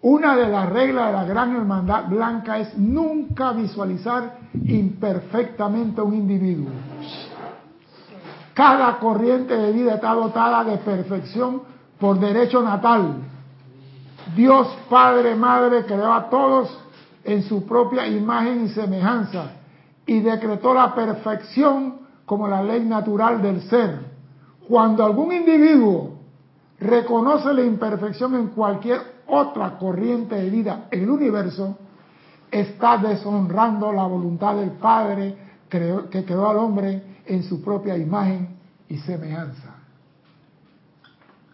Una 0.00 0.34
de 0.34 0.48
las 0.48 0.70
reglas 0.70 1.06
de 1.06 1.12
la 1.12 1.24
gran 1.24 1.54
hermandad 1.54 2.08
blanca 2.08 2.58
es 2.58 2.76
nunca 2.76 3.52
visualizar 3.52 4.38
imperfectamente 4.54 6.00
a 6.00 6.04
un 6.04 6.14
individuo. 6.14 6.72
Cada 8.58 8.98
corriente 8.98 9.56
de 9.56 9.70
vida 9.70 9.94
está 9.94 10.14
dotada 10.14 10.64
de 10.64 10.78
perfección 10.78 11.62
por 11.96 12.18
derecho 12.18 12.60
natal. 12.60 13.18
Dios 14.34 14.66
Padre, 14.90 15.36
Madre 15.36 15.84
creó 15.84 16.12
a 16.12 16.28
todos 16.28 16.76
en 17.22 17.44
su 17.44 17.64
propia 17.64 18.08
imagen 18.08 18.64
y 18.64 18.70
semejanza 18.70 19.52
y 20.04 20.18
decretó 20.18 20.74
la 20.74 20.92
perfección 20.92 22.00
como 22.26 22.48
la 22.48 22.60
ley 22.60 22.84
natural 22.84 23.40
del 23.40 23.62
ser. 23.62 24.00
Cuando 24.66 25.04
algún 25.04 25.32
individuo 25.32 26.14
reconoce 26.80 27.54
la 27.54 27.62
imperfección 27.62 28.34
en 28.34 28.48
cualquier 28.48 29.22
otra 29.28 29.78
corriente 29.78 30.34
de 30.34 30.50
vida 30.50 30.88
en 30.90 31.04
el 31.04 31.10
universo, 31.10 31.78
está 32.50 32.98
deshonrando 32.98 33.92
la 33.92 34.02
voluntad 34.02 34.56
del 34.56 34.72
Padre 34.72 35.36
que 35.68 36.24
creó 36.24 36.48
al 36.48 36.56
hombre 36.56 37.17
en 37.28 37.42
su 37.42 37.62
propia 37.62 37.96
imagen 37.96 38.56
y 38.88 38.98
semejanza. 38.98 39.74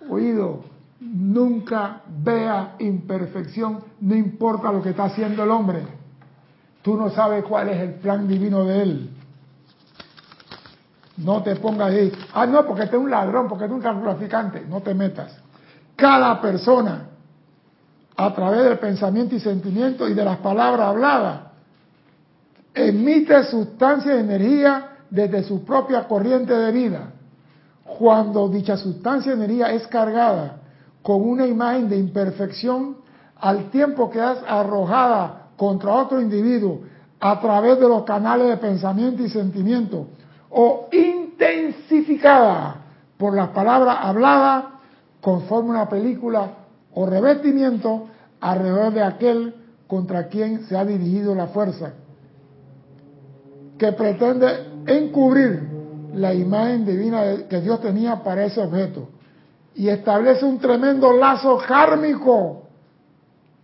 Oído, 0.09 0.65
nunca 1.01 2.03
vea 2.23 2.77
imperfección, 2.79 3.81
no 4.01 4.15
importa 4.15 4.73
lo 4.73 4.83
que 4.83 4.91
está 4.91 5.05
haciendo 5.05 5.43
el 5.43 5.51
hombre. 5.51 5.83
Tú 6.83 6.97
no 6.97 7.11
sabes 7.11 7.45
cuál 7.45 7.71
es 7.71 7.81
el 7.81 7.95
plan 7.95 8.29
divino 8.29 8.65
de 8.65 8.83
él. 8.83 9.11
No 11.17 11.43
te 11.43 11.57
pongas 11.57 11.91
ahí, 11.91 12.13
ah, 12.33 12.47
no, 12.47 12.67
porque 12.67 12.85
este 12.85 12.97
es 12.97 13.03
un 13.03 13.11
ladrón, 13.11 13.49
porque 13.49 13.65
este 13.65 13.77
es 13.77 13.85
un 13.85 14.03
traficante. 14.03 14.65
No 14.69 14.81
te 14.81 14.95
metas. 14.95 15.37
Cada 15.97 16.41
persona, 16.41 17.09
a 18.17 18.35
través 18.35 18.65
del 18.65 18.79
pensamiento 18.79 19.35
y 19.35 19.41
sentimiento 19.41 20.09
y 20.09 20.15
de 20.15 20.25
las 20.25 20.39
palabras 20.39 20.89
habladas, 20.89 21.41
emite 22.75 23.45
sustancia 23.45 24.17
y 24.17 24.21
energía 24.21 24.94
desde 25.15 25.45
su 25.45 25.65
propia 25.65 26.09
corriente 26.09 26.53
de 26.53 26.73
vida. 26.73 27.13
Cuando 27.99 28.49
dicha 28.49 28.77
sustancia 28.77 29.33
energía 29.33 29.73
es 29.73 29.87
cargada 29.87 30.57
con 31.03 31.23
una 31.23 31.47
imagen 31.47 31.89
de 31.89 31.97
imperfección, 31.97 32.97
al 33.37 33.71
tiempo 33.71 34.11
que 34.11 34.19
es 34.19 34.39
arrojada 34.47 35.51
contra 35.57 35.93
otro 35.95 36.21
individuo 36.21 36.81
a 37.21 37.41
través 37.41 37.79
de 37.79 37.89
los 37.89 38.03
canales 38.03 38.49
de 38.49 38.57
pensamiento 38.57 39.23
y 39.23 39.29
sentimiento, 39.29 40.09
o 40.51 40.89
intensificada 40.91 42.77
por 43.17 43.35
las 43.35 43.51
palabras 43.51 43.99
habladas, 44.01 44.65
conforme 45.21 45.71
una 45.71 45.89
película 45.89 46.51
o 46.93 47.07
revestimiento 47.07 48.09
alrededor 48.41 48.93
de 48.93 49.03
aquel 49.03 49.55
contra 49.87 50.27
quien 50.29 50.65
se 50.67 50.77
ha 50.77 50.85
dirigido 50.85 51.35
la 51.35 51.47
fuerza 51.49 51.93
que 53.79 53.93
pretende 53.93 54.74
encubrir 54.87 55.69
la 56.15 56.33
imagen 56.33 56.85
divina 56.85 57.23
que 57.49 57.61
Dios 57.61 57.81
tenía 57.81 58.23
para 58.23 58.45
ese 58.45 58.61
objeto 58.61 59.09
y 59.75 59.89
establece 59.89 60.45
un 60.45 60.59
tremendo 60.59 61.13
lazo 61.13 61.59
kármico 61.67 62.63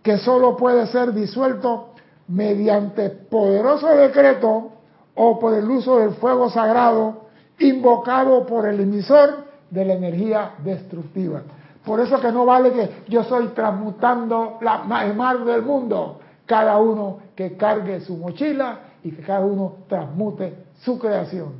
que 0.02 0.18
solo 0.18 0.56
puede 0.56 0.86
ser 0.88 1.12
disuelto 1.12 1.90
mediante 2.28 3.10
poderoso 3.10 3.88
decreto 3.88 4.72
o 5.14 5.38
por 5.38 5.54
el 5.54 5.68
uso 5.68 5.98
del 5.98 6.12
fuego 6.12 6.50
sagrado 6.50 7.28
invocado 7.58 8.46
por 8.46 8.66
el 8.66 8.80
emisor 8.80 9.44
de 9.70 9.84
la 9.84 9.94
energía 9.94 10.52
destructiva. 10.64 11.42
Por 11.84 12.00
eso 12.00 12.20
que 12.20 12.32
no 12.32 12.44
vale 12.44 12.72
que 12.72 12.90
yo 13.08 13.24
soy 13.24 13.48
transmutando 13.48 14.58
la, 14.60 15.04
el 15.04 15.14
mar 15.14 15.44
del 15.44 15.62
mundo. 15.62 16.20
Cada 16.46 16.78
uno 16.78 17.18
que 17.34 17.56
cargue 17.56 18.00
su 18.00 18.16
mochila 18.16 18.80
y 19.04 19.12
que 19.12 19.22
cada 19.22 19.40
uno 19.40 19.76
transmute 19.88 20.69
su 20.84 20.98
creación. 20.98 21.54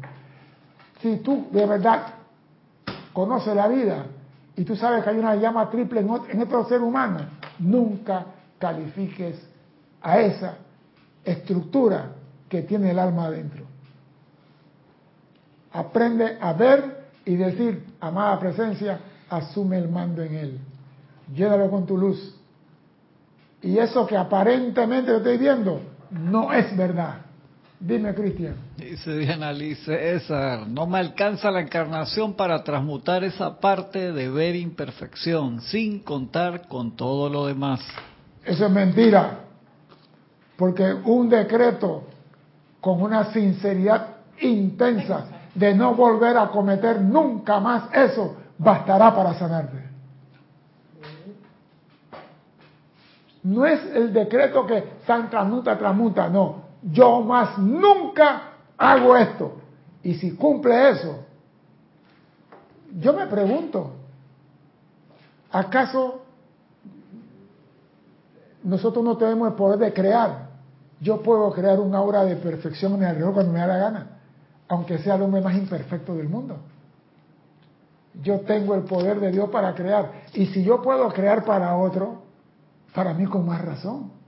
Si 1.00 1.16
tú 1.18 1.48
de 1.50 1.66
verdad 1.66 2.14
conoces 3.12 3.54
la 3.54 3.68
vida 3.68 4.06
y 4.56 4.64
tú 4.64 4.76
sabes 4.76 5.02
que 5.04 5.10
hay 5.10 5.18
una 5.18 5.34
llama 5.36 5.70
triple 5.70 6.00
en 6.00 6.08
ot- 6.08 6.26
en 6.30 6.42
otro 6.42 6.64
ser 6.68 6.80
humano, 6.82 7.20
nunca 7.58 8.26
califiques 8.58 9.40
a 10.02 10.20
esa 10.20 10.54
estructura 11.24 12.12
que 12.48 12.62
tiene 12.62 12.90
el 12.90 12.98
alma 12.98 13.26
adentro. 13.26 13.64
Aprende 15.72 16.36
a 16.40 16.52
ver 16.52 17.08
y 17.24 17.36
decir, 17.36 17.84
amada 18.00 18.38
presencia, 18.40 18.98
asume 19.28 19.78
el 19.78 19.88
mando 19.88 20.22
en 20.22 20.34
él. 20.34 20.58
Llévalo 21.34 21.70
con 21.70 21.86
tu 21.86 21.96
luz. 21.96 22.34
Y 23.62 23.78
eso 23.78 24.06
que 24.06 24.16
aparentemente 24.16 25.10
yo 25.10 25.18
estoy 25.18 25.38
viendo 25.38 25.80
no 26.10 26.52
es 26.52 26.76
verdad. 26.76 27.18
Dime, 27.80 28.14
Cristian. 28.14 28.56
Dice 28.76 29.16
Diana 29.16 29.50
Liz, 29.54 29.82
César, 29.84 30.68
no 30.68 30.86
me 30.86 30.98
alcanza 30.98 31.50
la 31.50 31.62
encarnación 31.62 32.34
para 32.34 32.62
transmutar 32.62 33.24
esa 33.24 33.58
parte 33.58 34.12
de 34.12 34.28
ver 34.28 34.54
imperfección, 34.54 35.62
sin 35.62 36.00
contar 36.00 36.68
con 36.68 36.94
todo 36.94 37.30
lo 37.30 37.46
demás. 37.46 37.80
Eso 38.44 38.66
es 38.66 38.70
mentira. 38.70 39.38
Porque 40.58 40.92
un 40.92 41.30
decreto 41.30 42.04
con 42.82 43.00
una 43.00 43.32
sinceridad 43.32 44.08
intensa 44.40 45.24
de 45.54 45.74
no 45.74 45.94
volver 45.94 46.36
a 46.36 46.48
cometer 46.48 47.00
nunca 47.00 47.60
más 47.60 47.84
eso, 47.94 48.36
bastará 48.58 49.14
para 49.14 49.32
sanarte. 49.32 49.88
No 53.42 53.64
es 53.64 53.80
el 53.94 54.12
decreto 54.12 54.66
que 54.66 54.84
San 55.06 55.30
transmuta, 55.30 55.78
transmuta, 55.78 56.28
no. 56.28 56.69
Yo 56.82 57.20
más 57.20 57.58
nunca 57.58 58.52
hago 58.76 59.16
esto. 59.16 59.52
Y 60.02 60.14
si 60.14 60.32
cumple 60.32 60.90
eso, 60.90 61.18
yo 62.98 63.12
me 63.12 63.26
pregunto, 63.26 63.92
¿acaso 65.52 66.22
nosotros 68.62 69.04
no 69.04 69.16
tenemos 69.16 69.48
el 69.48 69.54
poder 69.54 69.78
de 69.78 69.92
crear? 69.92 70.48
Yo 71.00 71.22
puedo 71.22 71.50
crear 71.52 71.80
un 71.80 71.94
aura 71.94 72.24
de 72.24 72.36
perfección 72.36 72.94
en 72.94 73.00
mi 73.00 73.06
alrededor 73.06 73.34
cuando 73.34 73.52
me 73.52 73.60
da 73.60 73.66
la 73.66 73.76
gana, 73.78 74.06
aunque 74.68 74.98
sea 74.98 75.14
el 75.14 75.22
hombre 75.22 75.40
más 75.40 75.54
imperfecto 75.54 76.14
del 76.14 76.28
mundo. 76.28 76.58
Yo 78.22 78.40
tengo 78.40 78.74
el 78.74 78.82
poder 78.82 79.20
de 79.20 79.30
Dios 79.30 79.48
para 79.50 79.74
crear. 79.74 80.10
Y 80.34 80.46
si 80.46 80.64
yo 80.64 80.82
puedo 80.82 81.08
crear 81.10 81.44
para 81.44 81.76
otro, 81.76 82.22
para 82.94 83.14
mí 83.14 83.26
con 83.26 83.46
más 83.46 83.64
razón. 83.64 84.19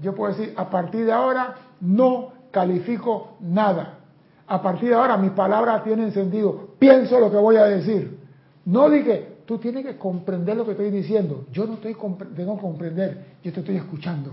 Yo 0.00 0.14
puedo 0.14 0.34
decir, 0.34 0.54
a 0.56 0.68
partir 0.68 1.06
de 1.06 1.12
ahora 1.12 1.56
no 1.80 2.32
califico 2.50 3.36
nada. 3.40 3.98
A 4.46 4.62
partir 4.62 4.90
de 4.90 4.94
ahora 4.94 5.16
mis 5.16 5.32
palabras 5.32 5.84
tienen 5.84 6.12
sentido. 6.12 6.68
Pienso 6.78 7.18
lo 7.18 7.30
que 7.30 7.36
voy 7.36 7.56
a 7.56 7.64
decir. 7.64 8.18
No 8.64 8.88
dije, 8.90 9.38
tú 9.46 9.58
tienes 9.58 9.84
que 9.84 9.96
comprender 9.96 10.56
lo 10.56 10.64
que 10.64 10.72
estoy 10.72 10.90
diciendo. 10.90 11.46
Yo 11.52 11.66
no 11.66 11.74
estoy 11.74 11.94
tengo 12.34 12.56
que 12.56 12.60
comprender, 12.60 13.24
yo 13.42 13.52
te 13.52 13.60
estoy 13.60 13.76
escuchando. 13.76 14.32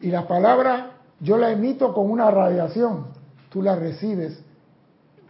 Y 0.00 0.08
la 0.08 0.26
palabra 0.26 0.92
yo 1.22 1.38
la 1.38 1.52
emito 1.52 1.94
con 1.94 2.10
una 2.10 2.30
radiación, 2.30 3.06
tú 3.48 3.62
la 3.62 3.76
recibes 3.76 4.42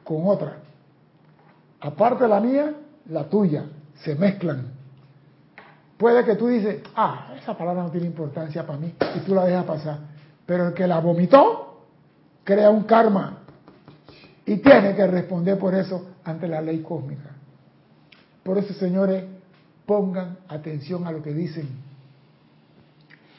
con 0.05 0.27
otra. 0.27 0.57
Aparte 1.81 2.27
la 2.27 2.41
mía, 2.41 2.75
la 3.11 3.25
tuya, 3.25 3.67
se 3.97 4.15
mezclan. 4.15 4.72
Puede 6.03 6.25
que 6.25 6.35
tú 6.35 6.49
dices, 6.49 6.83
ah, 6.97 7.29
esa 7.41 7.57
palabra 7.57 7.85
no 7.85 7.91
tiene 7.93 8.09
importancia 8.09 8.67
para 8.67 8.77
mí, 8.77 8.93
y 9.15 9.21
tú 9.21 9.37
la 9.37 9.45
dejas 9.45 9.65
pasar. 9.65 9.99
Pero 10.45 10.67
el 10.67 10.75
que 10.75 10.89
la 10.89 10.99
vomitó, 10.99 11.85
crea 12.43 12.71
un 12.71 12.83
karma 12.83 13.39
y 14.45 14.57
tiene 14.57 14.97
que 14.97 15.07
responder 15.07 15.61
por 15.61 15.77
eso 15.77 16.09
ante 16.25 16.49
la 16.49 16.61
ley 16.61 16.83
cósmica. 16.83 17.31
Por 18.43 18.59
eso, 18.59 18.75
señores, 18.75 19.27
pongan 19.87 20.39
atención 20.49 21.07
a 21.07 21.13
lo 21.13 21.23
que 21.23 21.33
dicen. 21.33 21.69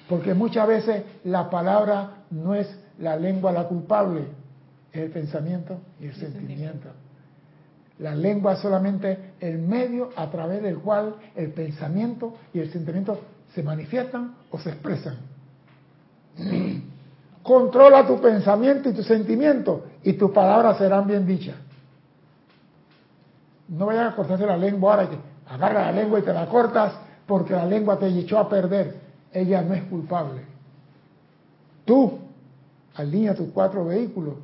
Porque 0.08 0.34
muchas 0.34 0.66
veces 0.66 1.04
la 1.26 1.50
palabra 1.50 2.24
no 2.30 2.56
es 2.56 2.74
la 2.98 3.18
lengua 3.18 3.52
la 3.52 3.68
culpable, 3.68 4.22
es 4.94 5.02
el 5.02 5.12
pensamiento 5.12 5.82
y 6.00 6.06
el, 6.06 6.16
sentimiento. 6.16 6.88
La 8.00 8.16
lengua 8.16 8.54
es 8.54 8.60
solamente 8.60 9.34
el 9.40 9.60
medio 9.60 10.10
a 10.16 10.30
través 10.30 10.64
del 10.64 10.80
cual 10.80 11.16
el 11.36 11.52
pensamiento 11.52 12.34
y 12.54 12.60
el 12.60 12.72
sentimiento 12.72 13.20
se 13.54 13.62
manifiestan 13.62 14.36
o 14.50 14.58
se 14.58 14.70
expresan. 14.70 15.18
Controla 17.44 18.08
tu 18.08 18.20
pensamiento 18.20 18.90
y 18.90 18.94
tu 18.94 19.04
sentimiento 19.04 19.86
y 20.02 20.14
tus 20.14 20.32
palabras 20.32 20.78
serán 20.78 21.06
bien 21.06 21.26
dichas. 21.26 21.56
No 23.68 23.86
vayas 23.86 24.14
a 24.14 24.16
cortarse 24.16 24.46
la 24.46 24.58
lengua 24.58 24.94
ahora 24.94 25.10
que 25.10 25.18
agarra 25.48 25.86
la 25.86 25.92
lengua 25.92 26.20
y 26.20 26.22
te 26.24 26.34
la 26.34 26.48
cortas 26.48 26.94
porque 27.28 27.54
la 27.54 27.66
lengua 27.66 28.00
te 28.00 28.08
echó 28.08 28.40
a 28.40 28.50
perder. 28.50 28.96
Ella 29.32 29.62
no 29.62 29.74
es 29.74 29.84
culpable. 29.84 30.42
Tú 31.86 32.20
alinea 32.96 33.36
tus 33.36 33.50
cuatro 33.50 33.86
vehículos 33.86 34.36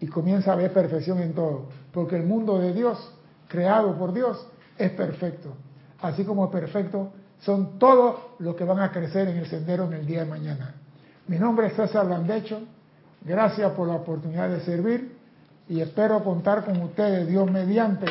y 0.00 0.06
comienza 0.06 0.52
a 0.52 0.56
ver 0.56 0.72
perfección 0.72 1.20
en 1.20 1.32
todo. 1.32 1.66
Porque 1.92 2.16
el 2.16 2.24
mundo 2.24 2.58
de 2.58 2.72
Dios, 2.72 3.12
creado 3.48 3.96
por 3.96 4.12
Dios, 4.12 4.46
es 4.76 4.90
perfecto. 4.92 5.54
Así 6.00 6.24
como 6.24 6.50
perfecto 6.50 7.12
son 7.40 7.78
todos 7.78 8.16
los 8.38 8.56
que 8.56 8.64
van 8.64 8.80
a 8.80 8.90
crecer 8.90 9.28
en 9.28 9.38
el 9.38 9.46
sendero 9.46 9.84
en 9.84 9.94
el 9.94 10.06
día 10.06 10.20
de 10.20 10.30
mañana. 10.30 10.74
Mi 11.26 11.38
nombre 11.38 11.68
es 11.68 11.74
César 11.74 12.06
Landecho. 12.06 12.60
Gracias 13.22 13.70
por 13.72 13.88
la 13.88 13.94
oportunidad 13.94 14.48
de 14.48 14.60
servir 14.60 15.16
y 15.68 15.80
espero 15.80 16.22
contar 16.24 16.64
con 16.64 16.80
ustedes, 16.82 17.28
Dios 17.28 17.50
mediante, 17.50 18.06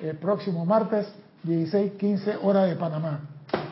el 0.00 0.16
próximo 0.16 0.64
martes, 0.64 1.12
16, 1.42 1.92
15 1.92 2.36
horas 2.42 2.68
de 2.68 2.76
Panamá. 2.76 3.20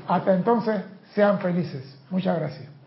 Hasta 0.09 0.35
entonces, 0.35 0.82
sean 1.14 1.39
felices. 1.39 1.97
Muchas 2.10 2.39
gracias. 2.39 2.80